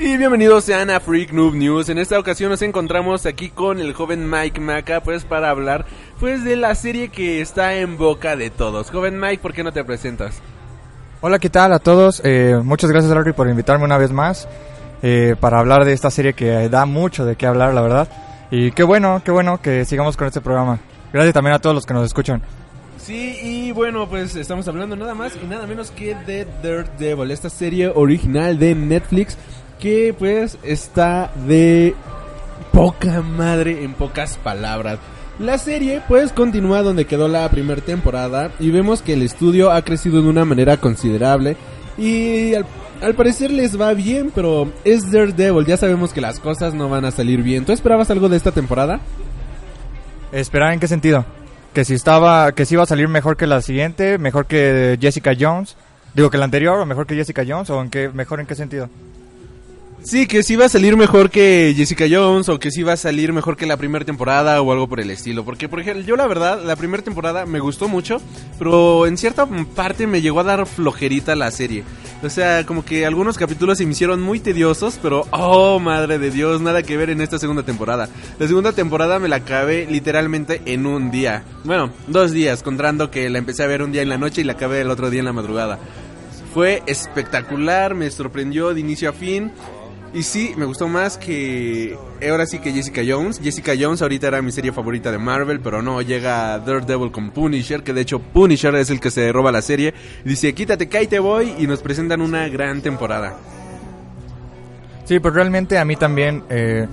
Y 0.00 0.16
bienvenidos 0.16 0.62
sean 0.62 0.90
a 0.90 1.00
Freak 1.00 1.32
Noob 1.32 1.54
News. 1.56 1.88
En 1.88 1.98
esta 1.98 2.20
ocasión 2.20 2.50
nos 2.50 2.62
encontramos 2.62 3.26
aquí 3.26 3.48
con 3.48 3.80
el 3.80 3.94
joven 3.94 4.30
Mike 4.30 4.60
Maca, 4.60 5.00
pues 5.00 5.24
para 5.24 5.50
hablar 5.50 5.86
pues 6.20 6.44
de 6.44 6.54
la 6.54 6.76
serie 6.76 7.08
que 7.08 7.40
está 7.40 7.74
en 7.74 7.98
boca 7.98 8.36
de 8.36 8.50
todos. 8.50 8.92
Joven 8.92 9.18
Mike, 9.18 9.42
¿por 9.42 9.52
qué 9.52 9.64
no 9.64 9.72
te 9.72 9.82
presentas? 9.82 10.40
Hola, 11.20 11.40
¿qué 11.40 11.50
tal 11.50 11.72
a 11.72 11.80
todos? 11.80 12.22
Eh, 12.24 12.60
muchas 12.62 12.92
gracias 12.92 13.12
Larry 13.12 13.32
por 13.32 13.48
invitarme 13.48 13.86
una 13.86 13.98
vez 13.98 14.12
más 14.12 14.46
eh, 15.02 15.34
para 15.40 15.58
hablar 15.58 15.84
de 15.84 15.94
esta 15.94 16.12
serie 16.12 16.32
que 16.32 16.68
da 16.68 16.86
mucho 16.86 17.24
de 17.24 17.34
qué 17.34 17.46
hablar, 17.46 17.74
la 17.74 17.80
verdad. 17.80 18.08
Y 18.52 18.70
qué 18.70 18.84
bueno, 18.84 19.20
qué 19.24 19.32
bueno 19.32 19.60
que 19.60 19.84
sigamos 19.84 20.16
con 20.16 20.28
este 20.28 20.40
programa. 20.40 20.78
Gracias 21.12 21.34
también 21.34 21.54
a 21.54 21.58
todos 21.58 21.74
los 21.74 21.84
que 21.84 21.94
nos 21.94 22.06
escuchan. 22.06 22.40
Sí, 22.98 23.36
y 23.42 23.72
bueno, 23.72 24.08
pues 24.08 24.36
estamos 24.36 24.68
hablando 24.68 24.94
nada 24.94 25.14
más 25.14 25.32
y 25.42 25.44
nada 25.46 25.66
menos 25.66 25.90
que 25.90 26.14
de 26.14 26.46
Daredevil, 26.62 27.32
esta 27.32 27.50
serie 27.50 27.88
original 27.88 28.60
de 28.60 28.76
Netflix 28.76 29.36
que 29.78 30.14
pues 30.18 30.58
está 30.62 31.32
de 31.46 31.94
poca 32.72 33.22
madre 33.22 33.84
en 33.84 33.94
pocas 33.94 34.36
palabras. 34.36 34.98
La 35.38 35.56
serie 35.56 36.02
pues 36.08 36.32
continúa 36.32 36.82
donde 36.82 37.04
quedó 37.04 37.28
la 37.28 37.48
primera 37.48 37.80
temporada 37.80 38.50
y 38.58 38.70
vemos 38.70 39.02
que 39.02 39.12
el 39.12 39.22
estudio 39.22 39.70
ha 39.70 39.82
crecido 39.82 40.20
de 40.20 40.28
una 40.28 40.44
manera 40.44 40.76
considerable 40.78 41.56
y 41.96 42.54
al, 42.54 43.14
parecer 43.14 43.50
les 43.50 43.80
va 43.80 43.94
bien, 43.94 44.32
pero 44.34 44.72
es 44.84 45.10
Daredevil, 45.10 45.66
ya 45.66 45.76
sabemos 45.76 46.12
que 46.12 46.20
las 46.20 46.40
cosas 46.40 46.74
no 46.74 46.88
van 46.88 47.04
a 47.04 47.10
salir 47.10 47.42
bien. 47.42 47.64
¿Tú 47.64 47.72
esperabas 47.72 48.10
algo 48.10 48.28
de 48.28 48.36
esta 48.36 48.52
temporada? 48.52 49.00
¿Esperar 50.32 50.72
en 50.72 50.80
qué 50.80 50.88
sentido? 50.88 51.24
Que 51.72 51.84
si 51.84 51.94
estaba, 51.94 52.52
que 52.52 52.66
si 52.66 52.74
iba 52.74 52.82
a 52.82 52.86
salir 52.86 53.08
mejor 53.08 53.36
que 53.36 53.46
la 53.46 53.62
siguiente, 53.62 54.18
mejor 54.18 54.46
que 54.46 54.98
Jessica 55.00 55.32
Jones, 55.38 55.76
digo 56.14 56.30
que 56.30 56.38
la 56.38 56.46
anterior 56.46 56.78
o 56.78 56.86
mejor 56.86 57.06
que 57.06 57.14
Jessica 57.14 57.44
Jones 57.46 57.70
o 57.70 57.80
en 57.80 57.90
qué, 57.90 58.08
mejor 58.08 58.40
en 58.40 58.46
qué 58.46 58.54
sentido? 58.56 58.88
Sí, 60.02 60.26
que 60.26 60.42
sí 60.42 60.56
va 60.56 60.66
a 60.66 60.68
salir 60.68 60.96
mejor 60.96 61.28
que 61.28 61.74
Jessica 61.76 62.06
Jones 62.10 62.48
o 62.48 62.58
que 62.58 62.70
sí 62.70 62.82
va 62.82 62.94
a 62.94 62.96
salir 62.96 63.32
mejor 63.32 63.56
que 63.56 63.66
la 63.66 63.76
primera 63.76 64.04
temporada 64.04 64.62
o 64.62 64.72
algo 64.72 64.88
por 64.88 65.00
el 65.00 65.10
estilo. 65.10 65.44
Porque, 65.44 65.68
por 65.68 65.80
ejemplo, 65.80 66.02
yo 66.02 66.16
la 66.16 66.26
verdad, 66.26 66.62
la 66.64 66.76
primera 66.76 67.02
temporada 67.02 67.44
me 67.46 67.60
gustó 67.60 67.88
mucho, 67.88 68.20
pero 68.58 69.06
en 69.06 69.18
cierta 69.18 69.46
parte 69.74 70.06
me 70.06 70.22
llegó 70.22 70.40
a 70.40 70.44
dar 70.44 70.66
flojerita 70.66 71.34
la 71.36 71.50
serie. 71.50 71.84
O 72.22 72.30
sea, 72.30 72.64
como 72.64 72.84
que 72.84 73.06
algunos 73.06 73.36
capítulos 73.36 73.78
se 73.78 73.84
me 73.84 73.92
hicieron 73.92 74.22
muy 74.22 74.40
tediosos, 74.40 74.98
pero, 75.02 75.26
oh, 75.30 75.78
madre 75.78 76.18
de 76.18 76.30
Dios, 76.30 76.60
nada 76.60 76.82
que 76.82 76.96
ver 76.96 77.10
en 77.10 77.20
esta 77.20 77.38
segunda 77.38 77.64
temporada. 77.64 78.08
La 78.38 78.46
segunda 78.46 78.72
temporada 78.72 79.18
me 79.18 79.28
la 79.28 79.36
acabé 79.36 79.86
literalmente 79.90 80.62
en 80.64 80.86
un 80.86 81.10
día. 81.10 81.44
Bueno, 81.64 81.92
dos 82.06 82.32
días, 82.32 82.62
contando 82.62 83.10
que 83.10 83.28
la 83.28 83.38
empecé 83.38 83.62
a 83.62 83.66
ver 83.66 83.82
un 83.82 83.92
día 83.92 84.02
en 84.02 84.08
la 84.08 84.18
noche 84.18 84.40
y 84.40 84.44
la 84.44 84.54
acabé 84.54 84.80
el 84.80 84.90
otro 84.90 85.10
día 85.10 85.20
en 85.20 85.26
la 85.26 85.32
madrugada. 85.32 85.78
Fue 86.54 86.82
espectacular, 86.86 87.94
me 87.94 88.10
sorprendió 88.10 88.72
de 88.72 88.80
inicio 88.80 89.10
a 89.10 89.12
fin. 89.12 89.52
Y 90.14 90.22
sí, 90.22 90.54
me 90.56 90.64
gustó 90.64 90.88
más 90.88 91.18
que. 91.18 91.96
Ahora 92.28 92.46
sí 92.46 92.58
que 92.58 92.72
Jessica 92.72 93.02
Jones. 93.06 93.40
Jessica 93.42 93.72
Jones 93.78 94.00
ahorita 94.00 94.28
era 94.28 94.42
mi 94.42 94.50
serie 94.50 94.72
favorita 94.72 95.12
de 95.12 95.18
Marvel, 95.18 95.60
pero 95.60 95.82
no, 95.82 96.00
llega 96.00 96.58
Daredevil 96.58 97.12
con 97.12 97.30
Punisher, 97.30 97.82
que 97.82 97.92
de 97.92 98.00
hecho 98.00 98.18
Punisher 98.18 98.74
es 98.76 98.90
el 98.90 99.00
que 99.00 99.10
se 99.10 99.30
roba 99.32 99.52
la 99.52 99.60
serie. 99.60 99.92
Dice, 100.24 100.54
quítate, 100.54 100.88
que 100.88 101.06
te 101.06 101.18
voy, 101.18 101.54
y 101.58 101.66
nos 101.66 101.80
presentan 101.80 102.22
una 102.22 102.48
gran 102.48 102.80
temporada. 102.80 103.36
Sí, 105.04 105.20
pues 105.20 105.34
realmente 105.34 105.78
a 105.78 105.84
mí 105.84 105.96
también. 105.96 106.42
Eh, 106.48 106.86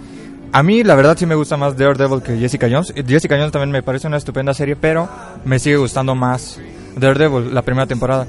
a 0.52 0.64
mí, 0.64 0.84
la 0.84 0.96
verdad, 0.96 1.18
sí 1.18 1.26
me 1.26 1.36
gusta 1.36 1.58
más 1.58 1.76
Daredevil 1.78 2.22
que 2.22 2.38
Jessica 2.38 2.68
Jones. 2.70 2.94
Jessica 3.08 3.36
Jones 3.38 3.52
también 3.52 3.72
me 3.72 3.84
parece 3.84 4.08
una 4.08 4.18
estupenda 4.18 4.54
serie, 4.54 4.76
pero 4.76 5.08
me 5.46 5.60
sigue 5.60 5.78
gustando 5.78 6.16
más 6.16 6.60
Daredevil, 6.98 7.54
la 7.54 7.62
primera 7.62 7.88
temporada. 7.88 8.28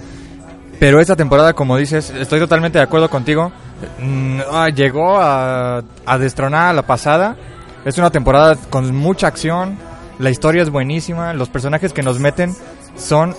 Pero 0.79 1.01
esta 1.01 1.17
temporada, 1.17 1.55
como 1.55 1.77
dices, 1.77 2.11
estoy 2.11 2.39
totalmente 2.39 2.79
de 2.79 2.85
acuerdo 2.85 3.09
contigo. 3.09 3.53
Mm, 3.99 4.41
ah, 4.51 4.69
llegó 4.69 5.19
a, 5.19 5.83
destronar 6.19 6.71
a 6.71 6.73
la 6.73 6.83
pasada. 6.83 7.37
Es 7.85 7.99
una 7.99 8.11
temporada 8.11 8.57
con 8.71 8.95
mucha 8.95 9.27
acción. 9.27 9.79
La 10.19 10.31
historia 10.31 10.63
es 10.63 10.71
buenísima. 10.71 11.35
Los 11.35 11.49
personajes 11.49 11.93
que 11.93 12.03
nos 12.03 12.19
meten 12.19 12.55
son. 12.97 13.35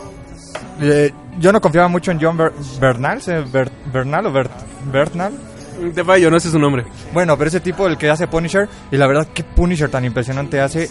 Eh, 0.80 1.12
yo 1.40 1.52
no 1.52 1.62
confiaba 1.62 1.88
mucho 1.88 2.12
en 2.12 2.20
John 2.22 2.38
Bernal. 2.80 3.22
¿Bernal 3.92 4.26
o 4.28 4.34
Bernal? 4.92 5.34
Te 5.94 6.04
fallo, 6.04 6.32
no 6.32 6.40
sé 6.40 6.50
su 6.50 6.60
nombre. 6.60 6.86
Bueno, 7.14 7.38
pero 7.38 7.50
ese 7.50 7.60
tipo, 7.60 7.88
el 7.88 7.98
que 7.98 8.10
hace 8.10 8.28
Punisher. 8.28 8.68
Y 8.92 8.98
la 8.98 9.08
verdad, 9.08 9.28
qué 9.34 9.44
Punisher 9.44 9.90
tan 9.90 10.06
impresionante 10.06 10.60
hace. 10.60 10.90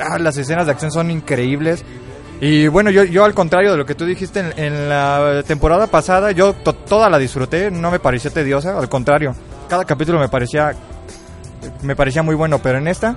Ah, 0.00 0.18
las 0.18 0.36
escenas 0.36 0.66
de 0.66 0.72
acción 0.72 0.90
son 0.90 1.10
increíbles. 1.10 1.84
Y 2.40 2.68
bueno, 2.68 2.90
yo, 2.90 3.04
yo 3.04 3.24
al 3.24 3.32
contrario 3.32 3.72
de 3.72 3.78
lo 3.78 3.86
que 3.86 3.94
tú 3.94 4.04
dijiste 4.04 4.44
en, 4.56 4.88
la 4.88 5.42
temporada 5.46 5.86
pasada, 5.86 6.32
yo 6.32 6.52
toda 6.52 7.08
la 7.08 7.18
disfruté, 7.18 7.70
no 7.70 7.90
me 7.90 7.98
pareció 7.98 8.30
tediosa, 8.30 8.78
al 8.78 8.88
contrario, 8.88 9.34
cada 9.68 9.84
capítulo 9.84 10.18
me 10.18 10.28
parecía 10.28 10.74
me 11.82 11.96
parecía 11.96 12.22
muy 12.22 12.34
bueno, 12.34 12.58
pero 12.58 12.78
en 12.78 12.88
esta 12.88 13.16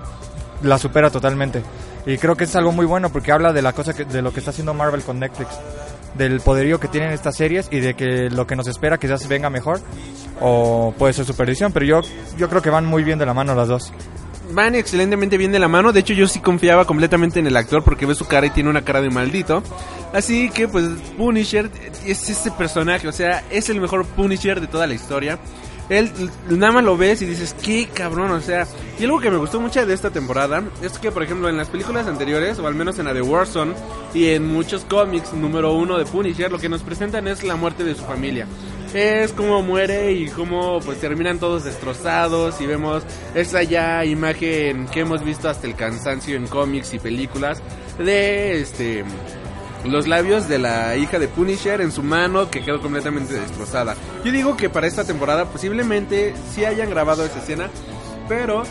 la 0.63 0.78
supera 0.78 1.09
totalmente. 1.09 1.62
Y 2.06 2.18
creo 2.18 2.35
que 2.35 2.46
es 2.46 2.56
algo 2.56 2.72
muy 2.72 2.85
bueno 2.85 3.09
porque 3.09 3.31
habla 3.31 3.52
de 3.52 3.62
la 3.62 3.74
cosa 3.74 3.94
que, 3.94 4.06
de 4.06 4.22
lo 4.22 4.31
que 4.31 4.40
está 4.40 4.52
haciendo 4.52 4.74
Marvel 4.74 5.02
con 5.03 5.19
Netflix, 5.19 5.50
del 6.16 6.40
poderío 6.40 6.80
que 6.80 6.88
tienen 6.88 7.12
estas 7.12 7.36
series 7.36 7.68
y 7.72 7.81
de 7.81 7.94
que 7.94 8.30
lo 8.30 8.47
que 8.47 8.56
nos 8.56 8.68
espera 8.68 8.97
quizás 8.97 9.28
venga 9.28 9.50
mejor 9.50 9.81
o 10.40 10.94
puede 10.97 11.13
ser 11.13 11.25
su 11.25 11.36
perdición, 11.36 11.74
pero 11.74 11.86
yo 11.86 12.01
yo 12.38 12.50
creo 12.50 12.62
que 12.62 12.69
van 12.69 12.86
muy 12.86 13.03
bien 13.03 13.19
de 13.19 13.25
la 13.25 13.34
mano 13.34 13.53
las 13.53 13.68
dos 13.68 13.91
van 14.51 14.75
excelentemente 14.75 15.37
bien 15.37 15.51
de 15.51 15.59
la 15.59 15.67
mano. 15.67 15.91
De 15.91 15.99
hecho, 15.99 16.13
yo 16.13 16.27
sí 16.27 16.39
confiaba 16.39 16.85
completamente 16.85 17.39
en 17.39 17.47
el 17.47 17.57
actor 17.57 17.83
porque 17.83 18.05
ve 18.05 18.15
su 18.15 18.27
cara 18.27 18.47
y 18.47 18.51
tiene 18.51 18.69
una 18.69 18.83
cara 18.83 19.01
de 19.01 19.09
maldito. 19.09 19.63
Así 20.13 20.49
que, 20.49 20.67
pues, 20.67 20.85
Punisher 21.17 21.69
es 22.05 22.29
este 22.29 22.51
personaje, 22.51 23.07
o 23.07 23.11
sea, 23.11 23.43
es 23.49 23.69
el 23.69 23.79
mejor 23.79 24.05
Punisher 24.05 24.59
de 24.59 24.67
toda 24.67 24.88
la 24.88 24.93
historia. 24.93 25.39
Él 25.89 26.11
nada 26.49 26.71
más 26.71 26.83
lo 26.83 26.97
ves 26.97 27.21
y 27.23 27.25
dices, 27.25 27.55
qué 27.63 27.88
cabrón, 27.91 28.29
o 28.31 28.41
sea. 28.41 28.67
Y 28.99 29.05
algo 29.05 29.19
que 29.19 29.31
me 29.31 29.38
gustó 29.38 29.59
mucho 29.59 29.83
de 29.83 29.93
esta 29.93 30.11
temporada 30.11 30.63
es 30.83 30.99
que, 30.99 31.11
por 31.11 31.23
ejemplo, 31.23 31.49
en 31.49 31.57
las 31.57 31.67
películas 31.67 32.05
anteriores, 32.05 32.59
o 32.59 32.67
al 32.67 32.75
menos 32.75 32.99
en 32.99 33.05
la 33.05 33.13
de 33.13 33.23
Warzone 33.23 33.73
y 34.13 34.27
en 34.27 34.45
muchos 34.45 34.85
cómics, 34.85 35.33
número 35.33 35.73
uno 35.73 35.97
de 35.97 36.05
Punisher, 36.05 36.51
lo 36.51 36.59
que 36.59 36.69
nos 36.69 36.83
presentan 36.83 37.27
es 37.27 37.43
la 37.43 37.55
muerte 37.55 37.83
de 37.83 37.95
su 37.95 38.03
familia 38.03 38.45
es 38.94 39.33
como 39.33 39.61
muere 39.61 40.11
y 40.13 40.27
cómo 40.29 40.79
pues 40.79 41.00
terminan 41.00 41.39
todos 41.39 41.63
destrozados 41.63 42.59
y 42.61 42.66
vemos 42.66 43.03
esa 43.35 43.63
ya 43.63 44.03
imagen 44.05 44.88
que 44.88 45.01
hemos 45.01 45.24
visto 45.24 45.50
hasta 45.50 45.68
el 45.68 45.75
cansancio 45.75 46.36
en 46.36 46.47
cómics 46.47 46.94
y 46.94 47.00
películas 47.00 47.62
de 47.97 48.62
este 48.62 49.03
los 49.86 50.07
labios 50.07 50.50
de 50.50 50.59
la 50.59 50.97
hija 50.97 51.19
de 51.19 51.27
Punisher 51.27 51.81
en 51.81 51.91
su 51.91 52.03
mano 52.03 52.50
que 52.50 52.62
quedó 52.62 52.81
completamente 52.81 53.33
destrozada. 53.33 53.95
Yo 54.25 54.31
digo 54.31 54.57
que 54.57 54.69
para 54.69 54.88
esta 54.88 55.06
temporada 55.06 55.45
posiblemente 55.45 56.33
sí 56.53 56.65
hayan 56.65 56.89
grabado 56.89 57.24
esa 57.24 57.39
escena, 57.39 57.69
pero 58.27 58.63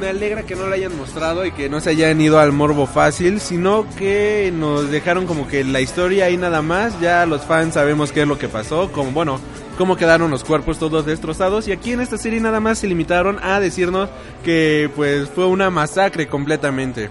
me 0.00 0.08
alegra 0.08 0.44
que 0.44 0.56
no 0.56 0.66
la 0.66 0.76
hayan 0.76 0.96
mostrado 0.96 1.44
y 1.44 1.52
que 1.52 1.68
no 1.68 1.78
se 1.80 1.90
hayan 1.90 2.18
ido 2.20 2.40
al 2.40 2.52
morbo 2.52 2.86
fácil, 2.86 3.38
sino 3.38 3.84
que 3.98 4.50
nos 4.52 4.90
dejaron 4.90 5.26
como 5.26 5.46
que 5.46 5.62
la 5.62 5.80
historia 5.82 6.24
ahí 6.24 6.38
nada 6.38 6.62
más, 6.62 6.98
ya 7.00 7.26
los 7.26 7.42
fans 7.42 7.74
sabemos 7.74 8.10
qué 8.10 8.22
es 8.22 8.28
lo 8.28 8.38
que 8.38 8.48
pasó, 8.48 8.90
como 8.90 9.10
bueno, 9.10 9.38
cómo 9.76 9.96
quedaron 9.96 10.30
los 10.30 10.42
cuerpos 10.42 10.78
todos 10.78 11.04
destrozados 11.04 11.68
y 11.68 11.72
aquí 11.72 11.92
en 11.92 12.00
esta 12.00 12.16
serie 12.16 12.40
nada 12.40 12.60
más 12.60 12.78
se 12.78 12.86
limitaron 12.86 13.38
a 13.42 13.60
decirnos 13.60 14.08
que 14.42 14.90
pues 14.96 15.28
fue 15.28 15.46
una 15.46 15.68
masacre 15.70 16.26
completamente. 16.26 17.10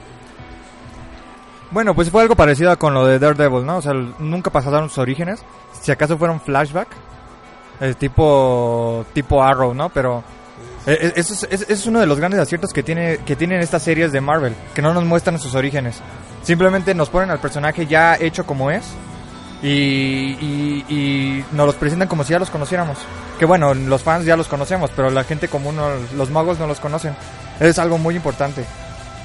Bueno, 1.70 1.94
pues 1.94 2.10
fue 2.10 2.24
algo 2.24 2.36
parecido 2.36 2.78
con 2.80 2.96
lo 2.96 3.06
de 3.06 3.20
Daredevil, 3.20 3.66
¿no? 3.66 3.78
O 3.78 3.82
sea, 3.84 3.94
nunca 3.94 4.50
pasaron 4.50 4.90
sus 4.90 4.98
orígenes. 4.98 5.46
Si 5.80 5.92
acaso 5.92 6.18
fueron 6.18 6.42
flashback, 6.42 6.88
el 7.80 7.96
tipo 7.96 9.06
tipo 9.14 9.44
Arrow, 9.44 9.76
¿no? 9.76 9.90
Pero 9.90 10.24
Eh, 10.24 10.32
eh, 10.32 10.39
Eso 10.86 11.34
es, 11.34 11.48
es- 11.52 11.70
es 11.70 11.86
uno 11.86 12.00
de 12.00 12.06
los 12.08 12.18
grandes 12.20 12.40
aciertos 12.40 12.72
que, 12.74 12.82
tiene, 12.84 13.18
que 13.26 13.36
tienen 13.36 13.62
estas 13.62 13.84
series 13.84 14.12
de 14.12 14.22
Marvel, 14.22 14.56
que 14.74 14.82
no 14.82 14.94
nos 14.94 15.04
muestran 15.06 15.38
sus 15.40 15.54
orígenes. 15.56 15.98
Simplemente 16.44 16.96
nos 16.96 17.10
ponen 17.10 17.30
al 17.32 17.40
personaje 17.40 17.86
ya 17.86 18.16
hecho 18.16 18.46
como 18.46 18.72
es 18.72 18.84
y, 19.62 19.68
y- 20.90 21.46
nos 21.52 21.66
los 21.68 21.76
presentan 21.76 22.08
como 22.08 22.24
si 22.24 22.32
ya 22.32 22.40
los 22.40 22.50
conociéramos. 22.50 22.98
Que 23.38 23.46
bueno, 23.46 23.74
los 23.74 24.04
fans 24.04 24.26
ya 24.26 24.36
los 24.38 24.48
conocemos, 24.48 24.90
pero 24.96 25.10
la 25.10 25.24
gente 25.24 25.48
común, 25.48 25.76
no- 25.76 25.90
los 26.16 26.30
magos 26.30 26.60
no 26.60 26.68
los 26.68 26.80
conocen. 26.80 27.14
Es 27.60 27.78
algo 27.80 27.98
muy 27.98 28.16
importante. 28.16 28.64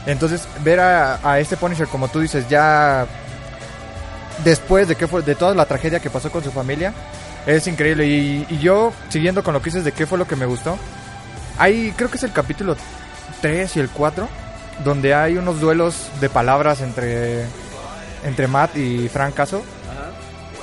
Entonces, 0.07 0.47
ver 0.63 0.81
a, 0.81 1.19
a 1.23 1.39
este 1.41 1.57
Punisher, 1.57 1.87
como 1.89 2.09
tú 2.09 2.21
dices, 2.21 2.49
ya 2.49 3.07
después 4.45 4.89
de 4.89 4.97
que 4.97 5.07
fue 5.09 5.23
de 5.23 5.35
toda 5.35 5.55
la 5.55 5.65
tragedia 5.67 6.01
que 6.01 6.11
pasó 6.11 6.31
con 6.31 6.43
su 6.45 6.51
familia, 6.51 6.93
es 7.47 7.67
increíble. 7.67 8.07
Y, 8.07 8.47
y 8.51 8.59
yo, 8.59 8.93
siguiendo 9.09 9.43
con 9.43 9.55
lo 9.55 9.61
que 9.63 9.67
dices 9.71 9.85
de 9.85 9.93
qué 9.93 10.07
fue 10.07 10.19
lo 10.19 10.27
que 10.27 10.37
me 10.37 10.47
gustó, 10.47 10.77
hay, 11.59 11.93
creo 11.97 12.11
que 12.11 12.17
es 12.17 12.23
el 12.23 12.33
capítulo 12.33 12.77
3 13.41 13.77
y 13.77 13.81
el 13.81 13.89
4, 13.91 14.29
donde 14.85 15.15
hay 15.15 15.37
unos 15.37 15.61
duelos 15.61 16.09
de 16.21 16.29
palabras 16.29 16.81
entre, 16.81 17.45
entre 18.25 18.47
Matt 18.49 18.77
y 18.77 19.09
Frank 19.09 19.35
Caso. 19.35 19.63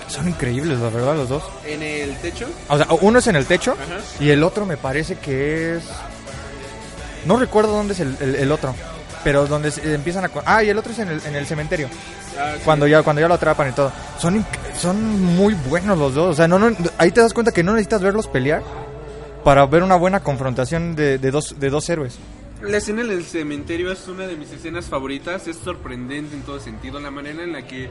Son 0.08 0.28
increíbles, 0.28 0.78
la 0.80 0.90
verdad, 0.90 1.16
los 1.16 1.30
dos. 1.30 1.44
En 1.66 1.82
el 1.82 2.18
techo. 2.18 2.46
O 2.68 2.76
sea, 2.78 2.86
uno 3.00 3.20
es 3.20 3.28
en 3.28 3.38
el 3.38 3.46
techo 3.46 3.72
Ajá. 3.82 4.00
y 4.20 4.30
el 4.30 4.44
otro 4.44 4.66
me 4.66 4.76
parece 4.76 5.16
que 5.16 5.78
es... 5.78 5.84
No 7.26 7.38
recuerdo 7.38 7.72
dónde 7.72 7.94
es 7.94 8.00
el, 8.02 8.18
el- 8.20 8.36
el 8.36 8.52
otro, 8.52 8.76
pero 9.24 9.46
donde 9.48 9.72
se- 9.72 9.94
empiezan 9.94 10.26
a... 10.26 10.30
Ah, 10.46 10.64
y 10.64 10.70
el 10.70 10.78
otro 10.78 10.92
es 10.92 11.00
en 11.00 11.08
el, 11.08 11.22
en 11.26 11.36
el 11.36 11.46
cementerio. 11.48 11.88
Ah, 12.38 12.54
sí. 12.58 12.62
Cuando 12.66 12.88
ya, 12.88 13.04
cuando 13.04 13.22
ya 13.22 13.30
lo 13.30 13.36
atrapan 13.36 13.70
y 13.70 13.72
todo. 13.72 13.92
Son, 14.20 14.46
son 14.78 15.22
muy 15.38 15.54
buenos 15.54 15.98
los 15.98 16.14
dos. 16.14 16.32
O 16.32 16.34
sea, 16.34 16.46
no, 16.48 16.60
no, 16.60 16.76
ahí 16.98 17.12
te 17.12 17.22
das 17.22 17.34
cuenta 17.34 17.52
que 17.54 17.64
no 17.64 17.72
necesitas 17.74 18.02
verlos 18.02 18.28
pelear 18.28 18.64
para 19.44 19.66
ver 19.66 19.84
una 19.84 19.96
buena 19.96 20.22
confrontación 20.22 20.96
de, 20.96 21.18
de 21.18 21.32
dos, 21.32 21.60
de 21.60 21.70
dos 21.70 21.90
héroes. 21.90 22.20
La 22.62 22.78
escena 22.78 23.02
en 23.02 23.10
el 23.10 23.24
cementerio 23.24 23.92
es 23.92 24.08
una 24.08 24.28
de 24.28 24.36
mis 24.36 24.52
escenas 24.52 24.86
favoritas. 24.86 25.48
Es 25.48 25.58
sorprendente 25.58 26.36
en 26.36 26.44
todo 26.44 26.60
sentido. 26.60 27.00
La 27.00 27.10
manera 27.10 27.44
en 27.44 27.54
la 27.54 27.66
que 27.66 27.90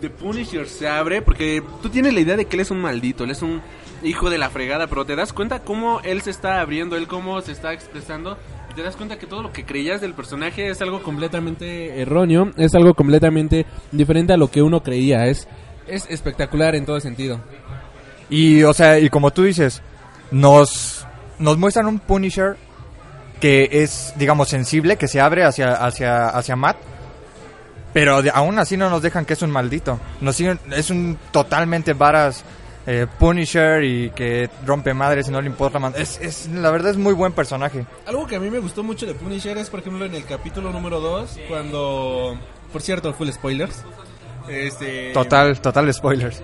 The 0.00 0.10
Punisher 0.10 0.66
se 0.66 0.88
abre. 0.88 1.22
Porque 1.22 1.62
tú 1.80 1.90
tienes 1.90 2.12
la 2.12 2.20
idea 2.20 2.36
de 2.36 2.46
que 2.46 2.56
él 2.56 2.60
es 2.60 2.72
un 2.72 2.80
maldito. 2.80 3.22
Él 3.22 3.30
es 3.30 3.40
un 3.42 3.62
hijo 4.02 4.28
de 4.28 4.38
la 4.38 4.50
fregada. 4.50 4.88
Pero 4.88 5.04
te 5.04 5.14
das 5.14 5.32
cuenta 5.32 5.60
cómo 5.60 6.00
él 6.00 6.22
se 6.22 6.30
está 6.30 6.60
abriendo. 6.60 6.96
Él 6.96 7.06
cómo 7.06 7.40
se 7.40 7.52
está 7.52 7.72
expresando. 7.72 8.36
Y 8.72 8.74
te 8.74 8.82
das 8.82 8.96
cuenta 8.96 9.16
que 9.16 9.26
todo 9.26 9.42
lo 9.42 9.52
que 9.52 9.64
creías 9.64 10.00
del 10.00 10.14
personaje 10.14 10.68
es 10.68 10.82
algo 10.82 11.04
completamente 11.04 12.00
erróneo. 12.00 12.50
Es 12.56 12.74
algo 12.74 12.94
completamente 12.94 13.64
diferente 13.92 14.32
a 14.32 14.36
lo 14.36 14.50
que 14.50 14.60
uno 14.60 14.82
creía. 14.82 15.28
Es, 15.28 15.46
es 15.86 16.04
espectacular 16.10 16.74
en 16.74 16.84
todo 16.84 16.98
sentido. 16.98 17.40
Y, 18.28 18.64
o 18.64 18.72
sea, 18.72 18.98
y 18.98 19.08
como 19.08 19.30
tú 19.32 19.44
dices, 19.44 19.82
nos, 20.30 21.06
nos 21.38 21.58
muestran 21.58 21.86
un 21.86 21.98
Punisher 21.98 22.56
que 23.40 23.68
es, 23.72 24.12
digamos, 24.16 24.48
sensible, 24.48 24.96
que 24.96 25.08
se 25.08 25.20
abre 25.20 25.44
hacia, 25.44 25.72
hacia, 25.72 26.28
hacia 26.28 26.56
Matt. 26.56 26.76
Pero 27.92 28.22
de- 28.22 28.30
aún 28.32 28.58
así 28.58 28.76
no 28.76 28.88
nos 28.90 29.02
dejan 29.02 29.24
que 29.24 29.32
es 29.32 29.42
un 29.42 29.50
maldito. 29.50 29.98
Nos 30.20 30.36
siguen, 30.36 30.60
es 30.72 30.90
un 30.90 31.18
totalmente 31.32 31.92
varas 31.94 32.44
eh, 32.86 33.06
Punisher 33.18 33.82
y 33.82 34.10
que 34.10 34.48
rompe 34.64 34.94
madres 34.94 35.28
y 35.28 35.30
no 35.32 35.40
le 35.40 35.48
importa. 35.48 35.78
man- 35.78 35.94
Es, 35.96 36.20
es, 36.20 36.46
la 36.48 36.70
verdad 36.70 36.90
es 36.92 36.96
muy 36.98 37.14
buen 37.14 37.32
personaje. 37.32 37.84
Algo 38.06 38.26
que 38.26 38.36
a 38.36 38.40
mí 38.40 38.50
me 38.50 38.58
gustó 38.58 38.82
mucho 38.82 39.06
de 39.06 39.14
Punisher 39.14 39.56
es, 39.58 39.70
por 39.70 39.80
ejemplo, 39.80 40.04
en 40.04 40.14
el 40.14 40.24
capítulo 40.24 40.70
número 40.70 41.00
2, 41.00 41.40
cuando... 41.48 42.38
Por 42.72 42.82
cierto, 42.82 43.12
full 43.14 43.28
spoilers. 43.30 43.82
Este, 44.48 45.12
Total, 45.12 45.60
total 45.60 45.92
spoilers. 45.92 46.42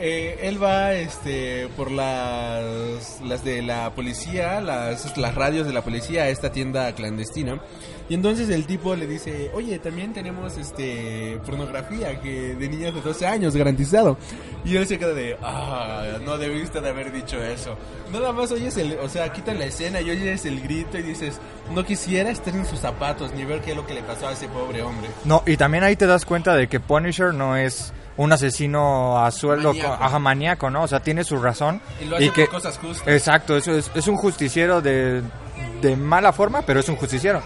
Eh, 0.00 0.38
él 0.42 0.62
va 0.62 0.94
este, 0.94 1.68
por 1.76 1.90
las, 1.90 3.20
las 3.22 3.44
de 3.44 3.62
la 3.62 3.94
policía, 3.94 4.60
las, 4.60 5.16
las 5.16 5.34
radios 5.34 5.66
de 5.66 5.72
la 5.72 5.82
policía 5.82 6.24
a 6.24 6.28
esta 6.28 6.52
tienda 6.52 6.92
clandestina. 6.94 7.60
Y 8.08 8.14
entonces 8.14 8.48
el 8.48 8.66
tipo 8.66 8.96
le 8.96 9.06
dice, 9.06 9.50
oye, 9.52 9.78
también 9.78 10.14
tenemos 10.14 10.56
este 10.56 11.38
pornografía 11.44 12.18
que 12.20 12.54
de 12.54 12.68
niñas 12.68 12.94
de 12.94 13.02
12 13.02 13.26
años 13.26 13.54
garantizado. 13.54 14.16
Y 14.64 14.76
él 14.76 14.86
se 14.86 14.98
queda 14.98 15.12
de, 15.12 15.36
ah, 15.42 16.18
no 16.24 16.38
debiste 16.38 16.80
de 16.80 16.88
haber 16.88 17.12
dicho 17.12 17.42
eso. 17.42 17.76
Nada 18.10 18.32
más 18.32 18.50
oyes 18.50 18.76
el, 18.78 18.98
o 19.00 19.08
sea, 19.10 19.30
quitan 19.30 19.58
la 19.58 19.66
escena 19.66 20.00
y 20.00 20.10
oyes 20.10 20.46
el 20.46 20.60
grito 20.62 20.96
y 20.98 21.02
dices, 21.02 21.38
no 21.74 21.84
quisiera 21.84 22.30
estar 22.30 22.54
en 22.54 22.64
sus 22.64 22.78
zapatos 22.78 23.34
ni 23.34 23.44
ver 23.44 23.60
qué 23.60 23.72
es 23.72 23.76
lo 23.76 23.86
que 23.86 23.92
le 23.92 24.02
pasó 24.02 24.28
a 24.28 24.32
ese 24.32 24.48
pobre 24.48 24.82
hombre. 24.82 25.10
No, 25.26 25.42
y 25.46 25.58
también 25.58 25.84
ahí 25.84 25.94
te 25.94 26.06
das 26.06 26.24
cuenta 26.24 26.56
de 26.56 26.66
que 26.66 26.80
Punisher 26.80 27.34
no 27.34 27.56
es 27.56 27.92
un 28.18 28.30
asesino 28.32 29.18
a 29.24 29.30
sueldo, 29.30 29.68
Maníaco. 29.70 29.96
co- 29.96 30.04
ajá, 30.04 30.18
maníaco, 30.18 30.70
¿no? 30.70 30.82
O 30.82 30.88
sea, 30.88 31.00
tiene 31.00 31.24
su 31.24 31.40
razón. 31.40 31.80
Y 32.00 32.04
lo 32.04 32.16
hace 32.16 32.30
que, 32.30 32.42
por 32.44 32.54
cosas 32.56 32.76
justas. 32.78 33.08
Exacto, 33.08 33.56
eso 33.56 33.72
es, 33.72 33.90
es 33.94 34.06
un 34.06 34.16
justiciero 34.16 34.82
de, 34.82 35.22
de 35.80 35.96
mala 35.96 36.32
forma, 36.32 36.62
pero 36.62 36.80
es 36.80 36.88
un 36.90 36.96
justiciero. 36.96 37.40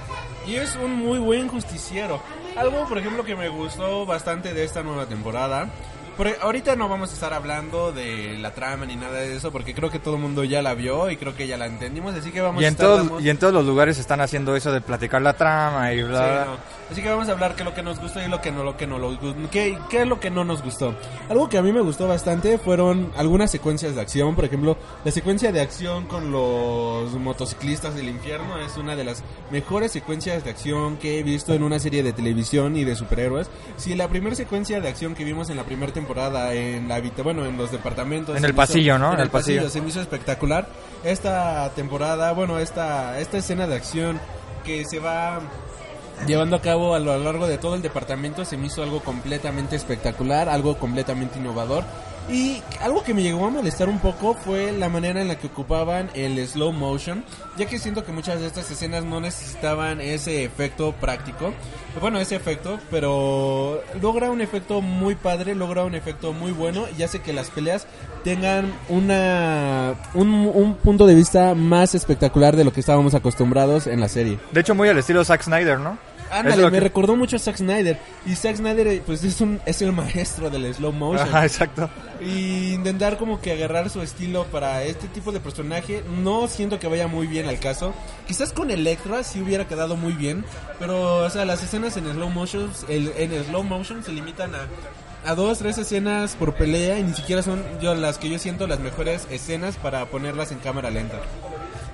Y 0.47 0.57
es 0.57 0.75
un 0.83 0.93
muy 0.97 1.19
buen 1.21 1.47
justiciero. 1.49 2.21
Algo, 2.57 2.87
por 2.89 2.99
ejemplo, 2.99 3.25
que 3.25 3.37
me 3.37 3.49
gustó 3.49 4.05
bastante 4.07 4.53
de 4.53 4.65
esta 4.65 4.83
nueva 4.83 5.07
temporada. 5.07 5.69
Porque 6.17 6.37
ahorita 6.43 6.77
no 6.77 6.91
vamos 6.91 7.11
a 7.11 7.15
estar 7.15 7.33
hablando 7.33 7.91
de 7.91 8.37
la 8.39 8.51
trama 8.53 8.85
ni 8.85 8.97
nada 8.97 9.15
de 9.15 9.35
eso, 9.35 9.51
porque 9.51 9.73
creo 9.75 9.89
que 9.91 9.99
todo 9.99 10.17
el 10.17 10.21
mundo 10.21 10.45
ya 10.45 10.61
la 10.61 10.75
vio 10.75 11.09
y 11.11 11.17
creo 11.17 11.35
que 11.35 11.47
ya 11.47 11.57
la 11.57 11.65
entendimos, 11.65 12.15
así 12.15 12.31
que 12.31 12.43
vamos 12.43 12.61
Y 12.61 12.67
a 12.67 12.69
en, 12.69 12.75
estar... 12.75 12.87
todos, 12.87 13.07
damos- 13.07 13.23
y 13.23 13.31
en 13.31 13.39
todos 13.39 13.55
los 13.55 13.65
lugares 13.65 13.99
están 13.99 14.21
haciendo 14.21 14.55
eso 14.55 14.71
de 14.73 14.83
platicar 14.83 15.23
la 15.23 15.33
trama 15.33 15.91
y 15.95 15.97
Sí, 15.97 16.03
bla, 16.03 16.19
bla. 16.21 16.45
no. 16.45 16.57
Así 16.93 17.03
que 17.03 17.09
vamos 17.09 17.29
a 17.29 17.33
hablar 17.33 17.55
qué 17.57 17.63
es 17.63 17.65
lo 17.69 17.75
que 17.75 17.83
nos 17.83 17.99
gustó 18.01 18.23
y 18.23 18.29
lo 18.29 18.41
que 18.41 18.53
no, 18.53 18.63
lo 18.65 18.77
que 18.77 18.87
no, 18.87 18.99
lo 18.99 19.19
qué, 19.51 19.79
qué 19.89 20.03
es 20.03 20.07
lo 20.07 20.21
que 20.21 20.31
no 20.31 20.45
nos 20.45 20.63
gustó. 20.63 20.95
Algo 21.31 21.49
que 21.49 21.57
a 21.59 21.63
mí 21.63 21.73
me 21.73 21.81
gustó 21.81 22.07
bastante 22.07 22.59
fueron 22.59 23.11
algunas 23.17 23.51
secuencias 23.51 23.95
de 23.95 24.01
acción, 24.03 24.35
por 24.35 24.45
ejemplo, 24.45 24.77
la 25.05 25.11
secuencia 25.11 25.51
de 25.53 25.61
acción 25.61 26.07
con 26.07 26.31
los 26.31 27.13
motociclistas 27.15 27.95
del 27.95 28.09
infierno 28.09 28.59
es 28.59 28.77
una 28.77 28.95
de 28.95 29.05
las 29.05 29.23
mejores 29.51 29.93
secuencias 29.93 30.45
de 30.45 30.51
acción 30.51 30.97
que 30.99 31.19
he 31.19 31.23
visto 31.23 31.55
en 31.55 31.63
una 31.63 31.79
serie 31.79 32.03
de 32.03 32.13
televisión 32.13 32.77
y 32.77 32.85
de 32.85 32.95
superhéroes. 32.95 33.49
Si 33.79 33.95
la 33.95 34.09
primera 34.09 34.37
secuencia 34.37 34.81
de 34.81 34.89
acción 34.89 35.15
que 35.15 35.25
vimos 35.25 35.49
en 35.51 35.57
la 35.57 35.65
primera 35.65 35.93
temporada 35.93 36.53
en 36.55 36.89
la 36.89 37.01
bueno, 37.25 37.47
en 37.47 37.57
los 37.57 37.73
departamentos 37.73 38.37
En 38.37 38.45
el 38.45 38.53
me 38.53 38.63
hizo- 38.63 38.73
pasillo, 38.73 38.99
¿no? 38.99 39.07
En 39.09 39.15
En 39.15 39.19
el 39.21 39.25
el 39.27 39.31
pasillo. 39.31 39.57
pasillo 39.63 39.71
se 39.73 39.81
me 39.81 39.89
hizo 39.89 40.01
espectacular. 40.01 40.69
Esta 41.05 41.71
temporada, 41.75 42.33
bueno, 42.33 42.59
esta 42.59 43.19
esta 43.19 43.39
escena 43.39 43.67
de 43.67 43.75
acción 43.77 44.21
que 44.65 44.85
se 44.85 44.99
va 44.99 45.41
llevando 46.27 46.57
a 46.57 46.61
cabo 46.61 46.95
a 46.95 46.99
lo 46.99 47.17
largo 47.19 47.47
de 47.47 47.59
todo 47.59 47.75
el 47.75 47.83
departamento 47.83 48.45
se 48.45 48.57
me 48.57 48.67
hizo 48.67 48.83
algo 48.83 49.01
completamente 49.01 49.77
espectacular, 49.77 50.49
algo 50.49 50.79
completamente 50.79 51.39
innovador. 51.39 51.85
Y 52.31 52.63
algo 52.81 53.03
que 53.03 53.15
me 53.15 53.23
llegó 53.23 53.47
a 53.47 53.51
molestar 53.51 53.89
un 53.89 53.99
poco 53.99 54.35
fue 54.35 54.71
la 54.71 54.89
manera 54.89 55.21
en 55.21 55.29
la 55.29 55.37
que 55.37 55.49
ocupaban 55.49 56.09
el 56.15 56.47
slow 56.47 56.73
motion, 56.73 57.25
ya 57.59 57.67
que 57.67 57.81
siento 57.81 58.05
que 58.05 58.13
muchas 58.13 58.41
de 58.41 58.47
estas 58.47 58.71
escenas 58.71 59.05
no 59.05 59.21
necesitaban 59.21 60.01
ese 60.01 60.45
efecto 60.45 60.93
práctico. 60.93 61.53
Bueno, 62.01 62.21
ese 62.21 62.37
efecto, 62.37 62.79
pero 62.91 63.83
logra 64.01 64.31
un 64.31 64.41
efecto 64.41 64.81
muy 64.81 65.17
padre, 65.17 65.55
logra 65.55 65.85
un 65.85 65.95
efecto 65.95 66.33
muy 66.33 66.53
bueno 66.53 66.85
y 66.97 67.03
hace 67.03 67.21
que 67.21 67.33
las 67.33 67.51
peleas 67.51 67.87
tengan 68.23 68.73
una 68.89 69.95
un, 70.15 70.51
un 70.55 70.75
punto 70.77 71.07
de 71.09 71.17
vista 71.17 71.55
más 71.55 71.95
espectacular 71.97 72.55
de 72.55 72.65
lo 72.65 72.73
que 72.73 72.81
estábamos 72.81 73.15
acostumbrados 73.15 73.89
en 73.89 74.01
la 74.01 74.09
serie. 74.09 74.39
De 74.53 74.61
hecho, 74.61 74.77
muy 74.77 74.89
al 74.89 74.97
estilo 74.97 75.25
Zack 75.25 75.43
Snyder, 75.43 75.81
¿no? 75.81 75.99
Ándale, 76.33 76.65
me 76.65 76.71
que- 76.73 76.81
recordó 76.81 77.15
mucho 77.17 77.37
a 77.37 77.39
Zack 77.39 77.57
Snyder. 77.57 77.99
Y 78.27 78.35
Zack 78.35 78.57
Snyder, 78.57 78.87
eh, 78.89 79.03
pues 79.05 79.23
es 79.25 79.41
un 79.41 79.61
es 79.67 79.83
el 79.83 79.93
maestro 79.93 80.51
del 80.51 80.73
slow 80.75 80.93
motion. 80.93 81.29
Ajá, 81.29 81.45
exacto. 81.45 81.89
Y 82.21 82.73
intentar 82.73 83.19
como 83.19 83.41
que 83.41 83.53
agarrar 83.53 83.91
su 83.91 84.01
estilo 84.03 84.45
para 84.47 84.85
este 84.85 85.09
tipo 85.09 85.33
de 85.33 85.41
personaje, 85.41 86.03
no 86.23 86.47
siento 86.49 86.79
que 86.79 86.87
vaya 86.87 87.07
muy 87.09 87.27
bien 87.27 87.49
al 87.49 87.59
caso. 87.59 87.93
Quizás 88.27 88.53
con 88.53 88.71
Electra 88.71 89.23
sí 89.25 89.41
hubiera 89.41 89.67
quedado 89.67 89.97
muy 89.97 90.13
bien, 90.13 90.45
pero 90.79 91.19
o 91.25 91.31
sea, 91.31 91.45
las 91.45 91.63
escenas 91.63 91.97
en 91.97 92.05
slow 92.13 92.31
motion, 92.31 92.71
el, 92.89 93.13
en 93.17 93.45
slow 93.45 93.63
motion 93.65 94.03
se 94.05 94.13
limitan 94.13 94.55
a 94.55 94.67
a 95.25 95.37
dos, 95.37 95.59
tres 95.59 95.79
escenas 95.79 96.35
por 96.35 96.55
pelea 96.55 96.99
y 96.99 97.05
ni 97.05 97.15
siquiera 97.15 97.45
son 97.45 97.63
yo 97.81 97.95
las 97.95 98.19
que 98.19 98.29
yo 98.29 98.41
siento 98.41 98.67
las 98.67 98.81
mejores 98.81 99.29
escenas 99.31 99.77
para 99.77 100.07
ponerlas 100.07 100.51
en 100.51 100.59
cámara 100.59 100.91
lenta. 100.91 101.21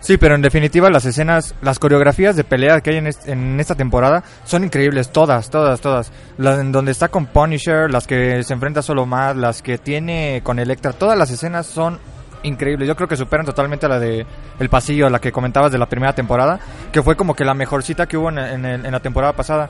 Sí, 0.01 0.17
pero 0.17 0.37
en 0.37 0.43
definitiva 0.43 0.91
las 0.91 1.05
escenas, 1.05 1.55
las 1.61 1.79
coreografías 1.79 2.37
de 2.37 2.45
pelea 2.45 2.81
que 2.81 2.91
hay 2.91 2.97
en, 2.99 3.09
est- 3.09 3.29
en 3.29 3.59
esta 3.59 3.75
temporada 3.75 4.23
son 4.45 4.63
increíbles, 4.65 5.11
todas, 5.11 5.51
todas, 5.51 5.81
todas. 5.81 6.13
Las 6.37 6.61
en 6.61 6.71
donde 6.71 6.93
está 6.93 7.09
con 7.09 7.27
Punisher, 7.27 7.91
las 7.91 8.07
que 8.07 8.43
se 8.45 8.55
enfrenta 8.55 8.81
solo 8.81 9.07
más, 9.07 9.37
las 9.37 9.61
que 9.61 9.77
tiene 9.77 10.41
con 10.45 10.59
Electra, 10.61 10.93
todas 10.93 11.19
las 11.19 11.31
escenas 11.31 11.67
son 11.67 11.99
increíbles. 12.45 12.87
Yo 12.87 12.95
creo 12.95 13.09
que 13.09 13.17
superan 13.17 13.45
totalmente 13.45 13.87
a 13.87 13.89
la 13.89 13.99
de 13.99 14.25
El 14.61 14.69
Pasillo, 14.69 15.09
la 15.11 15.19
que 15.21 15.33
comentabas 15.33 15.73
de 15.73 15.79
la 15.79 15.87
primera 15.87 16.13
temporada, 16.15 16.61
que 16.93 17.03
fue 17.03 17.17
como 17.17 17.35
que 17.35 17.45
la 17.45 17.55
mejorcita 17.55 18.07
que 18.07 18.17
hubo 18.17 18.31
en, 18.31 18.39
en 18.39 18.93
la 18.93 19.01
temporada 19.01 19.33
pasada. 19.33 19.69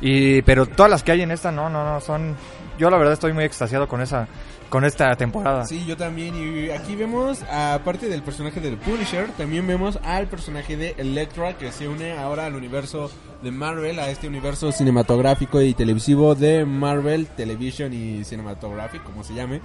Y 0.00 0.40
pero 0.42 0.66
todas 0.66 0.90
las 0.90 1.02
que 1.02 1.12
hay 1.12 1.22
en 1.22 1.30
esta 1.30 1.52
no, 1.52 1.68
no, 1.68 1.84
no 1.84 2.00
son 2.00 2.34
yo 2.78 2.90
la 2.90 2.96
verdad 2.98 3.12
estoy 3.12 3.32
muy 3.32 3.44
extasiado 3.44 3.86
con 3.86 4.00
esa 4.00 4.26
con 4.68 4.84
esta 4.84 5.14
temporada. 5.16 5.64
Sí, 5.64 5.84
yo 5.86 5.96
también. 5.96 6.34
Y 6.34 6.70
aquí 6.70 6.96
vemos, 6.96 7.42
aparte 7.50 8.08
del 8.08 8.22
personaje 8.22 8.60
del 8.60 8.76
Punisher, 8.76 9.28
también 9.32 9.66
vemos 9.66 9.98
al 10.02 10.28
personaje 10.28 10.76
de 10.76 10.94
Electra 10.98 11.56
que 11.56 11.72
se 11.72 11.88
une 11.88 12.12
ahora 12.12 12.46
al 12.46 12.54
universo 12.54 13.10
de 13.42 13.50
Marvel, 13.50 13.98
a 13.98 14.10
este 14.10 14.26
universo 14.26 14.72
cinematográfico 14.72 15.60
y 15.60 15.74
televisivo 15.74 16.34
de 16.34 16.64
Marvel 16.64 17.26
Television 17.26 17.92
y 17.92 18.24
Cinematographic, 18.24 19.02
como 19.02 19.22
se 19.22 19.34
llame. 19.34 19.60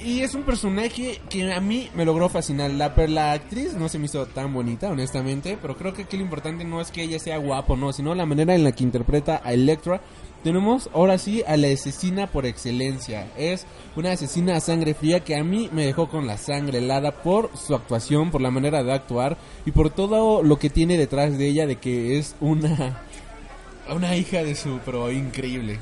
Y 0.00 0.20
es 0.20 0.34
un 0.34 0.42
personaje 0.42 1.20
que 1.30 1.52
a 1.52 1.60
mí 1.60 1.88
me 1.94 2.04
logró 2.04 2.28
fascinar. 2.28 2.70
La, 2.70 2.92
la 3.08 3.32
actriz 3.32 3.74
no 3.74 3.88
se 3.88 3.98
me 3.98 4.06
hizo 4.06 4.26
tan 4.26 4.52
bonita, 4.52 4.90
honestamente, 4.90 5.58
pero 5.60 5.76
creo 5.76 5.94
que 5.94 6.02
aquí 6.02 6.16
lo 6.16 6.24
importante 6.24 6.64
no 6.64 6.80
es 6.80 6.90
que 6.90 7.02
ella 7.02 7.18
sea 7.18 7.38
guapo, 7.38 7.76
no, 7.76 7.92
sino 7.92 8.14
la 8.14 8.26
manera 8.26 8.54
en 8.54 8.64
la 8.64 8.72
que 8.72 8.84
interpreta 8.84 9.40
a 9.44 9.52
Electra. 9.52 10.00
Tenemos 10.44 10.90
ahora 10.92 11.16
sí 11.16 11.42
a 11.46 11.56
la 11.56 11.68
asesina 11.68 12.26
por 12.26 12.44
excelencia. 12.44 13.28
Es 13.34 13.66
una 13.96 14.12
asesina 14.12 14.56
a 14.56 14.60
sangre 14.60 14.92
fría 14.92 15.20
que 15.20 15.36
a 15.36 15.42
mí 15.42 15.70
me 15.72 15.86
dejó 15.86 16.10
con 16.10 16.26
la 16.26 16.36
sangre 16.36 16.78
helada 16.78 17.12
por 17.12 17.56
su 17.56 17.74
actuación, 17.74 18.30
por 18.30 18.42
la 18.42 18.50
manera 18.50 18.82
de 18.82 18.92
actuar 18.92 19.38
y 19.64 19.70
por 19.70 19.88
todo 19.88 20.42
lo 20.42 20.58
que 20.58 20.68
tiene 20.68 20.98
detrás 20.98 21.38
de 21.38 21.48
ella 21.48 21.66
de 21.66 21.76
que 21.76 22.18
es 22.18 22.36
una 22.40 23.00
una 23.90 24.16
hija 24.16 24.44
de 24.44 24.54
su 24.54 24.80
pro 24.80 25.10
increíble. 25.10 25.80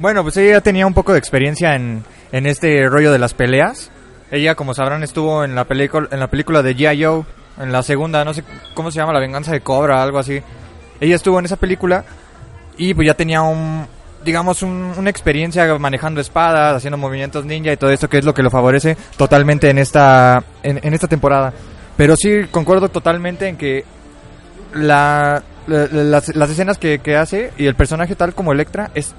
Bueno, 0.00 0.24
pues 0.24 0.36
ella 0.38 0.54
ya 0.54 0.60
tenía 0.60 0.84
un 0.84 0.94
poco 0.94 1.12
de 1.12 1.20
experiencia 1.20 1.76
en, 1.76 2.02
en 2.32 2.46
este 2.46 2.88
rollo 2.88 3.12
de 3.12 3.20
las 3.20 3.32
peleas. 3.32 3.92
Ella, 4.32 4.56
como 4.56 4.74
sabrán, 4.74 5.04
estuvo 5.04 5.44
en 5.44 5.54
la 5.54 5.66
película 5.66 6.08
en 6.10 6.18
la 6.18 6.26
película 6.26 6.62
de 6.62 6.74
G.I. 6.74 7.04
Joe, 7.04 7.24
en 7.60 7.70
la 7.70 7.84
segunda, 7.84 8.24
no 8.24 8.34
sé 8.34 8.42
cómo 8.74 8.90
se 8.90 8.98
llama, 8.98 9.12
La 9.12 9.20
venganza 9.20 9.52
de 9.52 9.60
Cobra, 9.60 10.02
algo 10.02 10.18
así. 10.18 10.42
Ella 11.00 11.14
estuvo 11.14 11.38
en 11.38 11.44
esa 11.44 11.56
película 11.56 12.04
y 12.76 12.94
pues 12.94 13.06
ya 13.06 13.14
tenía 13.14 13.42
un 13.42 13.86
digamos 14.24 14.62
un- 14.62 14.94
una 14.96 15.10
experiencia 15.10 15.66
manejando 15.78 16.20
espadas, 16.20 16.76
haciendo 16.76 16.96
movimientos 16.96 17.44
ninja 17.44 17.72
y 17.72 17.76
todo 17.76 17.90
esto 17.90 18.08
que 18.08 18.18
es 18.18 18.24
lo 18.24 18.32
que 18.34 18.42
lo 18.42 18.50
favorece 18.50 18.96
totalmente 19.16 19.68
en 19.68 19.78
esta 19.78 20.42
en, 20.62 20.78
en 20.82 20.94
esta 20.94 21.08
temporada. 21.08 21.52
Pero 21.96 22.14
sí 22.16 22.44
concuerdo 22.50 22.88
totalmente 22.88 23.48
en 23.48 23.56
que 23.56 23.84
la, 24.74 25.42
la- 25.66 25.86
las, 25.90 26.34
las 26.34 26.50
escenas 26.50 26.78
que, 26.78 27.00
que 27.00 27.16
hace 27.16 27.52
y 27.58 27.66
el 27.66 27.74
personaje 27.74 28.14
tal 28.16 28.34
como 28.34 28.52
Electra 28.52 28.90
es 28.94 29.14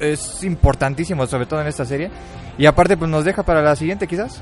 es 0.00 0.42
importantísimo, 0.44 1.26
sobre 1.26 1.46
todo 1.46 1.60
en 1.60 1.68
esta 1.68 1.84
serie. 1.84 2.10
Y 2.58 2.66
aparte, 2.66 2.96
pues 2.96 3.08
nos 3.10 3.24
deja 3.24 3.44
para 3.44 3.62
la 3.62 3.76
siguiente, 3.76 4.06
quizás. 4.08 4.40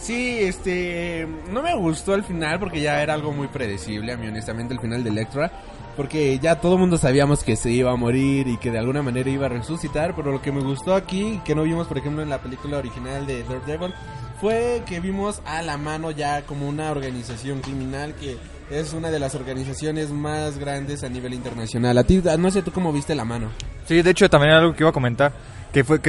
Sí, 0.00 0.38
este, 0.40 1.28
no 1.50 1.62
me 1.62 1.74
gustó 1.74 2.14
al 2.14 2.24
final 2.24 2.58
porque 2.58 2.80
ya 2.80 3.02
era 3.02 3.14
algo 3.14 3.32
muy 3.32 3.48
predecible, 3.48 4.12
a 4.12 4.16
mí 4.16 4.26
honestamente 4.26 4.72
el 4.72 4.80
final 4.80 5.04
de 5.04 5.10
Electra, 5.10 5.52
porque 5.96 6.38
ya 6.38 6.58
todo 6.58 6.74
el 6.74 6.80
mundo 6.80 6.96
sabíamos 6.96 7.44
que 7.44 7.54
se 7.54 7.70
iba 7.70 7.92
a 7.92 7.96
morir 7.96 8.48
y 8.48 8.56
que 8.56 8.70
de 8.70 8.78
alguna 8.78 9.02
manera 9.02 9.28
iba 9.28 9.46
a 9.46 9.50
resucitar, 9.50 10.16
pero 10.16 10.32
lo 10.32 10.40
que 10.40 10.52
me 10.52 10.62
gustó 10.62 10.94
aquí, 10.94 11.40
que 11.44 11.54
no 11.54 11.64
vimos 11.64 11.86
por 11.86 11.98
ejemplo 11.98 12.22
en 12.22 12.30
la 12.30 12.38
película 12.38 12.78
original 12.78 13.26
de 13.26 13.44
Daredevil, 13.44 13.92
fue 14.40 14.82
que 14.86 15.00
vimos 15.00 15.42
a 15.44 15.60
la 15.60 15.76
mano 15.76 16.10
ya 16.10 16.42
como 16.42 16.66
una 16.66 16.90
organización 16.90 17.60
criminal 17.60 18.14
que 18.14 18.38
es 18.70 18.94
una 18.94 19.10
de 19.10 19.18
las 19.18 19.34
organizaciones 19.34 20.10
más 20.10 20.58
grandes 20.58 21.04
a 21.04 21.10
nivel 21.10 21.34
internacional. 21.34 22.06
No 22.38 22.50
sé 22.50 22.62
tú 22.62 22.72
cómo 22.72 22.92
viste 22.92 23.14
la 23.14 23.24
mano. 23.24 23.48
Sí, 23.84 24.00
de 24.00 24.10
hecho, 24.10 24.30
también 24.30 24.54
algo 24.54 24.72
que 24.72 24.84
iba 24.84 24.90
a 24.90 24.94
comentar. 24.94 25.32
Que 25.72 25.84
fue 25.84 26.00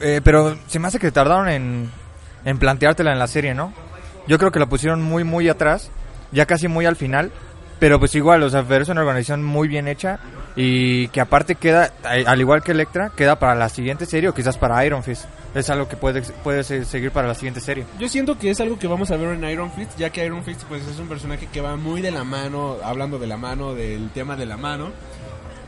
eh, 0.00 0.20
pero 0.22 0.56
se 0.66 0.78
me 0.78 0.88
hace 0.88 0.98
que 0.98 1.10
tardaron 1.10 1.48
en, 1.48 1.90
en 2.44 2.58
planteártela 2.58 3.12
en 3.12 3.18
la 3.18 3.26
serie, 3.26 3.54
¿no? 3.54 3.72
Yo 4.26 4.38
creo 4.38 4.50
que 4.52 4.58
la 4.60 4.66
pusieron 4.66 5.02
muy, 5.02 5.24
muy 5.24 5.48
atrás. 5.48 5.90
Ya 6.32 6.46
casi 6.46 6.68
muy 6.68 6.86
al 6.86 6.96
final. 6.96 7.30
Pero 7.78 7.98
pues 7.98 8.14
igual, 8.14 8.42
o 8.42 8.48
sea, 8.50 8.64
es 8.68 8.88
una 8.88 9.00
organización 9.02 9.42
muy 9.44 9.68
bien 9.68 9.88
hecha. 9.88 10.18
Y 10.56 11.08
que 11.08 11.20
aparte 11.20 11.56
queda, 11.56 11.92
al 12.04 12.40
igual 12.40 12.62
que 12.62 12.70
Electra, 12.72 13.10
queda 13.16 13.38
para 13.38 13.54
la 13.56 13.68
siguiente 13.68 14.06
serie 14.06 14.28
o 14.28 14.34
quizás 14.34 14.56
para 14.56 14.84
Iron 14.86 15.02
Fist. 15.02 15.24
Es 15.54 15.68
algo 15.70 15.88
que 15.88 15.96
puede, 15.96 16.22
puede 16.44 16.62
se- 16.64 16.84
seguir 16.84 17.10
para 17.10 17.26
la 17.28 17.34
siguiente 17.34 17.60
serie. 17.60 17.84
Yo 17.98 18.08
siento 18.08 18.38
que 18.38 18.50
es 18.50 18.60
algo 18.60 18.78
que 18.78 18.86
vamos 18.86 19.10
a 19.10 19.16
ver 19.16 19.30
en 19.34 19.44
Iron 19.50 19.70
Fist, 19.72 19.98
ya 19.98 20.10
que 20.10 20.24
Iron 20.24 20.44
Fist 20.44 20.62
pues 20.68 20.86
es 20.86 20.98
un 20.98 21.08
personaje 21.08 21.48
que 21.52 21.60
va 21.60 21.76
muy 21.76 22.00
de 22.02 22.10
la 22.12 22.22
mano, 22.24 22.76
hablando 22.84 23.18
de 23.18 23.26
la 23.26 23.36
mano, 23.36 23.74
del 23.74 24.10
tema 24.10 24.36
de 24.36 24.46
la 24.46 24.56
mano. 24.56 24.90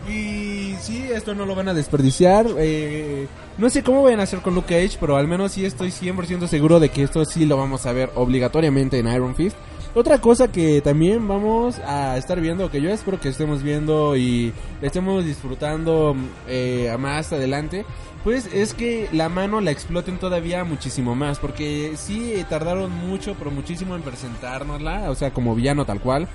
Y 0.08 0.74
sí, 0.80 1.08
esto 1.12 1.34
no 1.34 1.46
lo 1.46 1.54
van 1.54 1.68
a 1.68 1.74
desperdiciar. 1.74 2.46
eh, 2.58 3.26
no 3.58 3.70
sé 3.70 3.82
cómo 3.82 4.02
vayan 4.02 4.20
a 4.20 4.24
hacer 4.24 4.40
con 4.40 4.54
Luke 4.54 4.74
Cage, 4.74 4.98
pero 5.00 5.16
al 5.16 5.26
menos 5.26 5.52
sí 5.52 5.64
estoy 5.64 5.88
100% 5.88 6.46
seguro 6.46 6.78
de 6.78 6.90
que 6.90 7.02
esto 7.02 7.24
sí 7.24 7.46
lo 7.46 7.56
vamos 7.56 7.86
a 7.86 7.92
ver 7.92 8.10
obligatoriamente 8.14 8.98
en 8.98 9.08
Iron 9.08 9.34
Fist. 9.34 9.56
Otra 9.94 10.20
cosa 10.20 10.52
que 10.52 10.82
también 10.82 11.26
vamos 11.26 11.78
a 11.78 12.18
estar 12.18 12.38
viendo, 12.38 12.70
que 12.70 12.82
yo 12.82 12.90
espero 12.90 13.18
que 13.18 13.30
estemos 13.30 13.62
viendo 13.62 14.14
y 14.14 14.52
estemos 14.82 15.24
disfrutando 15.24 16.14
eh, 16.46 16.90
a 16.92 16.98
más 16.98 17.32
adelante, 17.32 17.86
pues 18.22 18.50
es 18.52 18.74
que 18.74 19.08
la 19.12 19.30
mano 19.30 19.62
la 19.62 19.70
exploten 19.70 20.18
todavía 20.18 20.64
muchísimo 20.64 21.14
más, 21.14 21.38
porque 21.38 21.92
sí 21.96 22.34
eh, 22.34 22.44
tardaron 22.46 22.92
mucho, 22.92 23.36
pero 23.38 23.50
muchísimo 23.50 23.96
en 23.96 24.02
presentárnosla, 24.02 25.10
o 25.10 25.14
sea, 25.14 25.30
como 25.30 25.54
villano 25.54 25.86
tal 25.86 26.00
cual. 26.00 26.28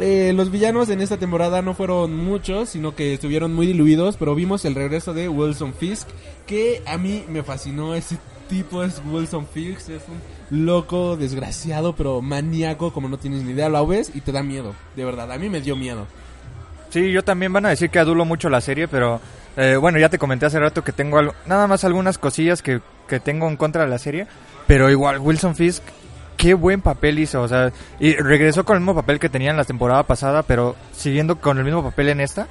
Eh, 0.00 0.32
los 0.34 0.50
villanos 0.50 0.88
en 0.88 1.00
esta 1.00 1.18
temporada 1.18 1.62
no 1.62 1.74
fueron 1.74 2.16
muchos, 2.16 2.70
sino 2.70 2.94
que 2.94 3.14
estuvieron 3.14 3.52
muy 3.52 3.66
diluidos, 3.66 4.16
pero 4.16 4.34
vimos 4.34 4.64
el 4.64 4.74
regreso 4.74 5.12
de 5.12 5.28
Wilson 5.28 5.74
Fisk, 5.74 6.08
que 6.46 6.82
a 6.86 6.96
mí 6.98 7.24
me 7.28 7.42
fascinó 7.42 7.94
ese 7.94 8.16
tipo 8.48 8.84
es 8.84 9.00
Wilson 9.10 9.46
Fisk, 9.46 9.90
es 9.90 10.02
un 10.08 10.66
loco, 10.66 11.16
desgraciado, 11.16 11.94
pero 11.94 12.20
maníaco, 12.20 12.92
como 12.92 13.08
no 13.08 13.18
tienes 13.18 13.42
ni 13.42 13.52
idea, 13.52 13.68
lo 13.68 13.86
ves 13.86 14.10
y 14.14 14.20
te 14.20 14.32
da 14.32 14.42
miedo, 14.42 14.74
de 14.96 15.04
verdad, 15.04 15.30
a 15.30 15.38
mí 15.38 15.48
me 15.48 15.60
dio 15.60 15.76
miedo. 15.76 16.06
Sí, 16.90 17.10
yo 17.12 17.22
también 17.24 17.52
van 17.52 17.66
a 17.66 17.70
decir 17.70 17.88
que 17.88 17.98
adulo 17.98 18.24
mucho 18.24 18.50
la 18.50 18.60
serie, 18.60 18.88
pero 18.88 19.20
eh, 19.56 19.76
bueno, 19.76 19.98
ya 19.98 20.10
te 20.10 20.18
comenté 20.18 20.46
hace 20.46 20.60
rato 20.60 20.84
que 20.84 20.92
tengo 20.92 21.18
algo, 21.18 21.34
nada 21.46 21.66
más 21.66 21.84
algunas 21.84 22.18
cosillas 22.18 22.60
que, 22.62 22.80
que 23.08 23.20
tengo 23.20 23.48
en 23.48 23.56
contra 23.56 23.84
de 23.84 23.88
la 23.88 23.98
serie, 23.98 24.26
pero 24.66 24.90
igual 24.90 25.18
Wilson 25.18 25.54
Fisk, 25.54 25.82
qué 26.42 26.54
buen 26.54 26.80
papel 26.80 27.20
hizo, 27.20 27.40
o 27.40 27.46
sea, 27.46 27.70
y 28.00 28.14
regresó 28.16 28.64
con 28.64 28.74
el 28.76 28.80
mismo 28.80 28.96
papel 28.96 29.20
que 29.20 29.28
tenía 29.28 29.52
en 29.52 29.56
la 29.56 29.64
temporada 29.64 30.02
pasada, 30.02 30.42
pero 30.42 30.74
siguiendo 30.90 31.36
con 31.40 31.56
el 31.58 31.62
mismo 31.64 31.84
papel 31.84 32.08
en 32.08 32.20
esta, 32.20 32.48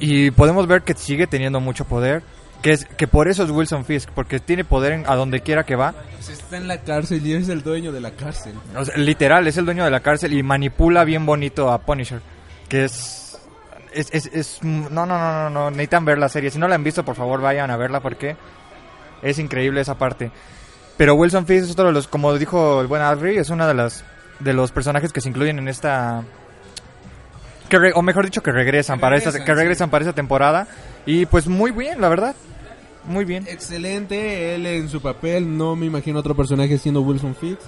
y 0.00 0.32
podemos 0.32 0.66
ver 0.66 0.82
que 0.82 0.94
sigue 0.94 1.28
teniendo 1.28 1.60
mucho 1.60 1.84
poder, 1.84 2.24
que 2.60 2.72
es 2.72 2.84
que 2.84 3.06
por 3.06 3.28
eso 3.28 3.44
es 3.44 3.50
Wilson 3.50 3.84
Fisk, 3.84 4.10
porque 4.10 4.40
tiene 4.40 4.64
poder 4.64 4.92
en- 4.94 5.04
a 5.08 5.14
donde 5.14 5.40
quiera 5.42 5.64
que 5.64 5.76
va, 5.76 5.92
Pues 6.16 6.28
está 6.30 6.56
en 6.56 6.66
la 6.66 6.78
cárcel 6.78 7.24
y 7.24 7.34
es 7.34 7.48
el 7.48 7.62
dueño 7.62 7.92
de 7.92 8.00
la 8.00 8.10
cárcel. 8.10 8.54
o 8.76 8.84
sea, 8.84 8.96
literal, 8.96 9.46
es 9.46 9.56
el 9.58 9.64
dueño 9.64 9.84
de 9.84 9.90
la 9.92 10.00
cárcel 10.00 10.32
y 10.32 10.42
manipula 10.42 11.04
bien 11.04 11.24
bonito 11.24 11.70
a 11.70 11.78
Punisher. 11.78 12.20
Que 12.68 12.84
es. 12.84 13.38
Es, 13.94 14.08
es, 14.12 14.26
es- 14.32 14.58
no, 14.62 14.88
no, 14.90 15.06
no, 15.06 15.32
no, 15.44 15.50
no, 15.50 15.70
necesitan 15.70 16.04
ver 16.04 16.18
la 16.18 16.28
serie. 16.28 16.50
Si 16.50 16.58
no 16.58 16.66
la 16.66 16.74
han 16.76 16.82
visto, 16.84 17.04
por 17.04 17.14
favor, 17.14 17.40
vayan 17.42 17.70
a 17.70 17.76
verla 17.76 18.00
porque 18.00 18.36
es 19.22 19.38
increíble 19.38 19.80
esa 19.82 19.98
parte. 19.98 20.30
Pero 20.96 21.14
Wilson 21.14 21.46
Fisk 21.46 21.64
es 21.64 21.70
otro 21.72 21.86
de 21.86 21.92
los, 21.92 22.06
como 22.08 22.36
dijo 22.38 22.80
el 22.80 22.86
buen 22.86 23.02
Adri, 23.02 23.36
es 23.38 23.50
uno 23.50 23.66
de 23.66 23.74
las 23.74 24.04
de 24.40 24.52
los 24.52 24.72
personajes 24.72 25.12
que 25.12 25.20
se 25.20 25.28
incluyen 25.28 25.58
en 25.58 25.68
esta. 25.68 26.22
Que 27.68 27.78
re- 27.78 27.92
o 27.94 28.02
mejor 28.02 28.24
dicho, 28.24 28.42
que 28.42 28.52
regresan, 28.52 29.00
para 29.00 29.16
esta, 29.16 29.32
que 29.44 29.54
regresan 29.54 29.88
para 29.90 30.04
esta 30.04 30.14
temporada. 30.14 30.66
Y 31.06 31.26
pues 31.26 31.46
muy 31.48 31.70
bien, 31.70 32.00
la 32.00 32.08
verdad. 32.08 32.34
Muy 33.04 33.24
bien. 33.24 33.46
Excelente, 33.48 34.54
él 34.54 34.66
en 34.66 34.88
su 34.88 35.00
papel, 35.00 35.56
no 35.56 35.74
me 35.74 35.86
imagino 35.86 36.20
otro 36.20 36.36
personaje 36.36 36.78
siendo 36.78 37.00
Wilson 37.00 37.34
Fisk. 37.34 37.60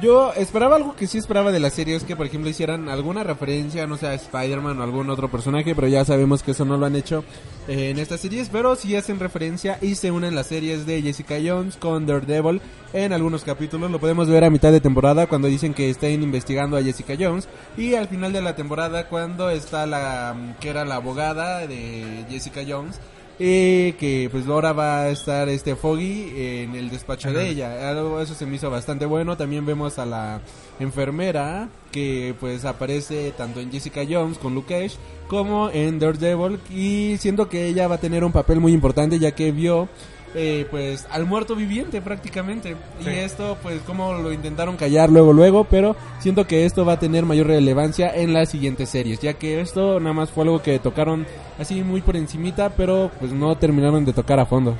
Yo 0.00 0.32
esperaba 0.34 0.74
algo 0.74 0.96
que 0.96 1.06
sí 1.06 1.18
esperaba 1.18 1.52
de 1.52 1.60
la 1.60 1.70
serie, 1.70 1.94
es 1.94 2.02
que 2.02 2.16
por 2.16 2.26
ejemplo 2.26 2.50
hicieran 2.50 2.88
alguna 2.88 3.22
referencia, 3.22 3.86
no 3.86 3.96
sé, 3.96 4.08
a 4.08 4.14
Spider-Man 4.14 4.80
o 4.80 4.82
algún 4.82 5.08
otro 5.08 5.30
personaje, 5.30 5.74
pero 5.74 5.86
ya 5.86 6.04
sabemos 6.04 6.42
que 6.42 6.50
eso 6.50 6.64
no 6.64 6.76
lo 6.76 6.86
han 6.86 6.96
hecho 6.96 7.24
eh, 7.68 7.90
en 7.90 8.00
estas 8.00 8.20
series, 8.20 8.48
pero 8.48 8.74
sí 8.74 8.96
hacen 8.96 9.20
referencia 9.20 9.78
y 9.80 9.94
se 9.94 10.10
unen 10.10 10.34
las 10.34 10.48
series 10.48 10.84
de 10.84 11.00
Jessica 11.00 11.36
Jones 11.44 11.76
con 11.76 12.06
Daredevil 12.06 12.60
en 12.92 13.12
algunos 13.12 13.44
capítulos, 13.44 13.90
lo 13.90 14.00
podemos 14.00 14.28
ver 14.28 14.42
a 14.44 14.50
mitad 14.50 14.72
de 14.72 14.80
temporada 14.80 15.28
cuando 15.28 15.48
dicen 15.48 15.74
que 15.74 15.90
estén 15.90 16.22
investigando 16.22 16.76
a 16.76 16.82
Jessica 16.82 17.14
Jones 17.18 17.48
y 17.76 17.94
al 17.94 18.08
final 18.08 18.32
de 18.32 18.42
la 18.42 18.56
temporada 18.56 19.08
cuando 19.08 19.48
está 19.50 19.86
la 19.86 20.34
mm, 20.36 20.60
que 20.60 20.70
era 20.70 20.84
la 20.84 20.96
abogada 20.96 21.66
de 21.66 22.24
Jessica 22.28 22.62
Jones 22.66 23.00
y 23.38 23.92
que 23.94 24.28
pues 24.30 24.46
ahora 24.46 24.72
va 24.72 25.02
a 25.02 25.08
estar 25.10 25.48
este 25.48 25.74
Foggy 25.76 26.32
en 26.36 26.74
el 26.74 26.90
despacho 26.90 27.32
de 27.32 27.48
ella. 27.48 27.90
Algo- 27.90 28.20
Eso 28.20 28.34
se 28.34 28.46
me 28.46 28.56
hizo 28.56 28.70
bastante 28.70 29.06
bueno. 29.06 29.36
También 29.36 29.66
vemos 29.66 29.98
a 29.98 30.06
la 30.06 30.40
enfermera 30.80 31.68
que 31.90 32.34
pues 32.40 32.64
aparece 32.64 33.32
tanto 33.36 33.60
en 33.60 33.70
Jessica 33.72 34.02
Jones 34.08 34.38
con 34.38 34.54
Luke 34.54 34.72
Cage 34.74 34.96
como 35.28 35.70
en 35.70 35.98
Daredevil 35.98 36.58
y 36.70 37.16
siento 37.18 37.48
que 37.48 37.66
ella 37.66 37.88
va 37.88 37.96
a 37.96 38.00
tener 38.00 38.24
un 38.24 38.32
papel 38.32 38.60
muy 38.60 38.72
importante 38.72 39.18
ya 39.18 39.32
que 39.32 39.50
vio 39.52 39.88
eh, 40.34 40.66
pues 40.70 41.06
al 41.10 41.26
muerto 41.26 41.54
viviente 41.54 42.00
prácticamente 42.02 42.76
y 43.00 43.08
esto 43.08 43.56
pues 43.62 43.80
como 43.82 44.14
lo 44.14 44.32
intentaron 44.32 44.76
callar 44.76 45.08
luego 45.10 45.32
luego 45.32 45.64
pero 45.64 45.96
siento 46.18 46.46
que 46.46 46.64
esto 46.66 46.84
va 46.84 46.94
a 46.94 46.98
tener 46.98 47.24
mayor 47.24 47.46
relevancia 47.46 48.14
en 48.14 48.32
las 48.32 48.50
siguientes 48.50 48.88
series 48.88 49.20
ya 49.20 49.34
que 49.34 49.60
esto 49.60 50.00
nada 50.00 50.12
más 50.12 50.30
fue 50.30 50.44
algo 50.44 50.60
que 50.62 50.78
tocaron 50.78 51.26
así 51.58 51.82
muy 51.82 52.00
por 52.02 52.16
encimita 52.16 52.70
pero 52.70 53.10
pues 53.20 53.32
no 53.32 53.56
terminaron 53.56 54.04
de 54.04 54.12
tocar 54.12 54.40
a 54.40 54.46
fondo 54.46 54.76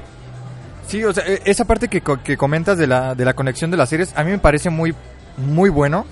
Sí, 0.86 1.02
o 1.02 1.12
sea, 1.14 1.24
e- 1.26 1.40
esa 1.46 1.64
parte 1.64 1.88
que, 1.88 2.02
que 2.22 2.36
comentas 2.36 2.76
de 2.76 2.86
la, 2.86 3.14
de 3.14 3.24
la 3.24 3.32
conexión 3.32 3.70
de 3.70 3.76
las 3.78 3.88
series, 3.88 4.12
a 4.16 4.22
mí 4.22 4.30
me 4.30 4.38
parece 4.38 4.68
muy, 4.68 4.94
muy 5.38 5.70
bueno. 5.70 6.04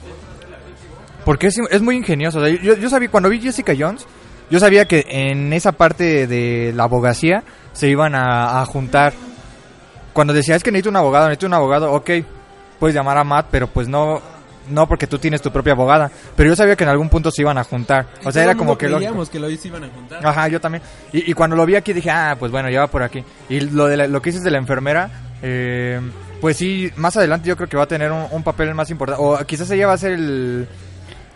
Porque 1.25 1.49
es, 1.49 1.59
es 1.71 1.83
muy 1.83 1.97
ingenioso. 1.97 2.39
O 2.39 2.45
sea, 2.45 2.55
yo, 2.61 2.77
yo 2.77 2.89
sabía, 2.89 3.11
cuando 3.11 3.29
vi 3.29 3.39
Jessica 3.41 3.75
Jones, 3.79 4.07
yo 4.51 4.59
sabía 4.59 4.87
que 4.87 5.05
en 5.09 5.53
esa 5.53 5.73
parte 5.73 6.27
de 6.27 6.73
la 6.75 6.85
abogacía 6.85 7.45
se 7.73 7.89
iban 7.89 8.15
a, 8.15 8.61
a 8.63 8.67
juntar. 8.67 9.13
Cuando 10.13 10.33
decía, 10.33 10.57
es 10.57 10.63
que 10.63 10.71
necesito 10.71 10.91
un 10.91 10.97
abogado, 10.97 11.27
necesito 11.27 11.47
un 11.47 11.55
abogado, 11.55 11.93
ok, 11.93 12.11
puedes 12.79 12.95
llamar 12.95 13.17
a 13.19 13.25
Matt, 13.25 13.47
pero 13.51 13.67
pues 13.67 13.89
no, 13.89 14.21
no 14.69 14.87
porque 14.87 15.07
tú 15.07 15.19
tienes 15.19 15.41
tu 15.43 15.51
propia 15.51 15.73
abogada. 15.73 16.11
Pero 16.37 16.51
yo 16.51 16.57
sabía 16.57 16.77
que 16.77 16.85
en 16.85 16.91
algún 16.91 17.09
punto 17.09 17.31
se 17.31 17.43
iban 17.43 17.59
a 17.59 17.65
juntar. 17.65 18.07
O 18.25 18.31
sea, 18.33 18.43
era 18.45 18.55
como 18.55 18.77
que 18.77 18.87
lógico. 18.89 18.99
creíamos 19.09 19.31
que 19.31 19.39
lo 19.39 19.51
iban 19.51 19.85
a 19.85 19.89
juntar 19.89 20.27
Ajá, 20.27 20.49
yo 20.49 20.61
también. 20.61 20.83
Y, 21.13 21.31
y 21.31 21.35
cuando 21.35 21.57
lo 21.57 21.65
vi 21.67 21.77
aquí 21.77 21.93
dije, 21.93 22.11
ah, 22.11 22.37
pues 22.39 22.51
bueno, 22.53 22.69
ya 22.71 22.81
va 22.81 22.87
por 22.89 23.03
aquí. 23.03 23.25
Y 23.49 23.61
lo, 23.61 23.87
de 23.87 23.97
la- 23.97 24.07
lo 24.07 24.21
que 24.21 24.31
dices 24.31 24.45
de 24.45 24.51
la 24.51 24.59
enfermera, 24.59 25.11
Eh, 25.45 26.01
pues 26.41 26.57
sí, 26.57 26.91
más 26.97 27.17
adelante 27.17 27.49
yo 27.49 27.57
creo 27.57 27.69
que 27.69 27.77
va 27.77 27.83
a 27.85 27.89
tener 27.89 28.13
un, 28.13 28.27
un 28.31 28.43
papel 28.45 28.73
más 28.75 28.91
importante. 28.91 29.21
O 29.25 29.37
quizás 29.45 29.69
ella 29.73 29.89
va 29.89 29.95
a 29.95 29.99
ser 29.99 30.13
el. 30.13 30.69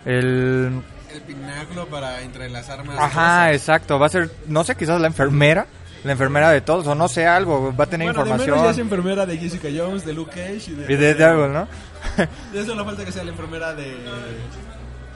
El. 0.05 0.81
El 1.13 1.21
pináculo 1.21 1.87
para 1.87 2.21
entrelazar 2.21 2.85
más. 2.85 2.97
Ajá, 2.99 3.51
exacto. 3.51 3.97
Va 3.99 4.05
a 4.05 4.09
ser, 4.09 4.29
no 4.47 4.63
sé, 4.63 4.75
quizás 4.75 5.01
la 5.01 5.07
enfermera. 5.07 5.65
La 6.03 6.11
enfermera 6.13 6.51
de 6.51 6.61
todos, 6.61 6.87
o 6.87 6.95
no 6.95 7.07
sé, 7.07 7.25
algo. 7.25 7.75
Va 7.75 7.83
a 7.85 7.87
tener 7.87 8.07
Bueno, 8.07 8.23
de 8.23 8.29
menos 8.29 8.41
información. 8.47 8.65
ya 8.65 8.71
es 8.71 8.77
enfermera 8.77 9.25
de 9.25 9.37
Jessica 9.37 9.67
Jones, 9.75 10.05
de 10.05 10.13
Luke 10.13 10.31
Cage 10.31 10.71
y 10.71 10.75
de... 10.75 10.93
Y 10.93 10.95
de 10.95 11.13
Daredevil, 11.15 11.53
¿no? 11.53 11.67
De 12.53 12.61
eso 12.61 12.75
no 12.75 12.85
falta 12.85 13.03
que 13.03 13.11
sea 13.11 13.23
la 13.23 13.31
enfermera 13.31 13.73
de... 13.73 13.97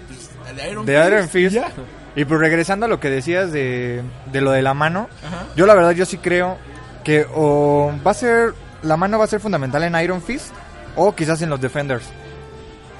pues, 0.08 0.56
de 0.56 0.70
Iron 0.72 0.86
De 0.86 0.96
Fist. 0.98 1.08
Iron 1.08 1.30
Fist. 1.30 1.56
Ya. 1.56 1.72
Y 2.16 2.26
pues 2.26 2.40
regresando 2.42 2.86
a 2.88 2.90
lo 2.90 3.00
que 3.00 3.10
decías 3.10 3.52
de, 3.54 4.02
de 4.32 4.42
lo 4.42 4.52
de 4.52 4.62
la 4.62 4.74
mano, 4.74 5.08
Ajá. 5.26 5.46
yo 5.56 5.66
la 5.66 5.74
verdad 5.76 5.92
yo 5.92 6.06
sí 6.06 6.18
creo 6.18 6.58
que 7.06 7.26
o 7.34 7.94
va 8.06 8.12
a 8.12 8.16
ser, 8.16 8.54
la 8.84 8.98
mano 8.98 9.18
va 9.18 9.24
a 9.24 9.28
ser 9.28 9.40
fundamental 9.40 9.82
en 9.84 9.96
Iron 9.96 10.22
Fist 10.22 10.52
o 10.98 11.16
quizás 11.16 11.42
en 11.42 11.50
los 11.50 11.62
Defenders. 11.62 12.06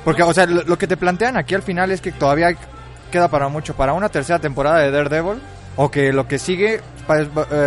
Porque, 0.06 0.24
o 0.24 0.34
sea, 0.34 0.46
lo, 0.46 0.64
lo 0.64 0.78
que 0.78 0.88
te 0.88 0.96
plantean 0.98 1.36
aquí 1.36 1.54
al 1.56 1.62
final 1.62 1.92
es 1.92 2.00
que 2.00 2.12
todavía 2.14 2.56
queda 3.12 3.28
para 3.28 3.50
mucho, 3.50 3.76
para 3.76 3.92
una 3.94 4.08
tercera 4.10 4.40
temporada 4.40 4.80
de 4.80 4.92
Daredevil, 4.92 5.42
o 5.76 5.90
que 5.90 6.12
lo 6.14 6.28
que 6.28 6.40
sigue 6.40 6.82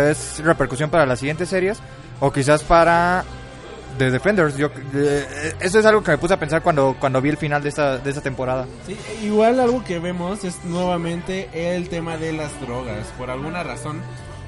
es, 0.09 0.39
repercusión 0.43 0.89
para 0.89 1.05
las 1.05 1.19
siguientes 1.19 1.49
series, 1.49 1.79
o 2.19 2.31
quizás 2.31 2.63
para 2.63 3.23
The 3.97 4.11
Defenders. 4.11 4.57
Yo, 4.57 4.69
eh, 4.93 5.53
eso 5.59 5.79
es 5.79 5.85
algo 5.85 6.03
que 6.03 6.11
me 6.11 6.17
puse 6.17 6.33
a 6.33 6.39
pensar 6.39 6.61
cuando, 6.61 6.95
cuando 6.99 7.21
vi 7.21 7.29
el 7.29 7.37
final 7.37 7.61
de 7.63 7.69
esta, 7.69 7.97
de 7.97 8.09
esta 8.09 8.21
temporada. 8.21 8.65
Sí, 8.85 8.97
igual 9.23 9.59
algo 9.59 9.83
que 9.83 9.99
vemos 9.99 10.43
es 10.43 10.63
nuevamente 10.65 11.49
el 11.53 11.89
tema 11.89 12.17
de 12.17 12.33
las 12.33 12.59
drogas. 12.61 13.07
Por 13.17 13.29
alguna 13.29 13.63
razón 13.63 14.01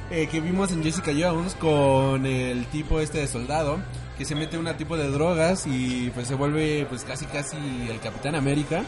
eh, 0.09 0.27
que 0.27 0.39
vimos 0.39 0.71
en 0.71 0.83
Jessica 0.83 1.11
Jones 1.17 1.55
con 1.55 2.25
el 2.25 2.65
tipo 2.67 2.99
este 2.99 3.19
de 3.19 3.27
soldado 3.27 3.79
que 4.17 4.25
se 4.25 4.35
mete 4.35 4.57
un 4.57 4.65
tipo 4.77 4.97
de 4.97 5.09
drogas 5.09 5.67
y 5.67 6.09
pues 6.13 6.27
se 6.27 6.35
vuelve 6.35 6.85
pues 6.89 7.03
casi 7.03 7.25
casi 7.25 7.55
el 7.89 7.99
Capitán 7.99 8.35
América. 8.35 8.83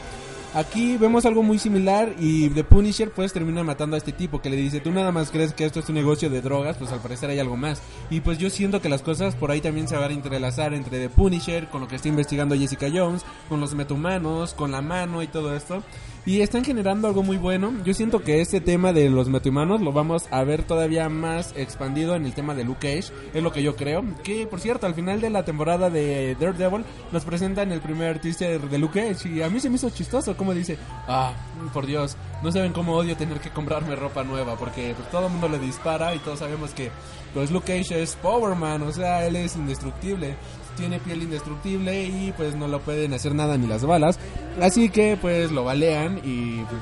Aquí 0.56 0.98
vemos 0.98 1.28
algo 1.28 1.44
muy 1.44 1.60
similar 1.60 2.16
y 2.20 2.50
The 2.50 2.64
Punisher 2.64 3.12
pues 3.12 3.32
termina 3.32 3.64
matando 3.64 3.96
a 3.96 4.00
este 4.00 4.12
tipo 4.12 4.42
que 4.42 4.50
le 4.50 4.56
dice, 4.58 4.80
tú 4.80 4.92
nada 4.92 5.12
más 5.12 5.30
crees 5.30 5.54
que 5.54 5.64
esto 5.64 5.80
es 5.80 5.88
un 5.90 5.96
negocio 5.96 6.28
de 6.32 6.42
drogas, 6.42 6.76
pues 6.78 6.92
al 6.92 7.02
parecer 7.02 7.30
hay 7.30 7.38
algo 7.38 7.56
más. 7.56 7.84
Y 8.10 8.22
pues 8.22 8.40
yo 8.40 8.50
siento 8.50 8.82
que 8.82 8.90
las 8.90 9.04
cosas 9.04 9.36
por 9.36 9.52
ahí 9.52 9.62
también 9.62 9.88
se 9.88 9.96
van 9.96 10.10
a 10.10 10.14
entrelazar 10.16 10.74
entre 10.74 10.98
The 10.98 11.10
Punisher, 11.10 11.68
con 11.68 11.82
lo 11.82 11.88
que 11.88 11.98
está 11.98 12.08
investigando 12.08 12.56
Jessica 12.56 12.88
Jones, 12.92 13.24
con 13.48 13.60
los 13.60 13.76
metahumanos, 13.76 14.56
con 14.56 14.72
la 14.72 14.82
mano 14.82 15.22
y 15.22 15.28
todo 15.28 15.56
esto. 15.56 15.84
Y 16.26 16.42
están 16.42 16.64
generando 16.64 17.08
algo 17.08 17.24
muy 17.24 17.38
bueno. 17.38 17.74
Yo 17.86 17.94
siento 17.94 18.22
que 18.22 18.42
este 18.42 18.62
tema 18.62 18.94
de 18.94 19.10
los 19.10 19.30
metahumanos 19.30 19.82
lo 19.82 19.94
vamos 19.94 20.28
a 20.32 20.44
ver 20.44 20.64
todavía 20.64 21.10
más 21.10 21.54
expandido 21.56 22.16
en 22.16 22.26
el 22.26 22.34
tema 22.34 22.54
de 22.54 22.66
Luke 22.66 22.82
Cage. 22.82 23.12
Es 23.34 23.42
lo 23.42 23.52
que 23.52 23.64
yo 23.64 23.76
creo. 23.76 24.04
Que 24.24 24.46
por 24.46 24.60
cierto, 24.60 24.86
al 24.86 24.94
final 24.94 25.22
de 25.22 25.30
la 25.30 25.44
temporada 25.44 25.90
de 25.90 26.36
Daredevil 26.40 26.84
nos 27.12 27.24
presentan 27.24 27.72
el 27.72 27.80
primer 27.80 28.20
teaser 28.20 28.62
de 28.70 28.78
Luke 28.78 29.00
Cage. 29.00 29.30
Y 29.30 29.42
a 29.42 29.50
mí 29.50 29.60
se 29.60 29.70
me 29.70 29.78
hizo 29.78 29.90
chistoso. 29.90 30.36
Como 30.40 30.56
dice, 30.56 30.80
ah, 31.08 31.34
por 31.74 31.86
Dios, 31.86 32.18
no 32.42 32.52
saben 32.52 32.74
cómo 32.74 32.96
odio 32.96 33.16
tener 33.16 33.40
que 33.40 33.52
comprarme 33.52 33.96
ropa 33.96 34.24
nueva. 34.24 34.56
Porque 34.56 34.96
pues, 34.98 35.12
todo 35.12 35.28
el 35.28 35.34
mundo 35.34 35.50
le 35.50 35.60
dispara 35.60 36.16
y 36.16 36.20
todos 36.20 36.40
sabemos 36.40 36.72
que 36.72 36.90
pues 37.34 37.52
Luke 37.52 37.68
Cage 37.68 38.02
es 38.02 38.16
Power 38.16 38.56
Man. 38.56 38.82
O 38.84 38.92
sea, 38.92 39.28
él 39.28 39.36
es 39.36 39.56
indestructible 39.56 40.36
tiene 40.80 41.00
piel 41.00 41.24
indestructible 41.24 42.06
y 42.06 42.34
pues 42.38 42.56
no 42.56 42.68
lo 42.68 42.80
pueden 42.80 43.14
hacer 43.14 43.36
nada 43.36 43.58
ni 43.58 43.68
las 43.68 43.86
balas. 43.86 44.18
Así 44.62 44.90
que 44.90 45.18
pues 45.20 45.52
lo 45.52 45.66
balean 45.66 46.22
y 46.24 46.64
pues, 46.64 46.82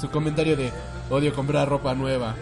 su 0.00 0.08
comentario 0.08 0.56
de 0.56 0.70
odio 1.10 1.34
comprar 1.34 1.68
ropa 1.68 1.94
nueva. 1.94 2.36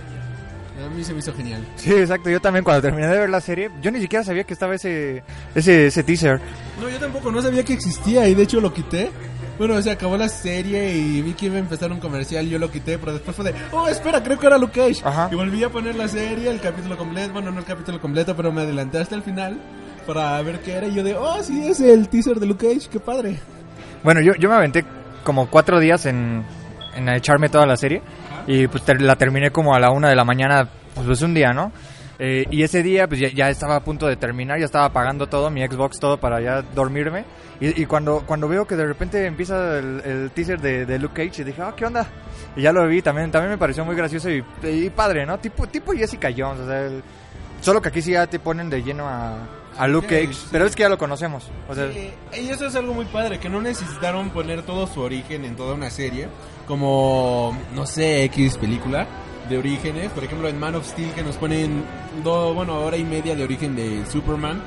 A 0.85 0.89
mí 0.89 1.05
se 1.05 1.13
me 1.13 1.21
hizo 1.21 1.33
genial. 1.35 1.67
Sí, 1.77 1.93
exacto. 1.93 2.29
Yo 2.31 2.41
también 2.41 2.65
cuando 2.65 2.83
terminé 2.83 3.07
de 3.07 3.19
ver 3.19 3.31
la 3.31 3.41
serie, 3.41 3.71
yo 3.81 3.91
ni 3.91 4.01
siquiera 4.01 4.25
sabía 4.25 4.45
que 4.45 4.55
estaba 4.55 4.75
ese 4.75 5.23
ese, 5.55 5.87
ese 5.87 6.03
teaser. 6.03 6.41
No, 6.81 6.89
yo 6.89 6.99
tampoco 6.99 7.31
no 7.31 7.41
sabía 7.41 7.65
que 7.65 7.75
existía 7.75 8.29
y 8.29 8.35
de 8.35 8.43
hecho 8.43 8.61
lo 8.61 8.73
quité. 8.73 9.11
Bueno, 9.59 9.81
se 9.83 9.91
acabó 9.91 10.17
la 10.17 10.29
serie 10.29 10.93
y 10.97 11.21
vi 11.23 11.35
que 11.35 11.47
iba 11.47 11.57
a 11.57 11.61
empezar 11.61 11.93
un 11.93 12.01
comercial, 12.01 12.49
yo 12.49 12.59
lo 12.59 12.71
quité, 12.71 12.99
pero 12.99 13.13
después 13.13 13.37
fue 13.37 13.45
de, 13.45 13.55
oh, 13.71 13.87
espera, 13.89 14.23
creo 14.23 14.39
que 14.39 14.47
era 14.47 14.59
Luke 14.59 14.73
Cage. 14.81 15.03
Ajá. 15.07 15.29
Y 15.31 15.35
volví 15.35 15.63
a 15.63 15.69
poner 15.69 15.95
la 15.95 16.09
serie, 16.09 16.51
el 16.51 16.61
capítulo 16.61 16.97
completo, 16.97 17.33
bueno, 17.33 17.51
no 17.51 17.61
el 17.61 17.65
capítulo 17.65 18.01
completo, 18.01 18.35
pero 18.35 18.51
me 18.51 18.63
adelanté 18.63 18.99
hasta 18.99 19.15
el 19.15 19.23
final 19.23 19.61
para 20.07 20.41
ver 20.43 20.61
qué 20.61 20.73
era 20.73 20.87
y 20.89 20.95
yo 20.95 21.05
de, 21.05 21.15
oh, 21.15 21.43
sí, 21.43 21.67
es 21.69 21.81
el 21.81 22.09
teaser 22.09 22.41
de 22.41 22.47
Luke 22.47 22.67
Cage, 22.67 22.89
qué 22.91 22.99
padre. 22.99 23.39
Bueno, 24.03 24.21
yo, 24.21 24.35
yo 24.35 24.49
me 24.49 24.57
aventé 24.57 24.85
como 25.23 25.49
cuatro 25.49 25.79
días 25.79 26.07
en, 26.07 26.45
en 26.97 27.09
echarme 27.11 27.49
toda 27.49 27.67
la 27.67 27.77
serie 27.77 28.03
y 28.49 28.67
pues 28.67 28.83
ter- 28.83 29.01
la 29.01 29.15
terminé 29.17 29.51
como 29.53 29.75
a 29.77 29.79
la 29.81 29.91
una 29.91 30.09
de 30.09 30.17
la 30.17 30.25
mañana, 30.25 30.67
pues, 30.95 31.07
pues, 31.07 31.23
un 31.23 31.35
día, 31.35 31.53
¿no? 31.53 31.71
Eh, 32.25 32.47
y 32.53 32.63
ese 32.63 32.85
día 32.85 33.09
pues 33.09 33.19
ya, 33.19 33.29
ya 33.31 33.51
estaba 33.51 33.75
a 33.75 33.81
punto 33.83 34.07
de 34.07 34.15
terminar, 34.15 34.57
ya 34.57 34.67
estaba 34.67 34.85
apagando 34.85 35.27
todo, 35.29 35.51
mi 35.51 35.61
Xbox, 35.67 35.99
todo 35.99 36.19
para 36.21 36.41
ya 36.41 36.63
dormirme. 36.63 37.25
Y, 37.61 37.83
y 37.83 37.87
cuando, 37.87 38.23
cuando 38.25 38.47
veo 38.47 38.65
que 38.65 38.77
de 38.77 38.87
repente 38.87 39.27
empieza 39.27 39.77
el, 39.79 40.01
el 40.05 40.31
teaser 40.31 40.61
de, 40.61 40.87
de 40.87 40.99
Luke 41.01 41.15
Cage, 41.29 41.43
y 41.43 41.45
dije, 41.47 41.61
ah, 41.63 41.75
¿qué 41.77 41.85
onda? 41.85 42.07
Y 42.55 42.63
ya 42.63 42.73
lo 42.73 42.87
vi, 42.87 43.03
también, 43.03 43.33
también 43.33 43.51
me 43.51 43.59
pareció 43.59 43.85
muy 43.85 43.97
gracioso 43.97 44.31
y, 44.31 44.45
y 44.63 44.89
padre, 44.91 45.27
¿no? 45.27 45.37
Tipo, 45.41 45.67
tipo 45.67 45.93
Jessica 45.93 46.29
Jones, 46.37 46.61
o 46.61 46.67
sea, 46.69 46.87
el- 46.87 47.03
solo 47.61 47.83
que 47.83 47.89
aquí 47.89 48.01
sí 48.01 48.13
ya 48.13 48.27
te 48.29 48.39
ponen 48.39 48.71
de 48.71 48.83
lleno 48.85 49.09
a, 49.09 49.39
a 49.77 49.89
Luke 49.89 50.07
Cage, 50.07 50.27
Cage, 50.27 50.35
sí. 50.35 50.49
pero 50.53 50.67
es 50.67 50.77
que 50.77 50.83
ya 50.85 50.89
lo 50.89 50.99
conocemos. 50.99 51.51
O 51.69 51.75
sea, 51.75 51.91
Sí, 51.93 52.11
y 52.41 52.49
eso 52.51 52.67
es 52.67 52.77
algo 52.77 52.95
muy 52.95 53.07
padre, 53.07 53.41
que 53.41 53.49
no 53.49 53.61
necesitaron 53.61 54.31
poner 54.31 54.63
todo 54.63 54.87
su 54.87 55.01
origen 55.01 55.45
en 55.45 55.57
toda 55.57 55.75
una 55.75 55.91
serie, 55.91 56.29
como, 56.69 57.57
no 57.75 57.85
sé, 57.85 58.23
X 58.25 58.59
película 58.59 59.07
de 59.53 59.59
orígenes, 59.59 60.11
por 60.11 60.25
ejemplo 60.25 60.49
en 60.49 60.59
Man 60.59 60.75
of 60.75 60.85
Steel 60.87 61.11
que 61.13 61.23
nos 61.23 61.37
ponen, 61.37 61.85
do, 62.25 62.53
bueno, 62.55 62.81
hora 62.81 62.97
y 62.97 63.05
media 63.05 63.37
de 63.37 63.45
origen 63.45 63.77
de 63.77 64.05
Superman. 64.11 64.61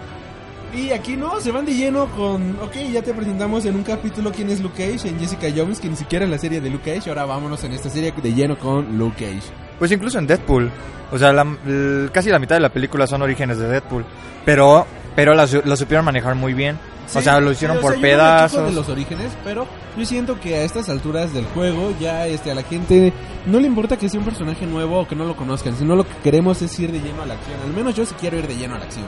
Y 0.73 0.91
aquí 0.91 1.15
no, 1.15 1.39
se 1.39 1.51
van 1.51 1.65
de 1.65 1.73
lleno 1.73 2.07
con, 2.15 2.57
ok, 2.61 2.75
ya 2.91 3.01
te 3.01 3.13
presentamos 3.13 3.65
en 3.65 3.75
un 3.75 3.83
capítulo 3.83 4.31
quién 4.31 4.49
es 4.49 4.59
Luke 4.61 4.75
Cage, 4.83 5.07
en 5.07 5.19
Jessica 5.19 5.47
Jones, 5.55 5.79
que 5.79 5.87
ni 5.89 5.95
siquiera 5.95 6.25
es 6.25 6.31
la 6.31 6.37
serie 6.37 6.59
de 6.59 6.69
Luke 6.69 6.93
Cage, 6.93 7.09
ahora 7.09 7.25
vámonos 7.25 7.63
en 7.63 7.73
esta 7.73 7.89
serie 7.89 8.11
de 8.11 8.33
lleno 8.33 8.57
con 8.57 8.97
Luke 8.97 9.15
Cage. 9.25 9.51
Pues 9.79 9.91
incluso 9.91 10.19
en 10.19 10.27
Deadpool. 10.27 10.69
O 11.11 11.17
sea, 11.17 11.31
la- 11.31 12.09
casi 12.11 12.29
la 12.29 12.39
mitad 12.39 12.55
de 12.55 12.61
la 12.61 12.69
película 12.69 13.07
son 13.07 13.21
orígenes 13.21 13.57
de 13.57 13.67
Deadpool. 13.67 14.05
Pero, 14.43 14.85
pero 15.15 15.33
la 15.33 15.45
lo 15.65 15.75
supieron 15.77 16.03
manejar 16.05 16.35
muy 16.35 16.53
bien. 16.53 16.77
O 17.05 17.09
Sí, 17.19 17.21
sea, 17.23 17.39
lo 17.39 17.51
hicieron 17.51 17.77
sí, 17.77 17.79
o 17.79 17.81
por 17.81 17.91
sea, 17.93 18.01
yo 18.01 18.07
no 18.07 18.07
me 18.07 18.17
quejo 18.17 18.23
pedazos. 18.23 18.65
de 18.69 18.71
los 18.73 18.89
orígenes, 18.89 19.31
pero 19.43 19.67
yo 19.97 20.05
siento 20.05 20.39
que 20.39 20.55
a 20.55 20.63
estas 20.63 20.89
alturas 20.89 21.33
del 21.33 21.45
juego 21.45 21.93
ya 21.99 22.25
este 22.27 22.51
a 22.51 22.55
la 22.55 22.63
gente 22.63 23.13
no 23.45 23.59
le 23.59 23.67
importa 23.67 23.97
que 23.97 24.09
sea 24.09 24.19
un 24.19 24.25
personaje 24.25 24.65
nuevo 24.65 24.99
o 25.01 25.07
que 25.07 25.15
no 25.15 25.25
lo 25.25 25.35
conozcan, 25.35 25.75
sino 25.77 25.95
lo 25.95 26.03
que 26.03 26.15
queremos 26.23 26.61
es 26.61 26.79
ir 26.79 26.91
de 26.91 26.99
lleno 26.99 27.21
a 27.21 27.25
la 27.25 27.35
acción. 27.35 27.59
Al 27.63 27.73
menos 27.73 27.95
yo 27.95 28.05
sí 28.05 28.15
quiero 28.19 28.37
ir 28.37 28.47
de 28.47 28.55
lleno 28.55 28.75
a 28.75 28.79
la 28.79 28.85
acción. 28.85 29.05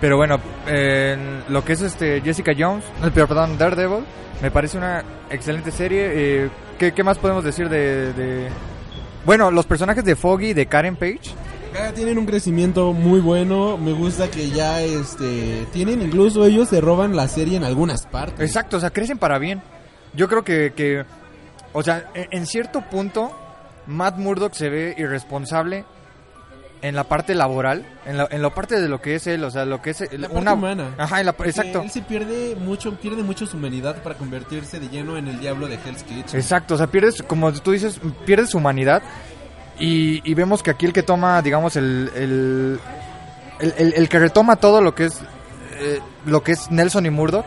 Pero 0.00 0.16
bueno, 0.16 0.38
en 0.66 1.42
lo 1.48 1.62
que 1.64 1.74
es 1.74 1.82
este 1.82 2.20
Jessica 2.22 2.52
Jones, 2.58 2.84
eh, 3.04 3.10
pero, 3.12 3.26
perdón, 3.28 3.58
Daredevil, 3.58 4.04
me 4.40 4.50
parece 4.50 4.78
una 4.78 5.04
excelente 5.28 5.70
serie. 5.70 6.10
Eh, 6.44 6.50
¿qué, 6.78 6.92
qué 6.92 7.02
más 7.04 7.18
podemos 7.18 7.44
decir 7.44 7.68
de, 7.68 8.12
de- 8.14 8.48
Bueno, 9.26 9.50
los 9.50 9.66
personajes 9.66 10.02
de 10.04 10.16
Foggy 10.16 10.48
y 10.50 10.54
de 10.54 10.64
Karen 10.66 10.96
Page. 10.96 11.20
Ya 11.74 11.92
tienen 11.92 12.18
un 12.18 12.26
crecimiento 12.26 12.92
muy 12.92 13.20
bueno, 13.20 13.76
me 13.78 13.92
gusta 13.92 14.30
que 14.30 14.50
ya 14.50 14.80
este 14.82 15.66
tienen 15.72 16.02
incluso 16.02 16.44
ellos 16.44 16.68
se 16.68 16.80
roban 16.80 17.14
la 17.16 17.28
serie 17.28 17.56
en 17.56 17.64
algunas 17.64 18.06
partes. 18.06 18.40
Exacto, 18.40 18.76
o 18.76 18.80
sea, 18.80 18.90
crecen 18.90 19.18
para 19.18 19.38
bien. 19.38 19.62
Yo 20.14 20.28
creo 20.28 20.42
que, 20.42 20.72
que 20.74 21.04
o 21.72 21.82
sea, 21.82 22.10
en, 22.14 22.26
en 22.32 22.46
cierto 22.46 22.82
punto, 22.90 23.30
Matt 23.86 24.16
Murdock 24.18 24.54
se 24.54 24.68
ve 24.68 24.94
irresponsable 24.98 25.84
en 26.82 26.94
la 26.96 27.04
parte 27.04 27.34
laboral, 27.34 27.84
en 28.06 28.16
la, 28.16 28.26
en 28.30 28.40
la 28.42 28.50
parte 28.50 28.80
de 28.80 28.88
lo 28.88 29.00
que 29.00 29.14
es 29.14 29.26
él, 29.26 29.44
o 29.44 29.50
sea, 29.50 29.64
lo 29.66 29.80
que 29.82 29.90
es 29.90 30.00
La 30.12 30.28
una 30.28 30.52
parte 30.52 30.52
humana. 30.54 30.94
Ajá, 30.98 31.20
en 31.20 31.26
la- 31.26 31.36
exacto. 31.44 31.82
Él 31.82 31.90
se 31.90 32.00
pierde 32.02 32.56
mucho, 32.56 32.94
pierde 32.96 33.22
mucho 33.22 33.46
su 33.46 33.58
humanidad 33.58 34.02
para 34.02 34.16
convertirse 34.16 34.80
de 34.80 34.88
lleno 34.88 35.16
en 35.18 35.28
el 35.28 35.38
diablo 35.40 35.68
de 35.68 35.74
Hell's 35.74 36.02
Kitchen. 36.02 36.40
Exacto, 36.40 36.74
o 36.74 36.78
sea, 36.78 36.86
pierdes, 36.88 37.22
como 37.22 37.52
tú 37.52 37.72
dices, 37.72 38.00
pierdes 38.24 38.50
su 38.50 38.58
humanidad 38.58 39.02
y, 39.80 40.30
y 40.30 40.34
vemos 40.34 40.62
que 40.62 40.70
aquí 40.70 40.86
el 40.86 40.92
que 40.92 41.02
toma, 41.02 41.42
digamos, 41.42 41.74
el, 41.76 42.10
el, 42.14 42.78
el, 43.60 44.08
que 44.08 44.18
retoma 44.18 44.56
todo 44.56 44.80
lo 44.80 44.94
que 44.94 45.06
es 45.06 45.20
eh, 45.78 45.98
lo 46.26 46.42
que 46.42 46.52
es 46.52 46.70
Nelson 46.70 47.06
y 47.06 47.10
Murdoch 47.10 47.46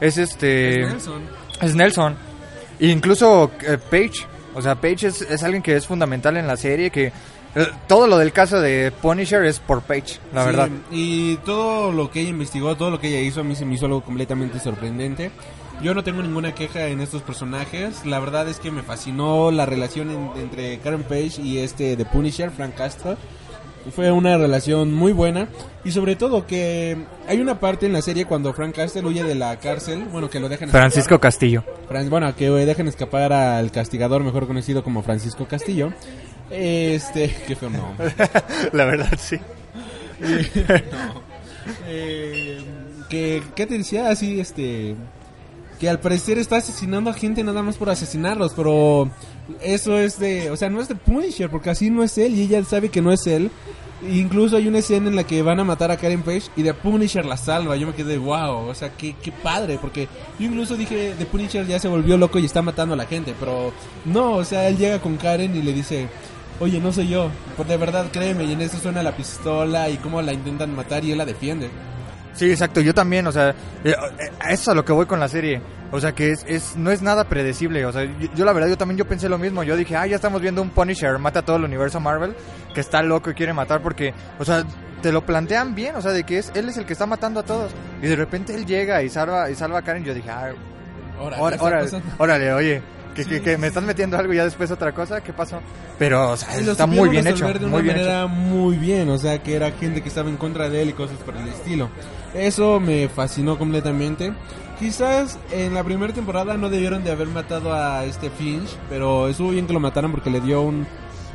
es 0.00 0.18
este 0.18 0.82
Es 0.82 0.88
Nelson. 0.90 1.22
es 1.62 1.74
Nelson. 1.74 2.16
E 2.80 2.86
incluso 2.88 3.50
eh, 3.66 3.78
Page, 3.90 4.26
o 4.54 4.62
sea, 4.62 4.74
Page 4.76 5.06
es, 5.08 5.22
es 5.22 5.42
alguien 5.42 5.62
que 5.62 5.76
es 5.76 5.86
fundamental 5.86 6.36
en 6.36 6.46
la 6.46 6.56
serie, 6.56 6.90
que 6.90 7.06
eh, 7.06 7.66
todo 7.86 8.06
lo 8.06 8.18
del 8.18 8.32
caso 8.32 8.60
de 8.60 8.92
Punisher 9.02 9.44
es 9.44 9.58
por 9.58 9.82
Page, 9.82 10.18
la 10.32 10.42
Sí, 10.42 10.46
verdad. 10.46 10.68
Y 10.90 11.36
todo 11.38 11.90
lo 11.92 12.10
que 12.10 12.20
ella 12.20 12.30
investigó, 12.30 12.76
todo 12.76 12.90
lo 12.90 13.00
que 13.00 13.08
ella 13.08 13.20
hizo, 13.20 13.40
a 13.40 13.44
mí 13.44 13.56
se 13.56 13.64
me 13.64 13.74
hizo 13.74 13.86
algo 13.86 14.00
completamente 14.02 14.60
sorprendente. 14.60 15.30
Yo 15.82 15.94
no 15.94 16.02
tengo 16.02 16.22
ninguna 16.22 16.54
queja 16.54 16.88
en 16.88 17.00
estos 17.00 17.22
personajes. 17.22 18.04
La 18.04 18.18
verdad 18.18 18.48
es 18.48 18.58
que 18.58 18.70
me 18.70 18.82
fascinó 18.82 19.50
la 19.52 19.64
relación 19.64 20.10
en- 20.10 20.42
entre 20.42 20.78
Karen 20.78 21.04
Page 21.04 21.40
y 21.42 21.58
este 21.58 21.94
de 21.96 22.04
Punisher, 22.04 22.50
Frank 22.50 22.74
Castro. 22.74 23.16
Fue 23.94 24.10
una 24.10 24.36
relación 24.36 24.92
muy 24.92 25.12
buena. 25.12 25.48
Y 25.84 25.92
sobre 25.92 26.16
todo 26.16 26.46
que 26.46 26.96
hay 27.28 27.40
una 27.40 27.60
parte 27.60 27.86
en 27.86 27.92
la 27.92 28.02
serie 28.02 28.24
cuando 28.26 28.52
Frank 28.52 28.74
Castle 28.74 29.06
huye 29.06 29.22
de 29.22 29.36
la 29.36 29.56
cárcel. 29.60 30.04
Bueno, 30.10 30.28
que 30.28 30.40
lo 30.40 30.48
dejan 30.48 30.68
Francisco 30.68 31.20
Castillo. 31.20 31.62
Fran- 31.88 32.10
bueno, 32.10 32.34
que 32.34 32.50
dejan 32.50 32.88
escapar 32.88 33.32
al 33.32 33.70
castigador 33.70 34.22
mejor 34.24 34.46
conocido 34.48 34.82
como 34.82 35.02
Francisco 35.02 35.46
Castillo. 35.46 35.92
Este, 36.50 37.34
qué 37.46 37.54
feo 37.54 37.70
nombre. 37.70 38.12
la 38.72 38.84
verdad, 38.84 39.16
sí. 39.18 39.36
Eh, 41.86 42.60
que, 43.10 43.42
¿Qué 43.54 43.66
te 43.66 43.76
decía? 43.76 44.08
Así, 44.08 44.40
este... 44.40 44.94
Que 45.78 45.88
al 45.88 46.00
parecer 46.00 46.38
está 46.38 46.56
asesinando 46.56 47.10
a 47.10 47.14
gente 47.14 47.44
nada 47.44 47.62
más 47.62 47.76
por 47.76 47.88
asesinarlos, 47.90 48.52
pero 48.54 49.10
eso 49.62 49.96
es 49.96 50.18
de... 50.18 50.50
O 50.50 50.56
sea, 50.56 50.68
no 50.70 50.80
es 50.80 50.88
de 50.88 50.96
Punisher, 50.96 51.48
porque 51.50 51.70
así 51.70 51.88
no 51.90 52.02
es 52.02 52.18
él 52.18 52.34
y 52.34 52.42
ella 52.42 52.64
sabe 52.64 52.88
que 52.88 53.00
no 53.00 53.12
es 53.12 53.26
él. 53.26 53.50
Incluso 54.10 54.56
hay 54.56 54.68
una 54.68 54.78
escena 54.78 55.08
en 55.08 55.16
la 55.16 55.24
que 55.24 55.42
van 55.42 55.58
a 55.58 55.64
matar 55.64 55.90
a 55.90 55.96
Karen 55.96 56.22
Page 56.22 56.44
y 56.56 56.62
The 56.62 56.74
Punisher 56.74 57.24
la 57.24 57.36
salva. 57.36 57.76
Yo 57.76 57.86
me 57.88 57.94
quedé, 57.94 58.16
wow, 58.16 58.68
o 58.68 58.74
sea, 58.74 58.90
qué, 58.90 59.16
qué 59.20 59.32
padre, 59.32 59.78
porque 59.80 60.08
yo 60.38 60.46
incluso 60.46 60.76
dije, 60.76 61.14
The 61.18 61.26
Punisher 61.26 61.66
ya 61.66 61.80
se 61.80 61.88
volvió 61.88 62.16
loco 62.16 62.38
y 62.38 62.44
está 62.44 62.62
matando 62.62 62.94
a 62.94 62.96
la 62.96 63.06
gente, 63.06 63.34
pero 63.40 63.72
no, 64.04 64.34
o 64.34 64.44
sea, 64.44 64.68
él 64.68 64.78
llega 64.78 65.00
con 65.00 65.16
Karen 65.16 65.56
y 65.56 65.62
le 65.62 65.72
dice, 65.72 66.06
oye, 66.60 66.78
no 66.78 66.92
soy 66.92 67.08
yo, 67.08 67.28
por 67.56 67.66
de 67.66 67.76
verdad 67.76 68.06
créeme, 68.12 68.44
y 68.44 68.52
en 68.52 68.60
eso 68.60 68.78
suena 68.78 69.02
la 69.02 69.16
pistola 69.16 69.88
y 69.90 69.96
cómo 69.96 70.22
la 70.22 70.32
intentan 70.32 70.76
matar 70.76 71.04
y 71.04 71.10
él 71.10 71.18
la 71.18 71.26
defiende. 71.26 71.68
Sí, 72.38 72.48
exacto, 72.52 72.80
yo 72.80 72.94
también, 72.94 73.26
o 73.26 73.32
sea, 73.32 73.50
eh, 73.50 73.54
eh, 73.84 73.94
a 74.38 74.52
eso 74.52 74.62
es 74.62 74.68
a 74.68 74.74
lo 74.74 74.84
que 74.84 74.92
voy 74.92 75.06
con 75.06 75.18
la 75.18 75.26
serie. 75.26 75.60
O 75.90 75.98
sea, 75.98 76.12
que 76.12 76.30
es, 76.30 76.44
es 76.46 76.76
no 76.76 76.92
es 76.92 77.02
nada 77.02 77.24
predecible, 77.24 77.84
o 77.84 77.90
sea, 77.90 78.04
yo, 78.04 78.28
yo 78.32 78.44
la 78.44 78.52
verdad 78.52 78.68
yo 78.68 78.78
también 78.78 78.96
yo 78.96 79.08
pensé 79.08 79.28
lo 79.28 79.38
mismo, 79.38 79.64
yo 79.64 79.76
dije, 79.76 79.96
ah, 79.96 80.06
ya 80.06 80.14
estamos 80.14 80.40
viendo 80.40 80.62
un 80.62 80.70
Punisher, 80.70 81.18
mata 81.18 81.40
a 81.40 81.44
todo 81.44 81.56
el 81.56 81.64
universo 81.64 81.98
Marvel, 81.98 82.36
que 82.74 82.80
está 82.80 83.02
loco 83.02 83.30
y 83.30 83.34
quiere 83.34 83.52
matar 83.52 83.82
porque, 83.82 84.14
o 84.38 84.44
sea, 84.44 84.62
te 85.02 85.10
lo 85.10 85.26
plantean 85.26 85.74
bien, 85.74 85.96
o 85.96 86.00
sea, 86.00 86.12
de 86.12 86.22
que 86.22 86.38
es 86.38 86.52
él 86.54 86.68
es 86.68 86.76
el 86.76 86.86
que 86.86 86.92
está 86.92 87.06
matando 87.06 87.40
a 87.40 87.42
todos. 87.42 87.72
Y 88.00 88.06
de 88.06 88.14
repente 88.14 88.54
él 88.54 88.66
llega 88.66 89.02
y 89.02 89.08
salva 89.08 89.50
y 89.50 89.56
salva 89.56 89.80
a 89.80 89.82
Karen, 89.82 90.04
yo 90.04 90.14
dije, 90.14 90.30
ah, 90.30 90.52
órale, 91.18 91.56
órale, 91.58 92.02
órale, 92.18 92.52
oye, 92.52 92.82
que, 93.24 93.36
que, 93.36 93.42
que 93.42 93.58
me 93.58 93.66
estás 93.66 93.82
metiendo 93.82 94.16
algo 94.16 94.32
y 94.32 94.36
ya 94.36 94.44
después 94.44 94.70
otra 94.70 94.92
cosa, 94.92 95.20
¿qué 95.22 95.32
pasó? 95.32 95.60
Pero, 95.98 96.32
o 96.32 96.36
sea, 96.36 96.56
está 96.58 96.86
muy 96.86 97.08
bien 97.08 97.26
hecho, 97.26 97.46
de 97.46 97.58
muy 97.60 97.66
una 97.66 97.82
bien 97.82 97.96
manera 97.96 98.20
hecho. 98.24 98.28
muy 98.28 98.76
bien, 98.76 99.08
o 99.08 99.18
sea, 99.18 99.42
que 99.42 99.54
era 99.54 99.70
gente 99.72 100.02
que 100.02 100.08
estaba 100.08 100.28
en 100.28 100.36
contra 100.36 100.68
de 100.68 100.82
él 100.82 100.90
y 100.90 100.92
cosas 100.92 101.16
por 101.18 101.36
el 101.36 101.48
estilo. 101.48 101.90
Eso 102.34 102.78
me 102.80 103.08
fascinó 103.08 103.58
completamente. 103.58 104.32
Quizás 104.78 105.38
en 105.50 105.74
la 105.74 105.82
primera 105.82 106.12
temporada 106.12 106.56
no 106.56 106.70
debieron 106.70 107.02
de 107.02 107.10
haber 107.10 107.26
matado 107.26 107.74
a 107.74 108.04
este 108.04 108.30
Finch, 108.30 108.76
pero 108.88 109.28
estuvo 109.28 109.50
bien 109.50 109.66
que 109.66 109.72
lo 109.72 109.80
mataran 109.80 110.12
porque 110.12 110.30
le 110.30 110.40
dio 110.40 110.62
un 110.62 110.86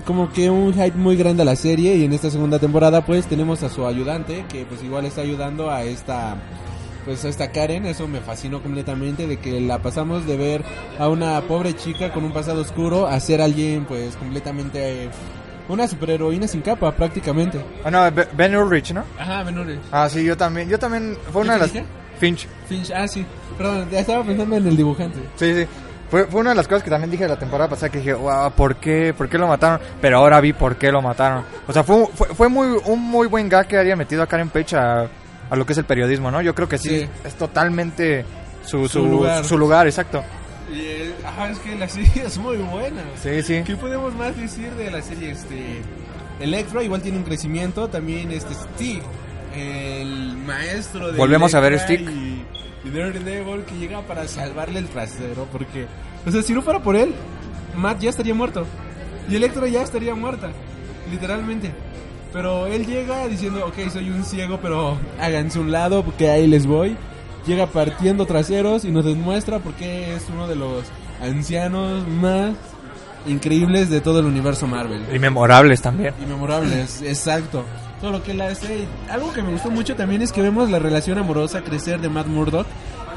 como 0.05 0.31
que 0.33 0.49
un 0.49 0.73
hype 0.73 0.97
muy 0.97 1.15
grande 1.15 1.43
a 1.43 1.45
la 1.45 1.55
serie 1.55 1.95
y 1.95 2.05
en 2.05 2.13
esta 2.13 2.31
segunda 2.31 2.57
temporada 2.57 3.05
pues 3.05 3.27
tenemos 3.27 3.61
a 3.61 3.69
su 3.69 3.85
ayudante 3.85 4.43
que 4.49 4.65
pues 4.65 4.83
igual 4.83 5.05
está 5.05 5.21
ayudando 5.21 5.69
a 5.69 5.83
esta 5.83 6.35
pues 7.05 7.25
esta 7.25 7.51
Karen, 7.51 7.85
eso 7.85 8.07
me 8.07 8.19
fascinó 8.21 8.61
completamente 8.61 9.27
de 9.27 9.37
que 9.37 9.59
la 9.61 9.79
pasamos 9.79 10.25
de 10.25 10.37
ver 10.37 10.63
a 10.99 11.09
una 11.09 11.41
pobre 11.41 11.75
chica 11.75 12.11
con 12.13 12.23
un 12.23 12.31
pasado 12.33 12.61
oscuro 12.61 13.07
a 13.07 13.19
ser 13.19 13.41
alguien 13.41 13.85
pues 13.85 14.15
completamente 14.15 15.05
eh, 15.05 15.09
una 15.69 15.87
superheroína 15.87 16.47
sin 16.47 16.61
capa 16.61 16.91
prácticamente. 16.91 17.59
Ah, 17.83 17.91
no, 17.91 18.11
Be- 18.11 18.27
Ben 18.33 18.55
Ulrich, 18.55 18.91
¿no? 18.93 19.03
Ajá, 19.19 19.43
Benures. 19.43 19.79
Ah, 19.91 20.09
sí, 20.09 20.23
yo 20.23 20.35
también, 20.37 20.67
yo 20.69 20.77
también, 20.79 21.17
fue 21.31 21.41
una 21.41 21.53
de 21.53 21.59
¿Qué 21.59 21.63
las... 21.65 21.73
dije? 21.73 21.85
Finch. 22.19 22.47
Finch, 22.67 22.91
ah 22.91 23.07
sí, 23.07 23.25
perdón, 23.57 23.89
ya 23.91 23.99
estaba 23.99 24.23
pensando 24.23 24.55
en 24.55 24.67
el 24.67 24.77
dibujante. 24.77 25.19
Sí, 25.35 25.53
sí. 25.53 25.67
Fue, 26.09 26.25
fue 26.25 26.41
una 26.41 26.51
de 26.51 26.55
las 26.57 26.67
cosas 26.67 26.83
que 26.83 26.91
también 26.91 27.09
dije 27.09 27.27
la 27.27 27.39
temporada 27.39 27.69
pasada 27.69 27.89
que 27.91 27.97
dije, 27.97 28.13
wow, 28.13 28.51
¿por 28.51 28.75
qué? 28.75 29.15
¿Por 29.17 29.27
qué 29.27 29.37
lo 29.39 29.47
mataron? 29.47 29.79
Pero 29.99 30.17
ahora 30.19 30.39
vi 30.41 30.53
por 30.53 30.75
qué 30.75 30.91
lo 30.91 31.01
mataron. 31.01 31.43
O 31.67 31.73
sea, 31.73 31.83
fue, 31.83 32.05
fue, 32.13 32.27
fue 32.27 32.49
muy, 32.49 32.67
un 32.85 33.01
muy 33.01 33.27
buen 33.27 33.49
gag 33.49 33.65
que 33.65 33.77
haya 33.79 33.95
metido 33.95 34.21
a 34.21 34.27
Karen 34.27 34.49
Page 34.49 34.75
a, 34.75 35.07
a 35.53 35.55
lo 35.55 35.65
que 35.67 35.73
es 35.73 35.77
el 35.77 35.85
periodismo, 35.85 36.31
¿no? 36.31 36.41
Yo 36.41 36.55
creo 36.55 36.67
que 36.67 36.77
sí, 36.79 37.01
Sí. 37.01 37.09
es 37.25 37.33
totalmente 37.35 38.25
su, 38.65 38.87
Su 38.87 38.99
su, 39.01 39.05
lugar. 39.05 39.45
su 39.45 39.57
lugar, 39.57 39.85
exacto. 39.85 40.23
Y, 40.73 40.79
eh, 40.79 41.13
ajá, 41.25 41.49
es 41.51 41.59
que 41.59 41.75
la 41.75 41.87
serie 41.87 42.11
es 42.25 42.37
muy 42.39 42.57
buena. 42.57 43.03
Sí, 43.21 43.43
sí. 43.43 43.61
¿Qué 43.63 43.75
podemos 43.75 44.15
más 44.15 44.35
decir 44.35 44.71
de 44.73 44.89
la 44.89 45.01
serie? 45.03 45.29
Este, 45.31 45.81
Electro 46.39 46.81
igual 46.81 47.01
tiene 47.03 47.19
un 47.19 47.23
crecimiento, 47.23 47.87
también 47.87 48.31
este 48.31 48.55
Stick, 48.55 49.03
el 49.55 50.35
maestro 50.37 51.11
de 51.11 51.17
Volvemos 51.17 51.53
a 51.53 51.59
ver 51.59 51.73
Electra 51.73 51.95
Stick. 51.95 52.09
y, 52.09 52.43
y 52.85 52.89
Daredevil 52.89 53.63
que 53.65 53.75
llega 53.77 54.01
para 54.01 54.27
salvarle 54.27 54.79
el 54.79 54.87
trasero, 54.87 55.47
porque, 55.51 55.85
o 56.25 56.31
sea, 56.31 56.41
si 56.41 56.53
no 56.53 56.61
fuera 56.63 56.79
por 56.79 56.95
él, 56.95 57.13
Matt 57.75 57.99
ya 57.99 58.09
estaría 58.09 58.33
muerto 58.33 58.65
y 59.29 59.35
Electro 59.35 59.67
ya 59.67 59.83
estaría 59.83 60.15
muerta, 60.15 60.49
literalmente. 61.11 61.71
Pero 62.33 62.65
él 62.65 62.87
llega 62.87 63.27
diciendo, 63.27 63.63
ok, 63.67 63.91
soy 63.91 64.09
un 64.09 64.25
ciego, 64.25 64.59
pero 64.59 64.97
háganse 65.21 65.59
un 65.59 65.71
lado 65.71 66.03
porque 66.03 66.29
ahí 66.29 66.47
les 66.47 66.65
voy. 66.65 66.97
Llega 67.45 67.67
partiendo 67.67 68.25
traseros 68.25 68.85
y 68.85 68.91
nos 68.91 69.05
demuestra 69.05 69.59
por 69.59 69.73
qué 69.75 70.15
es 70.15 70.25
uno 70.33 70.47
de 70.47 70.55
los 70.55 70.83
ancianos 71.21 72.07
más 72.07 72.55
increíbles 73.27 73.89
de 73.89 74.01
todo 74.01 74.19
el 74.19 74.25
universo 74.25 74.65
Marvel. 74.65 75.05
Y 75.13 75.19
memorables 75.19 75.81
también. 75.81 76.13
Y 76.21 76.25
memorables, 76.25 77.01
exacto. 77.05 77.63
Todo 78.01 78.11
lo 78.11 78.23
que 78.23 78.31
él 78.31 78.41
hace. 78.41 78.87
Algo 79.09 79.31
que 79.31 79.43
me 79.43 79.51
gustó 79.51 79.69
mucho 79.69 79.95
también 79.95 80.21
es 80.23 80.31
que 80.31 80.41
vemos 80.41 80.71
la 80.71 80.79
relación 80.79 81.19
amorosa 81.19 81.61
crecer 81.61 82.01
de 82.01 82.09
Matt 82.09 82.27
Murdock. 82.27 82.65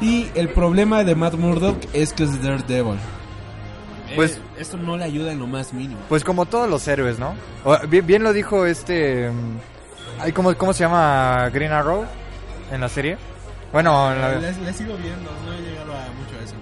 Y 0.01 0.27
el 0.35 0.51
problema 0.51 1.05
de 1.05 1.15
Matt 1.15 1.35
Murdock 1.35 1.79
es 1.95 2.13
que 2.13 2.25
es 2.25 2.43
Daredevil. 2.43 2.99
Pues- 4.17 4.37
Eh, 4.37 4.41
esto 4.59 4.77
no 4.77 4.97
le 4.97 5.05
ayuda 5.05 5.33
en 5.33 5.39
lo 5.39 5.47
más 5.47 5.73
mínimo. 5.73 6.01
Pues 6.09 6.25
como 6.25 6.47
todos 6.47 6.69
los 6.69 6.87
héroes, 6.89 7.19
¿no? 7.19 7.35
O- 7.65 7.79
bien, 7.87 8.07
bien 8.07 8.23
lo 8.23 8.33
dijo 8.33 8.67
este... 8.67 9.31
mm, 9.31 9.59
ay, 10.21 10.33
¿cómo, 10.33 10.55
¿Cómo 10.57 10.73
se 10.73 10.81
llama 10.85 11.49
Green 11.53 11.73
Arrow 11.73 12.05
en 12.73 12.81
la 12.81 12.89
serie? 12.89 13.17
Bueno, 13.73 14.15
la... 14.15 14.37
Le, 14.37 14.53
le 14.53 14.73
sigo 14.73 14.97
viendo, 14.97 15.31
no 15.45 15.53
he 15.53 15.61
llegado 15.61 15.93
a 15.93 16.07
mucho 16.13 16.37
a 16.41 16.45
eso. 16.45 16.55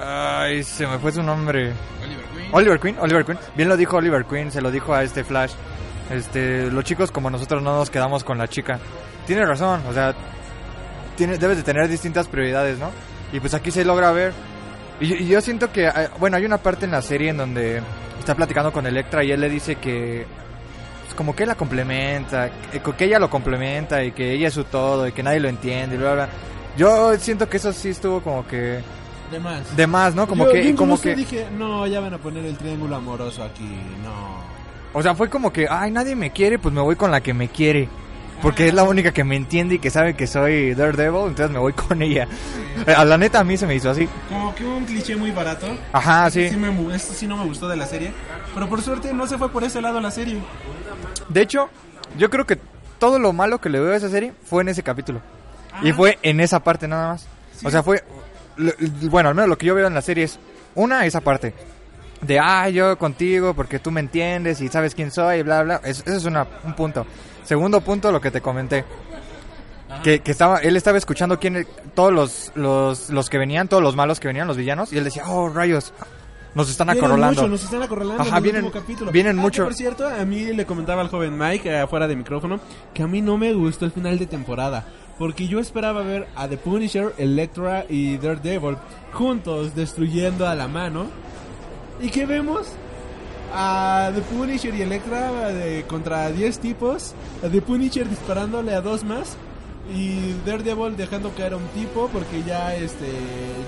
Ay, 0.00 0.62
se 0.64 0.86
me 0.86 0.98
fue 0.98 1.12
su 1.12 1.22
nombre. 1.22 1.72
Oliver 2.02 2.24
Queen. 2.34 2.48
Oliver 2.52 2.80
Queen, 2.80 2.96
Oliver 3.00 3.24
Queen. 3.24 3.38
Bien 3.56 3.68
lo 3.68 3.76
dijo 3.76 3.96
Oliver 3.96 4.24
Queen, 4.24 4.50
se 4.52 4.60
lo 4.60 4.70
dijo 4.70 4.94
a 4.94 5.02
este 5.02 5.24
Flash. 5.24 5.52
Este, 6.10 6.70
los 6.70 6.84
chicos 6.84 7.10
como 7.10 7.28
nosotros 7.28 7.62
no 7.62 7.76
nos 7.76 7.90
quedamos 7.90 8.24
con 8.24 8.38
la 8.38 8.48
chica. 8.48 8.78
Tiene 9.26 9.44
razón, 9.44 9.82
o 9.88 9.92
sea, 9.92 10.14
tiene, 11.16 11.36
debes 11.36 11.58
de 11.58 11.62
tener 11.64 11.86
distintas 11.88 12.28
prioridades, 12.28 12.78
¿no? 12.78 12.90
Y 13.32 13.40
pues 13.40 13.52
aquí 13.52 13.70
se 13.70 13.84
logra 13.84 14.10
ver. 14.12 14.32
Y, 15.00 15.14
y 15.24 15.28
yo 15.28 15.40
siento 15.40 15.70
que, 15.72 15.86
eh, 15.86 16.08
bueno, 16.18 16.36
hay 16.36 16.44
una 16.44 16.58
parte 16.58 16.84
en 16.84 16.90
la 16.90 17.02
serie 17.02 17.30
en 17.30 17.36
donde 17.36 17.80
está 18.18 18.34
platicando 18.34 18.72
con 18.72 18.86
Electra 18.86 19.22
y 19.24 19.30
él 19.30 19.40
le 19.40 19.48
dice 19.48 19.76
que 19.76 20.26
pues, 21.04 21.14
como 21.14 21.34
que 21.36 21.46
la 21.46 21.54
complementa, 21.54 22.50
que, 22.72 22.80
que 22.80 23.04
ella 23.04 23.18
lo 23.18 23.30
complementa 23.30 24.02
y 24.02 24.12
que 24.12 24.32
ella 24.32 24.48
es 24.48 24.54
su 24.54 24.64
todo 24.64 25.06
y 25.06 25.12
que 25.12 25.22
nadie 25.22 25.40
lo 25.40 25.48
entiende 25.48 25.96
y 25.96 25.98
bla 25.98 26.14
bla. 26.14 26.28
Yo 26.76 27.16
siento 27.18 27.48
que 27.48 27.56
eso 27.58 27.72
sí 27.72 27.90
estuvo 27.90 28.20
como 28.20 28.46
que 28.46 28.80
De 29.30 29.38
más. 29.40 29.76
de 29.76 29.86
más, 29.86 30.14
¿no? 30.14 30.26
Como 30.26 30.46
Yo- 30.46 30.52
que 30.52 30.70
yo 30.70 30.76
como 30.76 31.00
que 31.00 31.14
dije, 31.14 31.46
no, 31.56 31.86
ya 31.86 32.00
van 32.00 32.14
a 32.14 32.18
poner 32.18 32.44
el 32.44 32.56
triángulo 32.56 32.96
amoroso 32.96 33.42
aquí. 33.44 33.68
No. 34.02 34.38
O 34.92 35.02
sea, 35.02 35.14
fue 35.14 35.28
como 35.28 35.52
que, 35.52 35.66
ay, 35.70 35.90
nadie 35.90 36.14
me 36.16 36.30
quiere, 36.32 36.58
pues 36.58 36.74
me 36.74 36.80
voy 36.80 36.96
con 36.96 37.10
la 37.10 37.20
que 37.20 37.34
me 37.34 37.48
quiere. 37.48 37.88
Porque 38.42 38.68
es 38.68 38.74
la 38.74 38.84
única 38.84 39.12
que 39.12 39.24
me 39.24 39.34
entiende 39.34 39.74
y 39.76 39.78
que 39.80 39.90
sabe 39.90 40.14
que 40.14 40.26
soy 40.28 40.74
Daredevil, 40.74 41.26
entonces 41.28 41.50
me 41.50 41.58
voy 41.58 41.72
con 41.72 42.00
ella. 42.02 42.28
Eh, 42.86 42.92
A 42.96 43.04
la 43.04 43.18
neta 43.18 43.40
a 43.40 43.44
mí 43.44 43.56
se 43.56 43.66
me 43.66 43.74
hizo 43.74 43.90
así. 43.90 44.08
Como 44.28 44.54
que 44.54 44.64
un 44.64 44.84
cliché 44.84 45.16
muy 45.16 45.32
barato. 45.32 45.66
Ajá, 45.92 46.30
sí. 46.30 46.48
Sí 46.48 46.56
me, 46.56 46.68
esto 46.94 47.12
sí 47.14 47.26
no 47.26 47.36
me 47.36 47.44
gustó 47.44 47.66
de 47.68 47.76
la 47.76 47.86
serie. 47.86 48.12
Pero 48.54 48.68
por 48.68 48.80
suerte 48.80 49.12
no 49.12 49.26
se 49.26 49.36
fue 49.38 49.50
por 49.50 49.64
ese 49.64 49.82
lado 49.82 50.00
la 50.00 50.10
serie. 50.12 50.40
De 51.28 51.40
hecho, 51.42 51.68
yo 52.16 52.30
creo 52.30 52.46
que 52.46 52.58
todo 53.00 53.18
lo 53.18 53.32
malo 53.32 53.60
que 53.60 53.68
le 53.70 53.80
veo 53.80 53.92
a 53.92 53.96
esa 53.96 54.08
serie 54.08 54.32
fue 54.44 54.62
en 54.62 54.68
ese 54.68 54.82
capítulo. 54.84 55.20
Y 55.82 55.92
fue 55.92 56.18
en 56.22 56.38
esa 56.40 56.60
parte 56.60 56.86
nada 56.86 57.12
más. 57.14 57.26
O 57.64 57.70
sea, 57.70 57.82
fue... 57.82 58.04
Bueno, 59.10 59.28
al 59.30 59.34
menos 59.34 59.48
lo 59.48 59.58
que 59.58 59.66
yo 59.66 59.74
veo 59.74 59.86
en 59.86 59.94
la 59.94 60.02
serie 60.02 60.24
es... 60.24 60.38
Una, 60.74 61.06
esa 61.06 61.20
parte. 61.20 61.54
De, 62.20 62.38
ah, 62.38 62.68
yo 62.68 62.96
contigo 62.98 63.54
porque 63.54 63.78
tú 63.80 63.90
me 63.90 64.00
entiendes 64.00 64.60
y 64.60 64.68
sabes 64.68 64.94
quién 64.94 65.10
soy 65.10 65.38
y 65.38 65.42
bla, 65.42 65.62
bla. 65.62 65.80
Es- 65.84 66.00
Ese 66.06 66.16
es 66.16 66.24
una- 66.24 66.46
un 66.64 66.74
punto. 66.74 67.04
Segundo 67.48 67.80
punto, 67.80 68.12
lo 68.12 68.20
que 68.20 68.30
te 68.30 68.42
comenté. 68.42 68.84
Que, 70.04 70.20
que 70.20 70.30
estaba, 70.32 70.58
él 70.58 70.76
estaba 70.76 70.98
escuchando 70.98 71.38
quién, 71.40 71.66
todos 71.94 72.12
los, 72.12 72.52
los, 72.54 73.08
los 73.08 73.30
que 73.30 73.38
venían, 73.38 73.68
todos 73.68 73.82
los 73.82 73.96
malos 73.96 74.20
que 74.20 74.28
venían, 74.28 74.46
los 74.46 74.58
villanos, 74.58 74.92
y 74.92 74.98
él 74.98 75.04
decía, 75.04 75.24
oh, 75.26 75.48
rayos, 75.48 75.94
nos 76.54 76.68
están 76.68 76.88
Vienen 76.88 77.04
acorralando. 77.04 77.40
mucho, 77.40 77.50
nos 77.50 77.64
están 77.64 77.82
acorralando 77.82 78.22
Ajá, 78.22 78.32
en 78.32 78.36
el 78.36 78.42
vienen- 78.42 78.64
último 78.66 78.82
capítulo. 78.82 79.10
vienen 79.12 79.38
Ah, 79.38 79.42
mucho. 79.42 79.64
Por 79.64 79.72
cierto, 79.74 80.06
a 80.06 80.22
mí 80.26 80.44
le 80.52 80.66
comentaba 80.66 81.00
al 81.00 81.08
joven 81.08 81.38
Mike, 81.38 81.70
eh, 81.70 81.78
afuera 81.80 82.06
de 82.06 82.16
micrófono, 82.16 82.60
que 82.92 83.02
a 83.02 83.06
mí 83.06 83.22
no 83.22 83.38
me 83.38 83.54
gustó 83.54 83.86
el 83.86 83.92
final 83.92 84.18
de 84.18 84.26
temporada. 84.26 84.84
Porque 85.18 85.48
yo 85.48 85.58
esperaba 85.58 86.02
ver 86.02 86.28
a 86.36 86.46
The 86.48 86.58
Punisher, 86.58 87.14
Electra 87.16 87.86
y 87.88 88.18
Daredevil 88.18 88.76
juntos 89.14 89.74
destruyendo 89.74 90.46
a 90.46 90.54
la 90.54 90.68
mano. 90.68 91.06
¿Y 92.00 92.10
qué 92.10 92.26
vemos? 92.26 92.68
A 93.54 94.10
The 94.14 94.20
Punisher 94.22 94.74
y 94.74 94.82
Electra 94.82 95.48
de- 95.50 95.84
contra 95.86 96.30
10 96.30 96.58
tipos. 96.58 97.14
A 97.44 97.48
The 97.48 97.62
Punisher 97.62 98.08
disparándole 98.08 98.74
a 98.74 98.80
dos 98.80 99.04
más. 99.04 99.36
Y 99.94 100.34
Daredevil 100.44 100.96
dejando 100.98 101.30
caer 101.34 101.54
a 101.54 101.56
un 101.56 101.66
tipo 101.68 102.08
porque 102.12 102.42
ya 102.46 102.74
este 102.74 103.06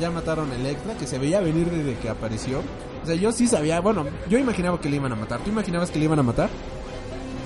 ya 0.01 0.11
mataron 0.11 0.51
a 0.53 0.55
Electra, 0.55 0.93
que 0.95 1.07
se 1.07 1.19
veía 1.19 1.41
venir 1.41 1.71
desde 1.71 1.95
que 1.99 2.11
apareció. 2.11 2.59
O 3.03 3.07
sea, 3.07 3.15
yo 3.15 3.33
sí 3.33 3.47
sabía, 3.49 3.81
bueno, 3.81 4.05
yo 4.29 4.39
imaginaba 4.39 4.79
que 4.79 4.91
le 4.91 4.97
iban 4.97 5.13
a 5.13 5.17
matar. 5.17 5.41
¿Tú 5.41 5.49
imaginabas 5.51 5.91
que 5.91 5.99
le 5.99 6.05
iban 6.05 6.19
a 6.19 6.23
matar? 6.23 6.51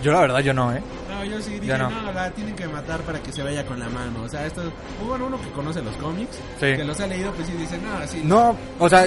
Yo 0.02 0.10
la 0.12 0.20
verdad, 0.22 0.40
yo 0.40 0.52
no, 0.52 0.72
¿eh? 0.74 0.82
No, 1.08 1.24
yo 1.24 1.40
sí 1.40 1.52
dije, 1.60 1.78
no. 1.78 1.88
no. 1.88 2.12
la 2.12 2.30
tienen 2.32 2.56
que 2.56 2.66
matar 2.66 3.00
para 3.02 3.20
que 3.22 3.30
se 3.32 3.44
vaya 3.44 3.64
con 3.64 3.78
la 3.78 3.88
mano. 3.88 4.22
O 4.24 4.28
sea, 4.28 4.44
esto, 4.44 4.62
bueno, 5.06 5.26
uno 5.28 5.40
que 5.40 5.50
conoce 5.50 5.80
los 5.80 5.94
cómics, 5.98 6.36
Sí. 6.58 6.66
que 6.76 6.84
los 6.84 6.98
ha 6.98 7.06
leído, 7.06 7.30
pues 7.32 7.46
sí 7.46 7.52
dice, 7.54 7.78
no, 7.78 8.06
sí. 8.08 8.22
No, 8.24 8.56
o 8.80 8.88
sea, 8.88 9.06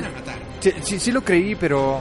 sí, 0.62 0.98
sí 0.98 1.12
lo 1.12 1.22
creí, 1.22 1.56
pero 1.56 2.00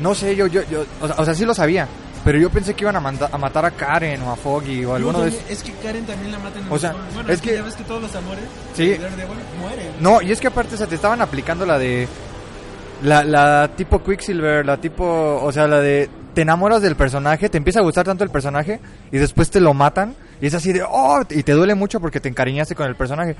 no 0.00 0.14
sé, 0.14 0.34
yo, 0.36 0.46
yo, 0.46 0.62
yo, 0.70 0.84
o 1.00 1.06
sea, 1.06 1.16
o 1.18 1.24
sea, 1.24 1.34
sí 1.34 1.44
lo 1.44 1.54
sabía, 1.54 1.86
pero 2.24 2.38
yo 2.38 2.50
pensé 2.50 2.74
que 2.74 2.84
iban 2.84 2.96
a, 2.96 3.00
manda- 3.00 3.28
a 3.32 3.38
matar 3.38 3.64
a 3.64 3.70
Karen 3.70 4.20
o 4.22 4.30
a 4.32 4.36
Foggy 4.36 4.84
o 4.84 4.94
alguno 4.94 5.20
de 5.22 5.32
Es 5.48 5.62
que 5.62 5.72
Karen 5.82 6.04
también 6.04 6.32
la 6.32 6.38
matan 6.38 6.62
en 6.64 6.70
O 6.70 6.74
el 6.74 6.80
sea. 6.80 6.94
Bueno, 7.14 7.32
es 7.32 7.40
que 7.40 7.54
ya 7.54 7.62
ves 7.62 7.74
que 7.74 7.84
todos 7.84 8.02
los 8.02 8.14
amores 8.14 8.44
Sí. 8.74 8.86
de 8.88 8.98
Daredevil 8.98 9.36
mueren. 9.60 9.86
No, 10.00 10.20
y 10.22 10.30
es 10.32 10.40
que 10.40 10.48
aparte, 10.48 10.74
o 10.74 10.78
sea, 10.78 10.86
te 10.86 10.94
estaban 10.96 11.20
aplicando 11.20 11.64
la 11.66 11.78
de. 11.78 12.06
La, 13.02 13.22
la 13.22 13.70
tipo 13.76 14.02
Quicksilver, 14.02 14.66
la 14.66 14.76
tipo. 14.78 15.04
O 15.42 15.52
sea, 15.52 15.66
la 15.68 15.80
de. 15.80 16.08
Te 16.34 16.42
enamoras 16.42 16.82
del 16.82 16.94
personaje, 16.96 17.48
te 17.48 17.58
empieza 17.58 17.80
a 17.80 17.82
gustar 17.82 18.04
tanto 18.04 18.22
el 18.24 18.30
personaje 18.30 18.80
y 19.10 19.18
después 19.18 19.50
te 19.50 19.60
lo 19.60 19.72
matan 19.74 20.14
y 20.40 20.46
es 20.46 20.54
así 20.54 20.72
de. 20.72 20.82
¡Oh! 20.82 21.20
Y 21.30 21.42
te 21.44 21.52
duele 21.52 21.74
mucho 21.74 22.00
porque 22.00 22.20
te 22.20 22.28
encariñaste 22.28 22.74
con 22.74 22.86
el 22.86 22.94
personaje. 22.96 23.34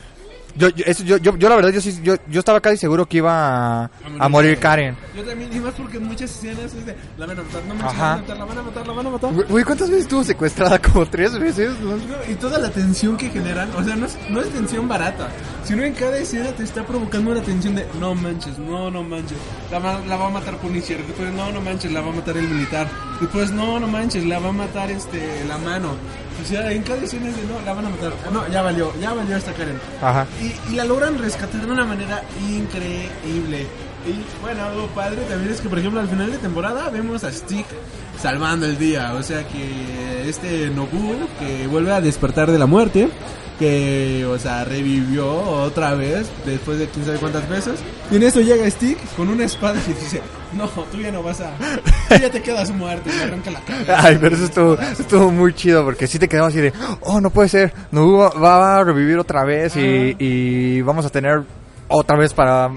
Yo, 0.56 0.68
yo, 0.70 0.84
eso- 0.86 1.04
yo, 1.04 1.16
yo, 1.18 1.36
yo 1.36 1.48
la 1.48 1.56
verdad, 1.56 1.70
yo 1.70 1.80
sí. 1.80 1.98
Yo, 2.02 2.16
yo 2.28 2.38
estaba 2.40 2.60
casi 2.60 2.76
seguro 2.76 3.06
que 3.06 3.18
iba 3.18 3.84
a, 3.84 3.90
a 4.18 4.28
morir 4.28 4.58
Karen. 4.58 4.96
Yo 5.16 5.22
también, 5.24 5.50
y 5.52 5.60
más 5.60 5.74
porque 5.74 5.98
en 5.98 6.04
muchas 6.04 6.30
escenas 6.30 6.72
es 6.74 6.86
de 6.86 6.96
la 7.16 7.26
van 7.26 7.38
a 7.38 7.42
matar, 7.42 7.62
no 7.64 7.74
manches, 7.74 7.92
Ajá. 8.00 8.22
la 8.26 8.44
van 8.44 8.58
a 8.58 8.62
matar, 8.62 8.86
la 8.86 8.92
van 8.92 9.06
a 9.06 9.10
matar, 9.10 9.30
la 9.30 9.32
van 9.32 9.36
a 9.36 9.38
matar. 9.42 9.48
Güey, 9.50 9.64
¿cuántas 9.64 9.88
veces 9.90 10.04
estuvo 10.04 10.24
secuestrada? 10.24 10.78
Como 10.82 11.06
tres 11.06 11.38
veces. 11.38 11.70
¿no? 11.80 11.96
Y 12.30 12.34
toda 12.36 12.58
la 12.58 12.70
tensión 12.70 13.16
que 13.16 13.30
generan, 13.30 13.68
o 13.76 13.84
sea, 13.84 13.94
no 13.96 14.06
es, 14.06 14.16
no 14.30 14.40
es 14.40 14.48
tensión 14.50 14.88
barata, 14.88 15.28
sino 15.64 15.82
en 15.84 15.92
cada 15.94 16.18
escena 16.18 16.50
te 16.52 16.62
está 16.64 16.84
provocando 16.84 17.30
una 17.32 17.42
tensión 17.42 17.74
de 17.74 17.86
no 18.00 18.14
manches, 18.14 18.58
no, 18.58 18.90
no 18.90 19.02
manches, 19.02 19.38
la 19.70 19.78
va, 19.78 20.00
la 20.06 20.16
va 20.16 20.26
a 20.26 20.30
matar 20.30 20.56
Punisher, 20.58 21.04
después 21.06 21.32
no, 21.32 21.50
no 21.52 21.60
manches, 21.60 21.92
la 21.92 22.00
va 22.00 22.08
a 22.10 22.14
matar 22.14 22.36
el 22.36 22.48
militar, 22.48 22.88
después 23.20 23.50
no, 23.52 23.78
no 23.78 23.86
manches, 23.86 24.24
la 24.24 24.38
va 24.38 24.48
a 24.48 24.52
matar 24.52 24.90
este, 24.90 25.44
la 25.46 25.58
mano. 25.58 25.92
O 26.40 26.46
sea, 26.46 26.70
en 26.70 26.84
cada 26.84 27.02
escena 27.02 27.28
es 27.30 27.36
de 27.36 27.42
no, 27.42 27.60
la 27.66 27.72
van 27.74 27.86
a 27.86 27.88
matar, 27.90 28.12
no, 28.32 28.46
ya 28.48 28.62
valió, 28.62 28.92
ya 29.00 29.12
valió 29.12 29.36
esta 29.36 29.52
Karen. 29.52 29.76
Ajá. 30.00 30.24
Y, 30.40 30.74
la 30.74 30.84
logran 30.84 31.18
rescatar 31.18 31.60
de 31.60 31.72
una 31.72 31.84
manera 31.84 32.22
increíble. 32.48 33.66
Y 34.06 34.40
bueno, 34.40 34.64
algo 34.64 34.86
padre 34.88 35.22
también 35.28 35.52
es 35.52 35.60
que, 35.60 35.68
por 35.68 35.78
ejemplo, 35.78 36.00
al 36.00 36.08
final 36.08 36.30
de 36.30 36.38
temporada 36.38 36.88
vemos 36.90 37.24
a 37.24 37.32
Stick 37.32 37.66
salvando 38.20 38.66
el 38.66 38.78
día. 38.78 39.14
O 39.14 39.22
sea 39.22 39.46
que 39.46 40.28
este 40.28 40.70
Nobu, 40.70 41.16
que 41.40 41.66
vuelve 41.66 41.92
a 41.92 42.00
despertar 42.00 42.50
de 42.50 42.58
la 42.58 42.66
muerte, 42.66 43.08
que, 43.58 44.24
o 44.26 44.38
sea, 44.38 44.64
revivió 44.64 45.28
otra 45.28 45.94
vez 45.94 46.30
después 46.46 46.78
de 46.78 46.88
quién 46.88 47.04
sabe 47.04 47.18
cuántas 47.18 47.48
veces. 47.48 47.80
Y 48.10 48.16
en 48.16 48.22
eso 48.22 48.40
llega 48.40 48.70
Stick 48.70 48.98
con 49.16 49.28
una 49.28 49.44
espada 49.44 49.80
y 49.86 49.92
dice: 49.92 50.22
No, 50.52 50.66
tú 50.66 50.98
ya 50.98 51.12
no 51.12 51.22
vas 51.22 51.40
a. 51.40 51.50
Tú 52.08 52.14
ya 52.14 52.30
te 52.30 52.40
quedas 52.40 52.70
muerto. 52.70 53.10
Le 53.10 53.22
arranca 53.22 53.50
la 53.50 53.60
cabeza. 53.60 53.96
Ay, 53.98 54.18
pero 54.20 54.34
eso 54.34 54.46
estuvo, 54.46 54.78
estuvo 54.78 55.30
muy 55.30 55.52
chido 55.54 55.84
porque 55.84 56.06
sí 56.06 56.18
te 56.18 56.28
quedamos 56.28 56.54
así 56.54 56.60
de, 56.60 56.72
oh, 57.00 57.20
no 57.20 57.30
puede 57.30 57.48
ser, 57.50 57.72
no 57.90 58.10
va, 58.16 58.30
va 58.30 58.78
a 58.78 58.84
revivir 58.84 59.18
otra 59.18 59.44
vez 59.44 59.76
y, 59.76 60.16
y 60.18 60.80
vamos 60.80 61.04
a 61.04 61.10
tener 61.10 61.42
otra 61.88 62.16
vez 62.18 62.32
para 62.32 62.70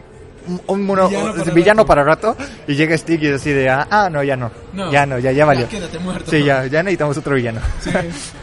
un, 0.68 0.84
mono- 0.86 1.08
Villano 1.10 1.34
para 1.34 1.52
villano 1.54 1.82
rato. 1.82 1.88
para 1.88 2.04
rato 2.04 2.38
y 2.68 2.76
llega 2.76 2.98
Stick 2.98 3.22
y 3.22 3.28
es 3.28 3.36
así 3.42 3.52
de, 3.52 3.70
ah, 3.70 3.88
ah, 3.90 4.10
no, 4.12 4.24
ya 4.24 4.36
no, 4.36 4.52
No. 4.74 4.92
ya 4.92 5.06
no, 5.06 5.20
ya, 5.20 5.32
ya 5.32 5.46
valió. 5.46 5.64
Ya 5.64 5.70
quédate 5.70 6.00
muerto. 6.00 6.32
Sí, 6.32 6.44
ya, 6.44 6.66
ya 6.66 6.82
necesitamos 6.84 7.18
otro 7.18 7.36
villano. 7.36 7.62
Sí, 7.82 7.90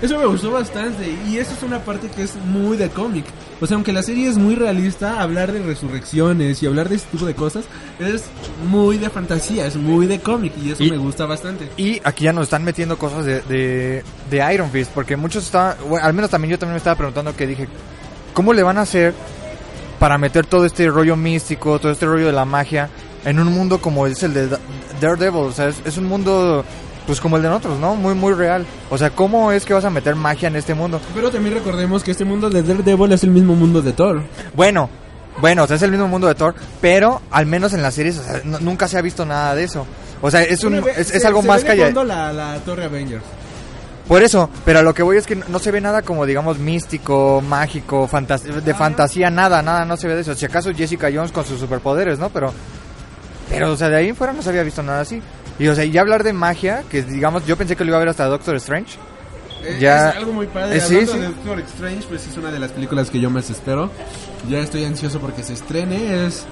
eso 0.02 0.18
me 0.18 0.26
gustó 0.26 0.50
bastante 0.50 1.08
y 1.28 1.38
eso 1.38 1.52
es 1.56 1.62
una 1.62 1.80
parte 1.80 2.08
que 2.08 2.22
es 2.22 2.34
muy 2.37 2.76
de 2.76 2.88
cómic. 2.88 3.24
O 3.61 3.66
sea, 3.66 3.74
aunque 3.74 3.92
la 3.92 4.02
serie 4.02 4.28
es 4.28 4.38
muy 4.38 4.54
realista, 4.54 5.20
hablar 5.20 5.50
de 5.52 5.61
resurrecciones 5.62 6.62
y 6.62 6.66
hablar 6.66 6.88
de 6.88 6.94
este 6.96 7.08
tipo 7.11 7.26
de 7.26 7.34
cosas 7.34 7.64
es 7.98 8.24
muy 8.70 8.98
de 8.98 9.11
fantasía, 9.11 9.66
es 9.66 9.74
muy 9.76 10.06
de 10.06 10.20
cómic 10.20 10.52
y 10.62 10.70
eso 10.70 10.84
Y- 10.84 10.90
me 10.92 10.96
gusta 10.98 11.26
bastante. 11.26 11.68
Y 11.76 12.00
aquí 12.04 12.24
ya 12.24 12.32
nos 12.32 12.44
están 12.44 12.62
metiendo 12.62 12.96
cosas 12.98 13.24
de, 13.24 13.40
de, 13.42 14.04
de 14.30 14.54
Iron 14.54 14.70
Fist, 14.70 14.92
porque 14.94 15.16
muchos 15.16 15.44
estaban, 15.44 15.76
bueno, 15.88 16.06
al 16.06 16.14
menos 16.14 16.30
también 16.30 16.52
yo 16.52 16.58
también 16.58 16.74
me 16.74 16.78
estaba 16.78 16.94
preguntando 16.96 17.34
que 17.34 17.46
dije, 17.48 17.66
¿cómo 18.32 18.52
le 18.52 18.62
van 18.62 18.78
a 18.78 18.82
hacer 18.82 19.12
para 19.98 20.18
meter 20.18 20.46
todo 20.46 20.64
este 20.64 20.88
rollo 20.88 21.16
místico, 21.16 21.78
todo 21.78 21.92
este 21.92 22.06
rollo 22.06 22.26
de 22.26 22.32
la 22.32 22.44
magia 22.44 22.88
en 23.24 23.38
un 23.40 23.52
mundo 23.52 23.80
como 23.80 24.06
es 24.06 24.22
el 24.22 24.34
de 24.34 24.48
Da- 24.48 24.58
Daredevil? 25.00 25.40
O 25.42 25.52
sea, 25.52 25.68
es, 25.68 25.76
es 25.84 25.96
un 25.96 26.06
mundo 26.06 26.64
pues 27.06 27.20
como 27.22 27.37
el 27.37 27.42
de 27.42 27.48
nosotros, 27.48 27.78
¿no? 27.78 27.94
Muy, 27.94 28.14
muy 28.14 28.34
real. 28.34 28.66
O 28.90 28.98
sea, 28.98 29.11
¿cómo 29.11 29.50
es 29.50 29.64
que 29.64 29.72
vas 29.72 29.84
a 29.84 29.90
meter 29.90 30.14
magia 30.14 30.48
en 30.48 30.56
este 30.56 30.74
mundo? 30.74 31.00
Pero 31.14 31.30
también 31.30 31.54
recordemos 31.54 32.02
que 32.04 32.11
este 32.11 32.24
mundo 32.26 32.50
de 32.50 32.62
Daredevil 32.62 33.12
es 33.12 33.24
el 33.24 33.30
mismo 33.30 33.54
mundo 33.54 33.80
de 33.80 33.92
Thor. 33.94 34.22
Bueno, 34.54 34.90
bueno, 35.40 35.62
o 35.64 35.66
sea, 35.66 35.76
es 35.76 35.82
el 35.82 35.90
mismo 35.90 36.06
mundo 36.06 36.26
de 36.28 36.34
Thor, 36.34 36.54
pero 36.82 37.22
al 37.30 37.46
menos 37.46 37.72
en 37.72 37.80
las 37.82 37.94
series 37.94 38.18
o 38.18 38.22
sea, 38.24 38.40
no- 38.44 38.61
nunca 38.61 38.88
se 38.88 38.98
ha 38.98 39.02
visto 39.02 39.24
nada 39.24 39.54
de 39.54 39.64
eso. 39.64 39.87
O 40.20 40.30
sea, 40.30 40.42
es, 40.42 40.62
un, 40.64 40.74
es, 40.74 41.12
es 41.14 41.24
algo 41.24 41.40
se 41.42 41.48
más 41.48 41.64
callado. 41.64 42.04
la, 42.04 42.32
la 42.32 42.56
Torre 42.58 42.84
Avengers. 42.84 43.22
Por 44.09 44.23
eso, 44.23 44.49
pero 44.64 44.79
a 44.79 44.83
lo 44.83 44.94
que 44.94 45.03
voy 45.03 45.18
es 45.18 45.27
que 45.27 45.37
no- 45.37 45.59
se 45.59 45.71
ve 45.71 45.81
nada 45.83 46.01
como, 46.03 46.25
digamos, 46.25 46.59
místico, 46.59 47.42
mágico, 47.47 48.09
fantas- 48.09 48.42
de 48.42 48.75
fantasía, 48.75 49.31
nada, 49.31 49.61
nada, 49.62 49.85
no 49.85 49.97
se 49.99 50.09
ve 50.09 50.14
de 50.14 50.23
eso. 50.23 50.35
Si 50.35 50.47
acaso 50.47 50.73
Jessica 50.75 51.11
Jones 51.12 51.31
con 51.31 51.44
sus 51.44 51.61
superpoderes, 51.61 52.18
¿no? 52.18 52.31
Pero, 52.31 52.53
pero, 53.51 53.73
o 53.73 53.77
sea, 53.77 53.90
de 53.90 53.97
ahí 53.97 54.09
en 54.09 54.16
fuera 54.16 54.33
no 54.33 54.40
se 54.42 54.49
había 54.49 54.62
visto 54.62 54.83
nada 54.83 55.01
así. 55.01 55.21
Y, 55.59 55.68
o 55.68 55.75
sea, 55.75 55.85
y 55.85 55.90
ya 55.90 56.01
hablar 56.01 56.25
de 56.25 56.33
magia, 56.33 56.85
que 56.88 57.03
digamos, 57.03 57.44
yo 57.47 57.57
pensé 57.57 57.77
que 57.77 57.85
lo 57.85 57.90
iba 57.90 57.97
a 57.97 58.01
ver 58.01 58.09
hasta 58.09 58.25
Doctor 58.27 58.57
Strange. 58.57 58.97
Es- 59.64 59.81
Ya- 59.81 60.11
es 60.11 60.16
algo 60.16 60.33
muy 60.33 60.47
padre. 60.47 60.77
Eh, 60.77 60.81
sí, 60.81 60.94
Hablando 60.94 61.12
sí. 61.12 61.18
de 61.18 61.27
Doctor 61.27 61.61
Strange, 61.61 62.07
pues 62.09 62.27
es 62.27 62.37
una 62.38 62.51
de 62.51 62.59
las 62.61 62.71
películas 62.71 63.11
que 63.11 63.21
yo 63.21 63.29
más 63.29 63.51
espero. 63.51 63.90
Ya 64.49 64.61
estoy 64.61 64.85
ansioso 64.85 65.18
porque 65.21 65.42
se 65.42 65.53
estrene. 65.53 66.27
Es 66.27 66.44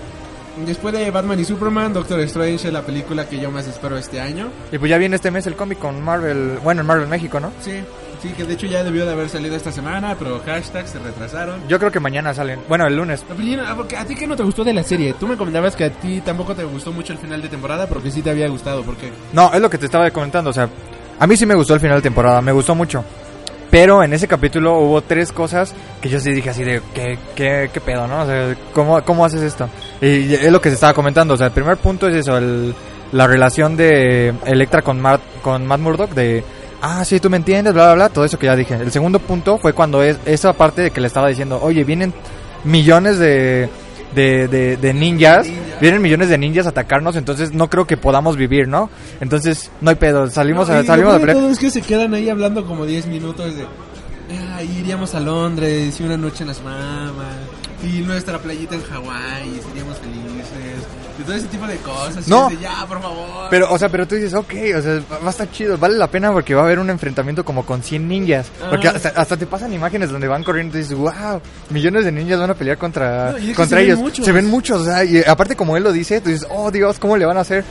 después 0.65 0.95
de 0.95 1.11
Batman 1.11 1.39
y 1.41 1.45
Superman, 1.45 1.93
Doctor 1.93 2.21
Strange 2.21 2.69
es 2.69 2.73
la 2.73 2.83
película 2.83 3.29
que 3.29 3.39
yo 3.39 3.51
más 3.51 3.67
espero 3.67 3.97
este 3.97 4.21
año. 4.21 4.49
Y 4.73 4.79
pues 4.79 4.91
ya 4.91 4.99
viene 4.99 5.17
este 5.17 5.31
mes 5.31 5.47
el 5.47 5.55
cómic 5.55 5.79
con 5.79 6.03
Marvel, 6.03 6.59
bueno, 6.63 6.81
en 6.81 6.87
Marvel 6.87 7.09
México, 7.09 7.39
¿no? 7.41 7.53
Sí, 7.61 7.83
sí, 8.23 8.29
que 8.31 8.45
de 8.45 8.55
hecho 8.55 8.67
ya 8.67 8.83
debió 8.83 9.05
de 9.05 9.13
haber 9.13 9.29
salido 9.29 9.57
esta 9.57 9.73
semana, 9.73 10.17
pero 10.19 10.41
hashtags 10.41 10.91
se 10.91 10.99
retrasaron. 10.99 11.61
Yo 11.69 11.79
creo 11.79 11.91
que 11.91 12.01
mañana 12.01 12.33
salen, 12.33 12.61
bueno, 12.69 12.87
el 12.87 12.97
lunes. 12.97 13.25
Oye, 13.37 13.59
ah, 13.61 13.75
porque 13.77 13.97
¿A 13.97 14.05
ti 14.05 14.15
qué 14.15 14.27
no 14.27 14.37
te 14.37 14.43
gustó 14.43 14.65
de 14.65 14.73
la 14.73 14.83
serie? 14.83 15.15
Tú 15.19 15.27
me 15.27 15.37
comentabas 15.37 15.77
que 15.77 15.85
a 15.85 15.91
ti 15.91 16.21
tampoco 16.21 16.55
te 16.55 16.65
gustó 16.65 16.93
mucho 16.93 17.13
el 17.13 17.19
final 17.19 17.43
de 17.43 17.49
temporada, 17.49 17.87
pero 17.87 18.03
que 18.03 18.11
sí 18.11 18.23
te 18.23 18.31
había 18.31 18.49
gustado, 18.49 18.83
porque 18.83 19.11
No, 19.33 19.53
es 19.53 19.61
lo 19.61 19.69
que 19.71 19.79
te 19.79 19.87
estaba 19.87 20.11
comentando, 20.11 20.51
o 20.51 20.53
sea, 20.53 20.69
a 21.19 21.27
mí 21.27 21.37
sí 21.37 21.47
me 21.47 21.55
gustó 21.55 21.75
el 21.75 21.81
final 21.81 21.97
de 21.99 22.03
temporada, 22.03 22.41
me 22.43 22.53
gustó 22.53 22.75
mucho. 22.75 23.05
Pero 23.77 24.03
en 24.03 24.11
ese 24.15 24.27
capítulo 24.27 24.79
hubo 24.79 25.03
tres 25.03 25.33
cosas 25.33 25.75
que 26.01 26.09
yo 26.09 26.19
sí 26.19 26.33
dije 26.33 26.49
así 26.49 26.65
de, 26.65 26.81
¿qué, 26.95 27.19
qué, 27.35 27.69
qué 27.71 27.81
pedo, 27.83 28.07
no? 28.09 28.23
O 28.23 28.55
¿cómo, 28.73 29.03
¿cómo 29.03 29.23
haces 29.23 29.43
esto? 29.43 29.69
Y 30.01 30.33
es 30.33 30.51
lo 30.51 30.63
que 30.63 30.71
se 30.71 30.77
estaba 30.77 30.95
comentando, 30.95 31.35
o 31.35 31.37
sea, 31.37 31.49
el 31.49 31.53
primer 31.53 31.77
punto 31.77 32.09
es 32.09 32.15
eso, 32.15 32.39
el, 32.39 32.75
la 33.13 33.27
relación 33.27 33.77
de 33.77 34.33
Electra 34.47 34.81
con 34.81 35.03
con 35.43 35.67
Matt 35.67 35.81
Murdock, 35.81 36.13
de, 36.13 36.43
ah, 36.81 37.05
sí, 37.05 37.21
tú 37.21 37.29
me 37.29 37.37
entiendes, 37.37 37.75
bla, 37.75 37.85
bla, 37.89 37.95
bla, 37.97 38.09
todo 38.09 38.25
eso 38.25 38.39
que 38.39 38.47
ya 38.47 38.57
dije. 38.57 38.77
El 38.77 38.93
segundo 38.93 39.19
punto 39.19 39.59
fue 39.59 39.75
cuando 39.75 40.03
es 40.03 40.17
esa 40.25 40.55
parte 40.55 40.81
de 40.81 40.91
que 40.91 41.03
le 41.03 41.09
estaba 41.09 41.29
diciendo, 41.29 41.61
oye, 41.63 41.85
vienen 41.85 42.15
millones 42.65 43.19
de, 43.19 43.69
de, 44.15 44.79
de 44.79 44.95
ninjas, 44.95 45.49
vienen 45.81 46.03
millones 46.03 46.29
de 46.29 46.39
ninjas 46.39 46.67
a 46.67 46.71
atacarnos, 46.71 47.17
entonces 47.17 47.53
no 47.53 47.69
creo 47.71 47.87
que 47.87 47.97
podamos 47.97 48.37
vivir, 48.37 48.69
¿no? 48.69 48.91
Entonces, 49.21 49.71
no 49.81 49.91
hay 49.91 49.97
pedo, 49.97 50.29
salimos, 50.31 50.69
No, 50.69 50.75
a, 50.75 50.85
salimos 50.85 51.15
a 51.15 51.19
todo 51.21 51.51
es 51.51 51.59
que 51.59 51.71
se 51.71 51.83
quedan 51.83 52.15
ahí 52.15 52.29
hablando 52.29 52.67
como 52.67 52.87
10 52.87 53.07
minutos 53.07 53.55
de. 53.57 53.65
"Ah, 54.55 54.63
iríamos 54.63 55.15
a 55.15 55.21
Londres 55.21 55.99
y 56.01 56.03
una 56.03 56.17
noche 56.17 56.43
en 56.43 56.49
las 56.49 56.63
mamas. 56.63 57.37
Y 57.85 57.99
nuestra 58.01 58.39
playita 58.39 58.75
en 58.75 58.83
Hawái 58.83 59.49
y 59.49 59.63
seríamos 59.69 59.99
felices. 59.99 60.26
Todo 61.27 61.35
ese 61.35 61.49
tipo 61.49 61.67
de 61.67 61.77
cosas. 61.79 62.29
No. 62.29 62.49
es 62.49 62.57
de, 62.57 62.63
ya, 62.63 62.87
por 62.87 63.03
favor. 63.03 63.49
Pero, 63.51 63.71
o 63.71 63.79
sea, 63.79 63.89
pero 63.89 64.07
tú 64.07 64.15
dices, 64.15 64.33
ok, 64.35 64.55
o 64.77 64.81
sea, 64.83 65.01
va 65.23 65.27
a 65.27 65.31
estar 65.31 65.51
chido, 65.51 65.77
vale 65.77 65.97
la 65.97 66.07
pena 66.11 66.33
porque 66.33 66.55
va 66.55 66.63
a 66.63 66.65
haber 66.65 66.79
un 66.79 66.89
enfrentamiento 66.89 67.45
como 67.45 67.67
con 67.67 67.83
100 67.83 68.09
ninjas. 68.09 68.51
Porque 68.71 68.89
Ajá. 68.89 68.97
hasta, 68.97 69.09
hasta 69.21 69.37
te 69.37 69.47
pasan 69.47 69.73
imágenes 69.73 70.11
donde 70.11 70.29
van 70.29 70.43
corriendo 70.45 70.79
y 70.79 70.83
dices, 70.83 70.97
wow, 70.97 71.41
millones 71.71 72.05
de 72.05 72.13
ninjas 72.13 72.39
van 72.39 72.51
a 72.51 72.55
pelear 72.55 72.79
contra, 72.79 73.33
No, 73.33 73.55
contra 73.55 73.79
se 73.79 73.85
ellos. 73.85 73.99
Se 74.23 74.33
ven 74.33 74.47
muchos, 74.47 74.83
o 74.83 74.85
sea, 74.85 75.05
y 75.05 75.23
aparte 75.27 75.57
como 75.57 75.77
él 75.77 75.83
lo 75.83 75.93
dice, 75.93 76.21
tú 76.21 76.31
dices, 76.31 76.47
oh 76.51 76.71
Dios, 76.71 76.99
¿cómo 76.99 77.17
le 77.17 77.27
van 77.27 77.37
a 77.37 77.41
hacer? 77.41 77.65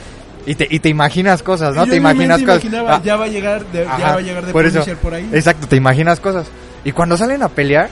Y 0.46 0.56
te, 0.56 0.68
y 0.70 0.80
te 0.80 0.90
imaginas 0.90 1.42
cosas, 1.42 1.76
¿no? 1.76 1.86
Yo 1.86 1.92
te 1.92 1.98
imaginas 1.98 2.42
cosas. 2.44 2.64
Ah, 2.88 3.02
ya 3.04 3.16
va 3.16 3.26
a 3.26 3.28
llegar 3.28 3.66
de, 3.66 3.84
ya 3.84 3.98
va 3.98 4.14
a 4.14 4.22
llegar 4.22 4.46
de 4.46 4.52
por 4.52 4.66
eso. 4.66 4.84
Por 5.02 5.14
ahí. 5.14 5.28
Exacto, 5.34 5.68
te 5.68 5.76
imaginas 5.76 6.20
cosas. 6.20 6.46
Y 6.84 6.92
cuando 6.92 7.18
salen 7.18 7.42
a 7.42 7.50
pelear, 7.50 7.90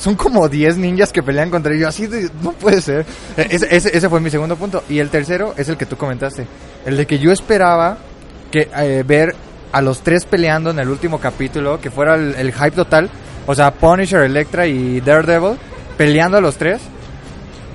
son 0.00 0.14
como 0.14 0.48
10 0.48 0.78
ninjas 0.78 1.12
que 1.12 1.22
pelean 1.22 1.50
contra 1.50 1.74
ellos. 1.74 1.90
Así 1.90 2.06
de, 2.06 2.30
no 2.42 2.52
puede 2.52 2.80
ser. 2.80 3.04
Eh, 3.36 3.48
Ese, 3.50 3.68
ese, 3.70 3.96
ese 3.96 4.08
fue 4.08 4.18
mi 4.20 4.30
segundo 4.30 4.56
punto. 4.56 4.82
Y 4.88 4.98
el 4.98 5.10
tercero 5.10 5.52
es 5.58 5.68
el 5.68 5.76
que 5.76 5.84
tú 5.84 5.96
comentaste. 5.96 6.46
El 6.86 6.96
de 6.96 7.06
que 7.06 7.18
yo 7.18 7.30
esperaba 7.30 7.98
que 8.50 8.68
eh, 8.76 9.04
ver 9.06 9.36
a 9.72 9.82
los 9.82 10.00
tres 10.00 10.24
peleando 10.24 10.70
en 10.70 10.78
el 10.78 10.88
último 10.88 11.20
capítulo, 11.20 11.80
que 11.80 11.90
fuera 11.90 12.14
el, 12.14 12.34
el 12.34 12.52
hype 12.52 12.70
total. 12.70 13.10
O 13.46 13.54
sea, 13.54 13.72
Punisher, 13.72 14.22
Electra 14.22 14.66
y 14.66 15.00
Daredevil 15.02 15.58
peleando 15.98 16.38
a 16.38 16.40
los 16.40 16.56
tres. 16.56 16.80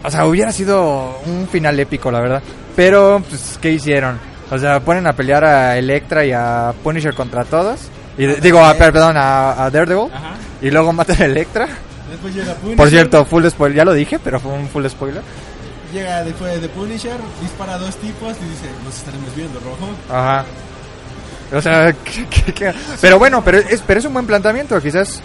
O 0.03 0.09
sea, 0.09 0.25
hubiera 0.25 0.51
sido 0.51 1.19
un 1.27 1.47
final 1.47 1.79
épico, 1.79 2.09
la 2.11 2.21
verdad. 2.21 2.41
Pero, 2.75 3.21
pues, 3.29 3.59
¿qué 3.61 3.71
hicieron? 3.71 4.19
O 4.49 4.57
sea, 4.57 4.79
ponen 4.79 5.05
a 5.05 5.13
pelear 5.13 5.45
a 5.45 5.77
Electra 5.77 6.25
y 6.25 6.31
a 6.31 6.73
Punisher 6.83 7.13
contra 7.13 7.45
todos. 7.45 7.81
Y, 8.17 8.25
digo, 8.25 8.63
a, 8.63 8.73
perdón, 8.73 9.15
a, 9.17 9.63
a 9.63 9.69
Daredevil. 9.69 10.11
Ajá. 10.11 10.33
Y 10.61 10.71
luego 10.71 10.91
matan 10.91 11.21
a 11.21 11.25
Electra. 11.25 11.67
Después 12.15 12.33
llega 12.35 12.53
Punisher. 12.55 12.77
Por 12.77 12.89
cierto, 12.89 13.25
full 13.25 13.45
spoiler. 13.47 13.77
Ya 13.77 13.85
lo 13.85 13.93
dije, 13.93 14.19
pero 14.23 14.39
fue 14.39 14.51
un 14.53 14.67
full 14.69 14.85
spoiler. 14.87 15.21
Llega 15.93 16.23
después 16.23 16.61
de 16.61 16.69
Punisher, 16.69 17.17
dispara 17.41 17.75
a 17.75 17.77
dos 17.77 17.95
tipos 17.97 18.31
y 18.41 18.49
dice, 18.49 18.65
nos 18.83 18.97
estaremos 18.97 19.35
viendo, 19.35 19.59
rojo. 19.59 19.87
Ajá. 20.09 20.45
O 21.53 21.61
sea, 21.61 21.93
¿qué- 22.03 22.25
qué- 22.27 22.53
qué? 22.53 22.73
pero 23.01 23.19
bueno, 23.19 23.43
pero 23.43 23.59
es, 23.59 23.81
pero 23.85 23.99
es 23.99 24.05
un 24.05 24.13
buen 24.13 24.25
planteamiento. 24.25 24.81
Quizás 24.81 25.21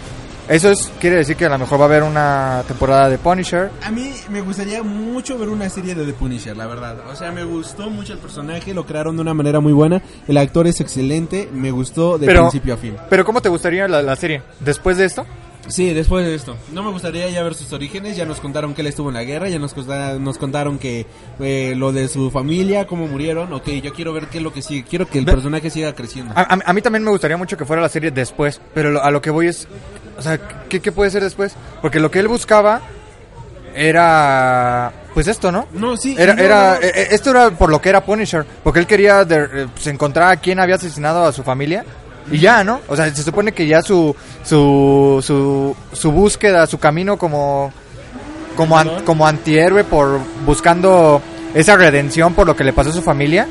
Eso 0.47 0.69
es, 0.71 0.91
quiere 0.99 1.17
decir 1.17 1.35
que 1.37 1.45
a 1.45 1.49
lo 1.49 1.57
mejor 1.59 1.79
va 1.79 1.83
a 1.83 1.87
haber 1.87 2.03
una 2.03 2.63
temporada 2.67 3.09
de 3.09 3.17
Punisher. 3.17 3.69
A 3.83 3.91
mí 3.91 4.13
me 4.29 4.41
gustaría 4.41 4.83
mucho 4.83 5.37
ver 5.37 5.47
una 5.49 5.69
serie 5.69 5.95
de 5.95 6.03
The 6.05 6.13
Punisher, 6.13 6.57
la 6.57 6.67
verdad. 6.67 6.97
O 7.11 7.15
sea, 7.15 7.31
me 7.31 7.43
gustó 7.45 7.89
mucho 7.89 8.13
el 8.13 8.19
personaje, 8.19 8.73
lo 8.73 8.85
crearon 8.85 9.15
de 9.15 9.21
una 9.21 9.33
manera 9.33 9.59
muy 9.61 9.71
buena. 9.71 10.01
El 10.27 10.37
actor 10.37 10.67
es 10.67 10.81
excelente, 10.81 11.47
me 11.53 11.71
gustó 11.71 12.17
de 12.17 12.25
Pero- 12.27 12.41
principio 12.41 12.73
a 12.73 12.77
fin. 12.77 12.95
Pero 13.09 13.23
¿cómo 13.23 13.41
te 13.41 13.49
gustaría 13.49 13.87
la, 13.87 14.01
la 14.01 14.15
serie? 14.15 14.41
¿Después 14.59 14.97
de 14.97 15.05
esto? 15.05 15.25
Sí, 15.67 15.93
después 15.93 16.25
de 16.25 16.35
esto. 16.35 16.57
No 16.73 16.83
me 16.83 16.91
gustaría 16.91 17.29
ya 17.29 17.43
ver 17.43 17.53
sus 17.55 17.71
orígenes. 17.71 18.17
Ya 18.17 18.25
nos 18.25 18.41
contaron 18.41 18.73
que 18.73 18.81
él 18.81 18.87
estuvo 18.87 19.09
en 19.09 19.13
la 19.15 19.23
guerra. 19.23 19.47
Ya 19.47 19.59
nos, 19.59 19.73
conta- 19.73 20.17
nos 20.19 20.37
contaron 20.37 20.77
que 20.79 21.05
eh, 21.39 21.73
lo 21.77 21.91
de 21.93 22.07
su 22.07 22.29
familia, 22.31 22.87
cómo 22.87 23.07
murieron. 23.07 23.53
Ok, 23.53 23.67
yo 23.83 23.93
quiero 23.93 24.11
ver 24.11 24.27
qué 24.27 24.39
es 24.39 24.43
lo 24.43 24.51
que 24.51 24.61
sigue. 24.61 24.83
Quiero 24.83 25.07
que 25.07 25.19
el 25.19 25.25
personaje 25.25 25.69
siga 25.69 25.93
creciendo. 25.93 26.33
A, 26.35 26.41
a- 26.41 26.59
a 26.65 26.73
mí 26.73 26.81
también 26.81 27.03
me 27.03 27.11
gustaría 27.11 27.37
mucho 27.37 27.55
que 27.57 27.65
fuera 27.65 27.81
la 27.81 27.89
serie 27.89 28.11
después, 28.11 28.59
pero 28.73 28.91
lo- 28.91 29.03
a 29.03 29.11
lo 29.11 29.21
que 29.21 29.29
voy 29.29 29.47
es, 29.47 29.67
o 30.17 30.21
sea, 30.21 30.39
¿qué, 30.67 30.79
qué 30.81 30.91
puede 30.91 31.11
ser 31.11 31.23
después? 31.23 31.53
Porque 31.81 31.99
lo 31.99 32.11
que 32.11 32.19
él 32.19 32.27
buscaba 32.27 32.81
era, 33.73 34.91
pues 35.13 35.27
esto, 35.27 35.51
¿no? 35.51 35.67
No, 35.73 35.95
sí. 35.97 36.15
Era, 36.17 36.33
no, 36.33 36.41
era, 36.41 36.73
no. 36.79 36.85
eh, 36.87 36.91
eh, 36.93 37.07
esto 37.11 37.31
era 37.31 37.51
por 37.51 37.69
lo 37.69 37.81
que 37.81 37.89
era 37.89 38.03
Punisher, 38.03 38.45
porque 38.63 38.79
él 38.79 38.87
quería 38.87 39.23
de- 39.25 39.43
eh, 39.63 39.67
pues, 39.73 39.87
encontrar 39.87 40.31
a 40.31 40.37
quién 40.37 40.59
había 40.59 40.75
asesinado 40.75 41.25
a 41.25 41.31
su 41.31 41.43
familia 41.43 41.85
y 42.29 42.39
ya, 42.39 42.63
¿no? 42.63 42.81
O 42.87 42.95
sea, 42.95 43.13
se 43.13 43.23
supone 43.23 43.51
que 43.53 43.65
ya 43.67 43.81
su 43.81 44.15
su 44.43 45.21
su, 45.25 45.75
su 45.93 46.11
búsqueda, 46.11 46.67
su 46.67 46.77
camino 46.77 47.17
como 47.17 47.71
como 48.55 48.77
an- 48.77 49.03
como 49.05 49.25
antihéroe 49.25 49.83
por 49.85 50.19
buscando 50.45 51.21
esa 51.53 51.75
redención 51.75 52.33
por 52.33 52.45
lo 52.47 52.55
que 52.55 52.63
le 52.63 52.73
pasó 52.73 52.89
a 52.89 52.93
su 52.93 53.01
familia 53.01 53.47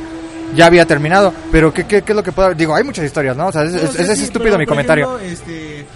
ya 0.54 0.66
había 0.66 0.84
terminado, 0.84 1.32
pero 1.52 1.72
¿qué, 1.72 1.84
qué, 1.86 2.02
qué 2.02 2.12
es 2.12 2.16
lo 2.16 2.22
que 2.24 2.32
puedo 2.32 2.52
digo? 2.54 2.74
Hay 2.74 2.82
muchas 2.82 3.04
historias, 3.04 3.36
¿no? 3.36 3.46
O 3.48 3.52
sea, 3.52 3.62
es, 3.62 3.72
No, 3.72 3.78
es- 3.78 3.90
o 3.90 3.92
sea, 3.92 4.12
es 4.12 4.18
sí, 4.18 4.24
estúpido 4.24 4.50
pero, 4.56 4.58
mi 4.58 4.66
comentario. 4.66 5.16
ejemplo, 5.16 5.28
este, 5.32 5.86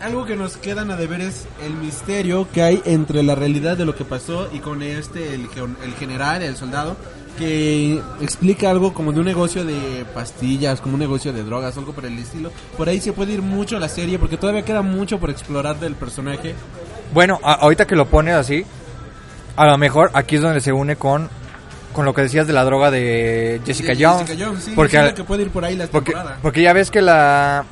algo 0.00 0.24
que 0.24 0.36
nos 0.36 0.56
quedan 0.58 0.92
a 0.92 0.96
deber 0.96 1.20
es 1.22 1.46
el 1.64 1.74
misterio 1.74 2.46
que 2.52 2.62
hay 2.62 2.80
entre 2.84 3.24
la 3.24 3.34
realidad 3.34 3.76
de 3.76 3.84
lo 3.84 3.96
que 3.96 4.04
pasó 4.04 4.48
y 4.52 4.60
con 4.60 4.80
este, 4.82 5.34
el, 5.34 5.48
el 5.84 5.94
general, 5.98 6.42
el 6.42 6.56
soldado, 6.56 6.96
que 7.36 8.00
explica 8.20 8.70
algo 8.70 8.92
como 8.94 9.12
de 9.12 9.20
un 9.20 9.26
negocio 9.26 9.64
de 9.64 10.04
pastillas, 10.14 10.80
como 10.80 10.94
un 10.94 11.00
negocio 11.00 11.32
de 11.32 11.42
drogas, 11.44 11.76
algo 11.76 11.92
por 11.92 12.04
el 12.06 12.18
estilo. 12.18 12.50
Por 12.76 12.88
ahí 12.88 13.00
se 13.00 13.12
puede 13.12 13.32
ir 13.34 13.42
mucho 13.42 13.78
la 13.78 13.88
serie 13.88 14.18
porque 14.18 14.36
todavía 14.36 14.62
queda 14.64 14.82
mucho 14.82 15.18
por 15.18 15.30
explorar 15.30 15.78
del 15.78 15.94
personaje. 15.94 16.54
Bueno, 17.14 17.38
a- 17.42 17.54
ahorita 17.54 17.86
que 17.86 17.94
lo 17.96 18.06
pones 18.06 18.34
así, 18.34 18.64
a 19.56 19.66
lo 19.66 19.78
mejor 19.78 20.10
aquí 20.14 20.36
es 20.36 20.42
donde 20.42 20.60
se 20.60 20.72
une 20.72 20.96
con, 20.96 21.28
con 21.92 22.04
lo 22.04 22.12
que 22.14 22.22
decías 22.22 22.46
de 22.46 22.52
la 22.52 22.64
droga 22.64 22.90
de 22.90 23.60
Jessica 23.64 23.94
De 23.94 24.04
Jones. 24.04 24.26
Jessica 24.28 24.46
Jones, 24.46 24.64
sí, 24.64 24.72
porque, 24.74 25.12
que 25.14 25.24
puede 25.24 25.42
ir 25.44 25.50
por 25.50 25.64
ahí 25.64 25.76
la 25.76 25.86
porque, 25.86 26.12
porque 26.42 26.62
ya 26.62 26.72
ves 26.72 26.90
que 26.90 27.00
la, 27.02 27.64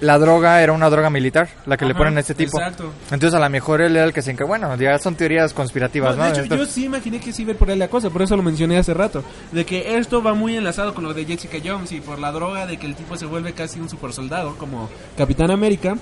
la 0.00 0.18
droga 0.18 0.62
era 0.62 0.72
una 0.72 0.88
droga 0.90 1.10
militar, 1.10 1.48
la 1.66 1.76
que 1.76 1.84
le 1.84 1.90
Ajá, 1.92 1.98
ponen 1.98 2.16
a 2.16 2.20
este 2.20 2.34
tipo. 2.34 2.58
exacto. 2.58 2.90
Entonces 3.10 3.34
a 3.34 3.38
lo 3.40 3.50
mejor 3.50 3.80
él 3.82 3.96
era 3.96 4.04
el 4.06 4.12
que 4.12 4.22
se 4.22 4.30
encarga. 4.30 4.48
Bueno, 4.48 4.76
ya 4.76 4.98
son 4.98 5.14
teorías 5.14 5.52
conspirativas, 5.52 6.16
No, 6.16 6.22
¿no? 6.22 6.24
de 6.24 6.30
hecho, 6.32 6.42
Entonces- 6.42 6.66
yo 6.68 6.72
sí 6.72 6.84
imaginé 6.86 7.20
que 7.20 7.32
sí 7.32 7.42
iba 7.42 7.54
por 7.54 7.70
ahí 7.70 7.76
la 7.78 7.88
cosa, 7.88 8.10
por 8.10 8.22
eso 8.22 8.36
lo 8.36 8.42
mencioné 8.42 8.78
hace 8.78 8.94
rato. 8.94 9.22
De 9.52 9.64
que 9.66 9.96
esto 9.98 10.22
va 10.22 10.34
muy 10.34 10.56
enlazado 10.56 10.94
con 10.94 11.04
lo 11.04 11.12
de 11.14 11.24
Jessica 11.24 11.58
Jones 11.64 11.92
y 11.92 12.00
por 12.00 12.18
la 12.18 12.32
droga 12.32 12.66
de 12.66 12.78
que 12.78 12.86
el 12.86 12.94
tipo 12.94 13.16
se 13.16 13.26
vuelve 13.26 13.52
casi 13.52 13.78
un 13.80 13.88
super 13.88 14.12
soldado 14.12 14.56
como 14.56 14.88
Capitán 15.16 15.50
América. 15.50 15.96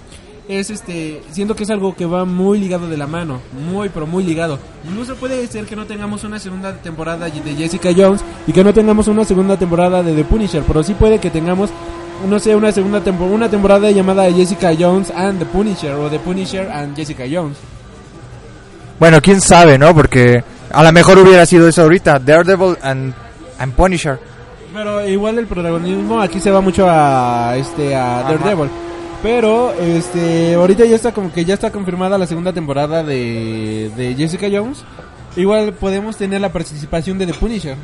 Es 0.49 0.71
este, 0.71 1.21
siento 1.31 1.55
que 1.55 1.65
es 1.65 1.71
algo 1.71 1.95
que 1.95 2.07
va 2.07 2.25
muy 2.25 2.59
ligado 2.59 2.89
de 2.89 2.97
la 2.97 3.07
mano, 3.07 3.39
muy 3.53 3.91
pero 3.91 4.07
muy 4.07 4.25
ligado. 4.25 4.59
Incluso 4.89 5.15
puede 5.17 5.47
ser 5.47 5.67
que 5.67 5.77
no 5.77 5.85
tengamos 5.85 6.25
una 6.25 6.39
segunda 6.39 6.73
temporada 6.75 7.27
de 7.29 7.55
Jessica 7.55 7.91
Jones 7.95 8.25
y 8.47 8.53
que 8.53 8.65
no 8.65 8.73
tengamos 8.73 9.09
una 9.09 9.27
segunda 9.27 9.59
temporada 9.59 10.03
de 10.03 10.15
The 10.15 10.25
Punisher, 10.25 10.63
pero 10.67 10.83
sí 10.83 10.95
puede 10.95 11.19
que 11.19 11.29
tengamos 11.29 11.69
no 12.27 12.39
sé, 12.39 12.55
una 12.55 12.73
segunda 12.73 13.01
temporada, 13.01 13.35
una 13.35 13.49
temporada 13.51 13.91
llamada 13.91 14.31
Jessica 14.33 14.73
Jones 14.79 15.11
and 15.15 15.39
The 15.39 15.47
Punisher 15.47 15.93
o 15.93 16.09
The 16.09 16.19
Punisher 16.19 16.71
and 16.71 16.97
Jessica 16.97 17.25
Jones. 17.31 17.57
Bueno, 18.99 19.21
quién 19.21 19.41
sabe, 19.41 19.79
¿no? 19.79 19.95
Porque 19.95 20.43
a 20.71 20.83
lo 20.83 20.93
mejor 20.93 21.19
hubiera 21.19 21.47
sido 21.47 21.69
eso 21.69 21.83
ahorita, 21.83 22.19
Daredevil 22.19 22.77
and, 22.83 23.15
and 23.59 23.73
Punisher. 23.75 24.19
Pero 24.75 25.07
igual 25.09 25.39
el 25.39 25.47
protagonismo 25.47 26.21
aquí 26.21 26.41
se 26.41 26.51
va 26.51 26.61
mucho 26.61 26.87
a 26.89 27.55
este 27.57 27.95
a 27.95 28.21
Ajá. 28.21 28.33
Daredevil. 28.33 28.69
Pero 29.23 29.73
este 29.73 30.55
ahorita 30.55 30.85
ya 30.85 30.95
está 30.95 31.13
como 31.13 31.33
que 31.33 31.45
ya 31.45 31.55
está 31.55 31.73
confirmada 31.73 32.19
la 32.19 32.27
segunda 32.27 32.53
temporada 32.53 33.03
de, 33.03 33.91
de 33.97 34.15
Jessica 34.15 34.47
Jones. 34.53 34.85
Igual 35.37 35.73
podemos 35.73 36.17
tener 36.17 36.41
la 36.41 36.53
participación 36.53 37.19
de 37.19 37.27
The 37.27 37.35
Punisher. 37.35 37.77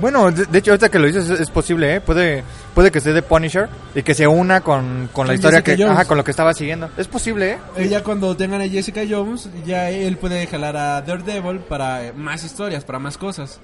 Bueno, 0.00 0.30
de, 0.30 0.46
de 0.46 0.58
hecho, 0.58 0.72
ahorita 0.72 0.88
que 0.88 0.98
lo 0.98 1.06
dices, 1.06 1.28
es, 1.28 1.40
es 1.40 1.50
posible, 1.50 1.96
¿eh? 1.96 2.00
Puede, 2.00 2.42
puede 2.74 2.90
que 2.90 2.98
esté 2.98 3.12
de 3.12 3.22
Punisher 3.22 3.68
y 3.94 4.02
que 4.02 4.14
se 4.14 4.26
una 4.26 4.60
con, 4.60 5.08
con 5.12 5.26
la 5.28 5.34
historia 5.34 5.58
Jessica 5.58 5.76
que, 5.76 5.82
Jones. 5.82 5.98
ajá, 5.98 6.08
con 6.08 6.16
lo 6.16 6.24
que 6.24 6.30
estaba 6.30 6.54
siguiendo. 6.54 6.90
Es 6.96 7.06
posible, 7.06 7.52
¿eh? 7.52 7.58
Eh, 7.76 7.88
ya 7.88 8.02
cuando 8.02 8.36
tengan 8.36 8.60
a 8.62 8.68
Jessica 8.68 9.02
Jones, 9.08 9.48
ya 9.64 9.90
él 9.90 10.16
puede 10.16 10.46
jalar 10.46 10.76
a 10.76 11.02
Daredevil 11.02 11.60
para 11.60 12.06
eh, 12.06 12.12
más 12.14 12.42
historias, 12.42 12.84
para 12.84 12.98
más 12.98 13.18
cosas. 13.18 13.60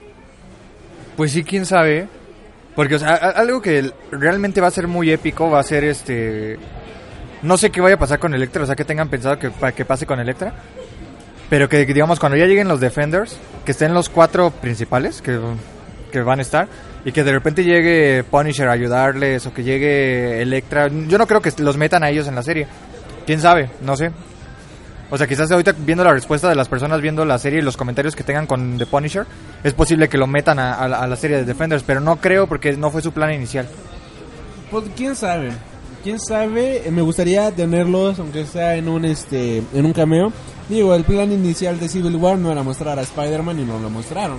Pues 1.16 1.32
sí, 1.32 1.42
quién 1.42 1.66
sabe. 1.66 1.98
¿eh? 1.98 2.08
Porque, 2.76 2.94
o 2.94 2.98
sea, 2.98 3.14
algo 3.14 3.60
que 3.60 3.90
realmente 4.12 4.60
va 4.60 4.68
a 4.68 4.70
ser 4.70 4.86
muy 4.86 5.10
épico 5.10 5.50
va 5.50 5.58
a 5.58 5.64
ser 5.64 5.82
este. 5.84 6.58
No 7.42 7.56
sé 7.56 7.70
qué 7.70 7.80
vaya 7.80 7.96
a 7.96 7.98
pasar 7.98 8.18
con 8.18 8.34
Electra, 8.34 8.62
o 8.62 8.66
sea, 8.66 8.76
que 8.76 8.84
tengan 8.84 9.08
pensado 9.08 9.38
que, 9.38 9.50
que 9.74 9.84
pase 9.84 10.06
con 10.06 10.20
Electra. 10.20 10.52
Pero 11.50 11.68
que, 11.68 11.86
digamos, 11.86 12.20
cuando 12.20 12.36
ya 12.36 12.44
lleguen 12.44 12.68
los 12.68 12.78
Defenders, 12.78 13.36
que 13.64 13.72
estén 13.72 13.94
los 13.94 14.08
cuatro 14.08 14.50
principales 14.50 15.22
que, 15.22 15.40
que 16.10 16.20
van 16.20 16.38
a 16.38 16.42
estar, 16.42 16.68
y 17.04 17.12
que 17.12 17.24
de 17.24 17.32
repente 17.32 17.64
llegue 17.64 18.24
Punisher 18.24 18.68
a 18.68 18.72
ayudarles, 18.72 19.46
o 19.46 19.52
que 19.52 19.62
llegue 19.62 20.42
Electra. 20.42 20.88
Yo 20.88 21.18
no 21.18 21.26
creo 21.26 21.40
que 21.40 21.52
los 21.58 21.76
metan 21.76 22.02
a 22.02 22.10
ellos 22.10 22.26
en 22.28 22.34
la 22.34 22.42
serie. 22.42 22.66
Quién 23.26 23.40
sabe, 23.40 23.70
no 23.82 23.96
sé. 23.96 24.10
O 25.10 25.16
sea, 25.16 25.26
quizás 25.26 25.50
ahorita 25.50 25.74
viendo 25.78 26.04
la 26.04 26.12
respuesta 26.12 26.48
de 26.48 26.54
las 26.54 26.68
personas 26.68 27.00
viendo 27.00 27.24
la 27.24 27.38
serie 27.38 27.60
y 27.60 27.62
los 27.62 27.76
comentarios 27.76 28.14
que 28.14 28.24
tengan 28.24 28.46
con 28.46 28.76
The 28.76 28.86
Punisher, 28.86 29.24
es 29.64 29.72
posible 29.72 30.08
que 30.08 30.18
lo 30.18 30.26
metan 30.26 30.58
a, 30.58 31.06
la 31.06 31.16
serie 31.16 31.38
de 31.38 31.44
Defenders, 31.44 31.82
pero 31.82 32.00
no 32.00 32.16
creo 32.16 32.46
porque 32.46 32.76
no 32.76 32.90
fue 32.90 33.00
su 33.00 33.12
plan 33.12 33.32
inicial. 33.32 33.66
Pues 34.70 34.84
quién 34.94 35.16
sabe. 35.16 35.50
Quién 36.02 36.20
sabe, 36.20 36.86
Eh, 36.86 36.90
me 36.90 37.02
gustaría 37.02 37.50
tenerlos 37.50 38.18
aunque 38.18 38.46
sea 38.46 38.76
en 38.76 38.88
un 38.88 39.04
este 39.04 39.62
en 39.72 39.84
un 39.84 39.92
cameo. 39.92 40.32
Digo, 40.68 40.94
el 40.94 41.04
plan 41.04 41.32
inicial 41.32 41.80
de 41.80 41.88
Civil 41.88 42.16
War 42.16 42.38
no 42.38 42.52
era 42.52 42.62
mostrar 42.62 42.98
a 42.98 43.02
Spider-Man 43.02 43.58
y 43.58 43.64
no 43.64 43.78
lo 43.78 43.88
mostraron. 43.88 44.38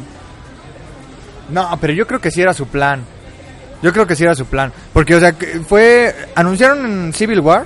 No, 1.51 1.77
pero 1.81 1.93
yo 1.93 2.05
creo 2.07 2.19
que 2.21 2.31
sí 2.31 2.41
era 2.41 2.53
su 2.53 2.67
plan. 2.67 3.01
Yo 3.81 3.93
creo 3.93 4.05
que 4.05 4.15
sí 4.15 4.23
era 4.23 4.35
su 4.35 4.45
plan. 4.45 4.71
Porque, 4.93 5.15
o 5.15 5.19
sea, 5.19 5.31
que 5.33 5.59
fue. 5.61 6.13
Anunciaron 6.35 6.85
en 6.85 7.13
Civil 7.13 7.39
War. 7.39 7.65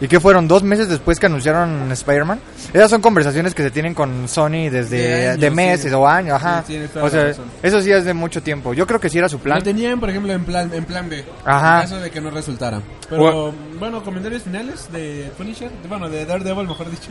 ¿Y 0.00 0.06
que 0.06 0.20
fueron? 0.20 0.46
¿Dos 0.46 0.62
meses 0.62 0.88
después 0.88 1.18
que 1.18 1.26
anunciaron 1.26 1.90
Spider-Man? 1.90 2.38
Esas 2.72 2.88
son 2.88 3.00
conversaciones 3.00 3.52
que 3.52 3.64
se 3.64 3.72
tienen 3.72 3.94
con 3.94 4.28
Sony 4.28 4.70
desde 4.70 5.36
De 5.36 5.50
meses 5.50 5.90
sí. 5.90 5.92
o 5.96 6.06
años, 6.06 6.36
ajá. 6.36 6.62
Sí, 6.64 6.80
o 7.02 7.10
sea, 7.10 7.32
eso 7.64 7.82
sí 7.82 7.90
es 7.90 8.04
de 8.04 8.14
mucho 8.14 8.40
tiempo. 8.40 8.72
Yo 8.74 8.86
creo 8.86 9.00
que 9.00 9.08
sí 9.10 9.18
era 9.18 9.28
su 9.28 9.40
plan. 9.40 9.58
Lo 9.58 9.64
tenían, 9.64 9.98
por 9.98 10.08
ejemplo, 10.08 10.32
en 10.32 10.44
plan 10.44 10.70
en 10.72 10.84
plan 10.84 11.08
B. 11.08 11.24
Ajá. 11.44 11.76
En 11.78 11.82
caso 11.82 11.98
de 12.00 12.10
que 12.12 12.20
no 12.20 12.30
resultara. 12.30 12.80
Pero 13.10 13.52
bueno, 13.80 14.04
comentarios 14.04 14.44
finales 14.44 14.88
de 14.92 15.32
Punisher, 15.36 15.68
de- 15.68 15.88
bueno, 15.88 16.08
de 16.08 16.24
Daredevil, 16.24 16.68
mejor 16.68 16.88
dicho. 16.92 17.10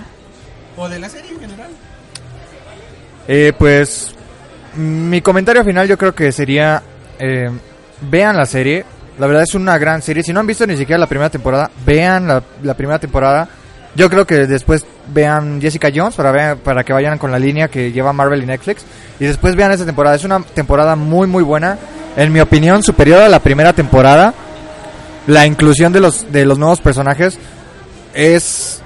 O 0.78 0.88
de 0.88 0.98
la 1.00 1.10
serie 1.10 1.32
en 1.32 1.42
general. 1.42 1.70
Eh, 3.28 3.52
pues 3.58 4.16
mi 4.78 5.22
comentario 5.22 5.64
final 5.64 5.88
yo 5.88 5.98
creo 5.98 6.14
que 6.16 6.32
sería 6.32 6.82
eh, 7.20 7.50
vean 8.10 8.38
la 8.38 8.46
serie. 8.46 8.86
La 9.20 9.26
verdad 9.28 9.44
es 9.44 9.56
una 9.56 9.78
gran 9.78 10.02
serie. 10.02 10.22
Si 10.24 10.32
no 10.32 10.40
han 10.40 10.48
visto 10.48 10.66
ni 10.68 10.78
siquiera 10.78 11.00
la 11.00 11.08
primera 11.08 11.30
temporada, 11.30 11.72
vean 11.86 12.28
la, 12.28 12.74
primera 12.76 13.00
temporada. 13.00 13.50
Yo 13.96 14.10
creo 14.10 14.28
que 14.28 14.46
después 14.46 14.86
vean 15.12 15.60
Jessica 15.60 15.90
Jones 15.94 16.14
para, 16.16 16.32
ver- 16.32 16.58
para 16.58 16.84
que 16.84 16.94
vayan 16.94 17.18
con 17.18 17.32
la 17.32 17.40
línea 17.40 17.68
que 17.68 17.92
lleva 17.92 18.14
Marvel 18.14 18.44
y 18.44 18.46
Netflix. 18.46 18.86
Y 19.20 19.26
después 19.26 19.56
vean 19.56 19.72
esta 19.72 19.86
temporada. 19.88 20.16
Es 20.16 20.24
una 20.24 20.40
temporada 20.42 20.96
muy 20.96 21.26
muy 21.28 21.44
buena. 21.44 21.78
En 22.16 22.32
mi 22.32 22.40
opinión, 22.40 22.84
superior 22.84 23.22
a 23.22 23.30
la 23.30 23.40
primera 23.40 23.74
temporada. 23.74 24.34
La 25.26 25.46
inclusión 25.46 25.92
de 25.92 26.00
los, 26.00 26.32
de 26.32 26.46
los 26.46 26.58
nuevos 26.60 26.80
personajes 26.80 27.38
es, 28.14 28.77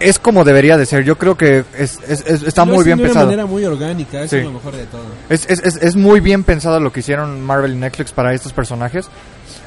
es 0.00 0.18
como 0.18 0.44
debería 0.44 0.76
de 0.76 0.86
ser. 0.86 1.04
Yo 1.04 1.16
creo 1.16 1.36
que 1.36 1.64
es, 1.78 1.98
es- 2.08 2.24
es- 2.26 2.42
está 2.42 2.64
muy 2.64 2.84
bien 2.84 2.98
de 2.98 3.04
una 3.04 3.08
pensado. 3.10 3.26
manera 3.26 3.46
muy 3.46 3.64
orgánica, 3.64 4.20
eso 4.22 4.30
Sí. 4.30 4.36
es 4.38 4.44
lo 4.44 4.52
mejor 4.52 4.76
de 4.76 4.84
todo. 4.86 5.04
Es, 5.28 5.46
es, 5.48 5.60
es, 5.64 5.76
es 5.76 5.96
muy 5.96 6.20
bien 6.20 6.44
pensado 6.44 6.80
lo 6.80 6.92
que 6.92 7.00
hicieron 7.00 7.40
Marvel 7.40 7.72
y 7.72 7.76
Netflix 7.76 8.12
para 8.12 8.32
estos 8.34 8.52
personajes. 8.52 9.08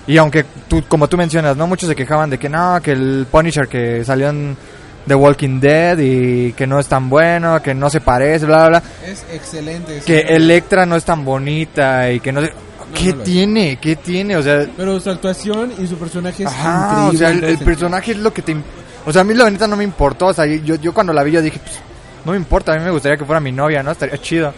Y 0.05 0.17
aunque 0.17 0.45
tú, 0.67 0.83
como 0.87 1.07
tú 1.07 1.17
mencionas, 1.17 1.57
¿no? 1.57 1.67
Muchos 1.67 1.89
se 1.89 1.95
quejaban 1.95 2.29
de 2.29 2.37
que 2.37 2.49
no, 2.49 2.79
que 2.81 2.91
el 2.91 3.27
Punisher 3.29 3.67
que 3.67 4.03
salió 4.05 4.29
en 4.29 4.55
The 5.07 5.15
Walking 5.15 5.59
Dead 5.59 5.97
y 5.99 6.53
que 6.53 6.65
no 6.67 6.79
es 6.79 6.87
tan 6.87 7.09
bueno, 7.09 7.61
que 7.61 7.73
no 7.73 7.89
se 7.89 7.99
parece, 8.01 8.45
bla, 8.45 8.67
bla, 8.67 8.79
bla. 8.79 8.83
Es 9.05 9.25
excelente. 9.33 10.01
Que. 10.05 10.19
Electra 10.21 10.85
no 10.85 10.95
es 10.95 11.03
tan 11.03 11.23
bonita 11.25 12.11
y 12.11 12.19
que 12.19 12.31
no 12.31 12.41
sé... 12.41 12.51
¿Qué 12.93 13.13
no 13.13 13.21
tiene? 13.23 13.77
¿Qué 13.81 13.97
tiene? 13.97 14.37
O 14.37 14.41
sea... 14.41 14.65
Pero 14.77 14.97
su 15.01 15.09
actuación 15.09 15.73
y 15.77 15.87
su 15.87 15.97
personaje 15.97 16.43
es 16.43 16.49
Ajá, 16.49 17.07
increíble. 17.11 17.15
o 17.15 17.19
sea, 17.19 17.29
el, 17.37 17.43
el 17.43 17.57
personaje 17.57 18.11
es 18.11 18.17
lo 18.17 18.33
que 18.33 18.41
te... 18.41 18.55
O 19.07 19.13
sea, 19.13 19.21
a 19.21 19.23
mí 19.23 19.33
la 19.33 19.49
neta 19.49 19.67
no 19.67 19.77
me 19.77 19.85
importó. 19.85 20.25
O 20.27 20.33
sea, 20.33 20.45
yo, 20.45 20.75
yo 20.75 20.93
cuando 20.93 21.13
la 21.13 21.23
vi 21.23 21.31
yo 21.31 21.41
dije, 21.41 21.59
pues, 21.63 21.79
no 22.25 22.33
me 22.33 22.37
importa, 22.37 22.73
a 22.73 22.75
mí 22.75 22.83
me 22.83 22.91
gustaría 22.91 23.17
que 23.17 23.23
fuera 23.23 23.39
mi 23.39 23.53
novia, 23.53 23.81
¿no? 23.81 23.91
Estaría 23.91 24.17
chido. 24.17 24.53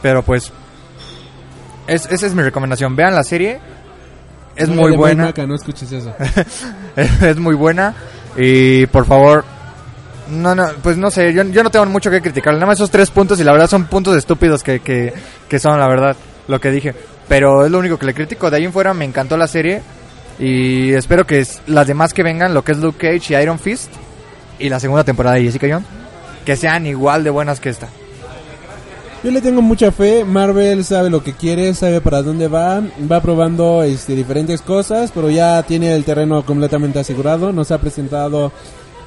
Pero 0.00 0.22
pues... 0.22 0.50
Es, 1.86 2.06
esa 2.10 2.26
es 2.26 2.34
mi 2.34 2.42
recomendación. 2.42 2.96
Vean 2.96 3.14
la 3.14 3.22
serie. 3.22 3.60
Es 4.56 4.70
No 4.70 4.76
muy 4.76 4.92
de 4.92 4.96
buena. 4.96 5.24
Maca, 5.26 5.46
no 5.46 5.54
escuches 5.54 5.92
eso. 5.92 6.14
es 6.96 7.36
muy 7.36 7.54
buena. 7.54 7.94
Y 8.34 8.86
por 8.86 9.04
favor, 9.04 9.44
No, 10.30 10.54
no, 10.54 10.68
pues 10.82 10.96
no 10.96 11.10
sé, 11.10 11.34
yo, 11.34 11.42
yo 11.44 11.62
no 11.62 11.70
tengo 11.70 11.84
mucho 11.84 12.10
que 12.10 12.22
criticar. 12.22 12.54
Nada 12.54 12.64
más 12.64 12.78
esos 12.78 12.90
tres 12.90 13.10
puntos 13.10 13.38
y 13.40 13.44
la 13.44 13.52
verdad 13.52 13.68
son 13.68 13.84
puntos 13.84 14.16
estúpidos 14.16 14.62
que, 14.62 14.80
que, 14.80 15.12
que 15.48 15.58
son, 15.58 15.78
la 15.78 15.86
verdad, 15.86 16.16
lo 16.48 16.58
que 16.60 16.70
dije. 16.70 16.94
Pero 17.28 17.66
es 17.66 17.70
lo 17.70 17.78
único 17.78 17.98
que 17.98 18.06
le 18.06 18.14
critico. 18.14 18.50
De 18.50 18.56
ahí 18.56 18.64
en 18.64 18.72
fuera 18.72 18.94
me 18.94 19.04
encantó 19.04 19.36
la 19.36 19.46
serie 19.46 19.82
y 20.38 20.92
espero 20.92 21.26
que 21.26 21.46
las 21.66 21.86
demás 21.86 22.12
que 22.12 22.22
vengan, 22.22 22.54
lo 22.54 22.62
que 22.62 22.72
es 22.72 22.78
Luke 22.78 22.98
Cage 22.98 23.34
y 23.34 23.42
Iron 23.42 23.58
Fist 23.58 23.90
y 24.58 24.68
la 24.68 24.80
segunda 24.80 25.04
temporada 25.04 25.36
de 25.36 25.44
Jessica 25.44 25.66
Jones, 25.70 25.86
que 26.44 26.56
sean 26.56 26.86
igual 26.86 27.24
de 27.24 27.30
buenas 27.30 27.60
que 27.60 27.70
esta. 27.70 27.88
Yo 29.24 29.30
le 29.30 29.40
tengo 29.40 29.62
mucha 29.62 29.90
fe, 29.90 30.24
Marvel 30.24 30.84
sabe 30.84 31.10
lo 31.10 31.24
que 31.24 31.32
quiere, 31.32 31.74
sabe 31.74 32.00
para 32.00 32.22
dónde 32.22 32.48
va, 32.48 32.82
va 33.10 33.20
probando 33.20 33.82
este, 33.82 34.14
diferentes 34.14 34.62
cosas, 34.62 35.10
pero 35.12 35.30
ya 35.30 35.62
tiene 35.64 35.94
el 35.94 36.04
terreno 36.04 36.44
completamente 36.44 37.00
asegurado, 37.00 37.52
nos 37.52 37.70
ha 37.70 37.78
presentado 37.78 38.52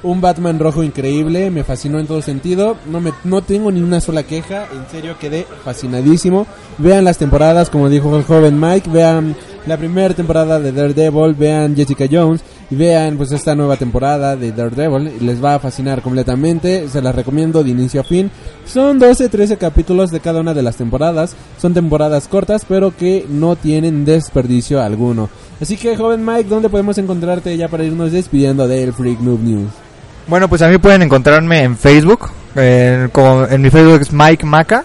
un 0.02 0.20
Batman 0.20 0.58
rojo 0.58 0.82
increíble, 0.82 1.50
me 1.50 1.64
fascinó 1.64 1.98
en 1.98 2.06
todo 2.06 2.22
sentido, 2.22 2.76
no 2.90 3.00
me 3.00 3.12
no 3.24 3.42
tengo 3.42 3.70
ni 3.70 3.80
una 3.80 4.00
sola 4.00 4.22
queja, 4.22 4.66
en 4.72 4.90
serio 4.90 5.16
quedé 5.18 5.46
fascinadísimo. 5.64 6.46
Vean 6.78 7.04
las 7.04 7.18
temporadas, 7.18 7.70
como 7.70 7.88
dijo 7.88 8.16
el 8.16 8.24
joven 8.24 8.58
Mike, 8.58 8.88
vean 8.90 9.36
la 9.66 9.76
primera 9.76 10.14
temporada 10.14 10.58
de 10.58 10.72
Daredevil, 10.72 11.34
vean 11.34 11.76
Jessica 11.76 12.06
Jones 12.10 12.42
y 12.70 12.76
vean 12.76 13.18
pues 13.18 13.30
esta 13.32 13.54
nueva 13.54 13.76
temporada 13.76 14.36
de 14.36 14.52
Daredevil, 14.52 15.12
les 15.20 15.44
va 15.44 15.56
a 15.56 15.58
fascinar 15.58 16.00
completamente, 16.00 16.88
se 16.88 17.02
las 17.02 17.14
recomiendo 17.14 17.62
de 17.62 17.70
inicio 17.70 18.00
a 18.00 18.04
fin. 18.04 18.30
Son 18.64 18.98
12, 18.98 19.28
13 19.28 19.58
capítulos 19.58 20.10
de 20.10 20.20
cada 20.20 20.40
una 20.40 20.54
de 20.54 20.62
las 20.62 20.76
temporadas, 20.76 21.36
son 21.60 21.74
temporadas 21.74 22.26
cortas 22.26 22.64
pero 22.66 22.96
que 22.96 23.26
no 23.28 23.56
tienen 23.56 24.04
desperdicio 24.06 24.80
alguno. 24.80 25.28
Así 25.60 25.76
que 25.76 25.96
joven 25.96 26.24
Mike, 26.24 26.48
¿dónde 26.48 26.70
podemos 26.70 26.96
encontrarte 26.96 27.54
ya 27.56 27.68
para 27.68 27.84
irnos 27.84 28.12
despidiendo 28.12 28.66
del 28.66 28.94
Freak 28.94 29.20
Noob 29.20 29.40
News? 29.40 29.89
Bueno, 30.30 30.48
pues 30.48 30.62
a 30.62 30.68
mí 30.68 30.78
pueden 30.78 31.02
encontrarme 31.02 31.62
en 31.64 31.76
Facebook. 31.76 32.30
eh, 32.56 33.08
como- 33.12 33.46
en 33.46 33.62
mi 33.62 33.70
Facebook 33.70 34.00
es 34.00 34.12
Mike 34.12 34.44
Maca. 34.44 34.82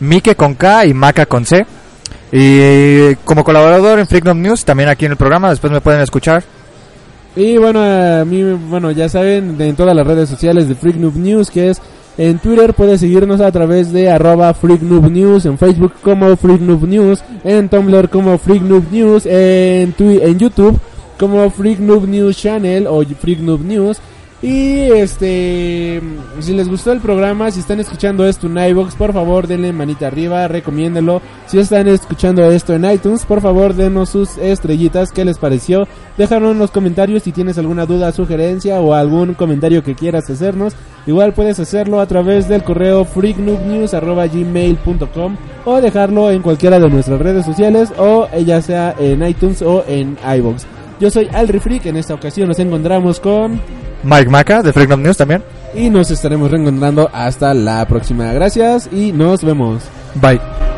Mike 0.00 0.34
con 0.34 0.54
K 0.54 0.86
y 0.86 0.94
Maca 0.94 1.26
con 1.26 1.44
C. 1.44 1.66
Y 2.32 3.14
como 3.24 3.44
colaborador 3.44 3.98
en 3.98 4.06
Freakdom 4.06 4.40
News, 4.40 4.64
también 4.64 4.88
aquí 4.88 5.04
en 5.04 5.10
el 5.12 5.18
programa, 5.18 5.50
después 5.50 5.70
me 5.70 5.82
pueden 5.82 6.00
escuchar. 6.00 6.42
Y 7.36 7.58
bueno, 7.58 7.82
a 7.82 8.24
mí, 8.24 8.42
bueno, 8.42 8.90
ya 8.92 9.08
saben, 9.10 9.60
en 9.60 9.76
todas 9.76 9.94
las 9.94 10.06
redes 10.06 10.28
sociales 10.30 10.68
de 10.68 10.74
Freak 10.74 10.96
Noob 10.96 11.16
News, 11.16 11.50
que 11.50 11.68
es 11.70 11.82
en 12.16 12.38
Twitter, 12.38 12.72
puedes 12.74 13.00
seguirnos 13.00 13.40
a 13.42 13.52
través 13.52 13.92
de 13.92 14.10
arroba 14.10 14.52
Freak 14.54 14.80
News, 14.82 15.44
en 15.44 15.58
Facebook 15.58 15.92
como 16.02 16.34
Freak 16.36 16.60
Noob 16.62 16.86
News, 16.86 17.22
en 17.44 17.68
Tumblr 17.68 18.08
como 18.08 18.38
Freak 18.38 18.62
Noob 18.62 18.84
News, 18.90 19.26
en, 19.26 19.94
en 19.98 20.38
YouTube 20.38 20.78
como 21.18 21.50
Freak 21.50 21.78
Noob 21.78 22.06
News 22.08 22.36
Channel 22.38 22.86
o 22.86 23.02
Freak 23.04 23.40
Noob 23.40 23.60
News. 23.62 23.98
Y 24.42 24.90
este, 24.90 26.02
si 26.40 26.52
les 26.52 26.68
gustó 26.68 26.90
el 26.90 26.98
programa, 26.98 27.52
si 27.52 27.60
están 27.60 27.78
escuchando 27.78 28.26
esto 28.26 28.48
en 28.48 28.58
iVoox, 28.58 28.96
por 28.96 29.12
favor 29.12 29.46
denle 29.46 29.72
manita 29.72 30.08
arriba, 30.08 30.48
recomiéndelo. 30.48 31.22
Si 31.46 31.60
están 31.60 31.86
escuchando 31.86 32.50
esto 32.50 32.74
en 32.74 32.90
iTunes, 32.90 33.24
por 33.24 33.40
favor 33.40 33.74
denos 33.74 34.08
sus 34.08 34.36
estrellitas, 34.38 35.12
¿qué 35.12 35.24
les 35.24 35.38
pareció? 35.38 35.86
Déjanos 36.18 36.50
en 36.52 36.58
los 36.58 36.72
comentarios 36.72 37.22
si 37.22 37.30
tienes 37.30 37.56
alguna 37.56 37.86
duda, 37.86 38.10
sugerencia 38.10 38.80
o 38.80 38.94
algún 38.94 39.34
comentario 39.34 39.84
que 39.84 39.94
quieras 39.94 40.28
hacernos. 40.28 40.74
Igual 41.06 41.34
puedes 41.34 41.60
hacerlo 41.60 42.00
a 42.00 42.06
través 42.06 42.48
del 42.48 42.64
correo 42.64 43.04
freaknoobnews.gmail.com 43.04 45.36
o 45.66 45.80
dejarlo 45.80 46.32
en 46.32 46.42
cualquiera 46.42 46.80
de 46.80 46.90
nuestras 46.90 47.20
redes 47.20 47.46
sociales 47.46 47.92
o 47.96 48.26
eh, 48.32 48.44
ya 48.44 48.60
sea 48.60 48.96
en 48.98 49.24
iTunes 49.24 49.62
o 49.62 49.84
en 49.86 50.18
iVoox. 50.36 50.64
Yo 50.98 51.12
soy 51.12 51.28
Alri 51.32 51.60
Freak, 51.60 51.86
en 51.86 51.96
esta 51.96 52.14
ocasión 52.14 52.48
nos 52.48 52.58
encontramos 52.58 53.20
con... 53.20 53.60
Mike 54.02 54.30
Maca 54.30 54.62
de 54.62 54.72
Freakdom 54.72 55.02
News 55.02 55.16
también. 55.16 55.42
y 55.74 55.88
nos 55.88 56.10
estaremos 56.10 56.50
reencontrando 56.50 57.08
hasta 57.12 57.54
la 57.54 57.86
próxima. 57.86 58.32
Gracias 58.32 58.88
y 58.92 59.12
nos 59.12 59.42
vemos. 59.42 59.82
Bye. 60.14 60.71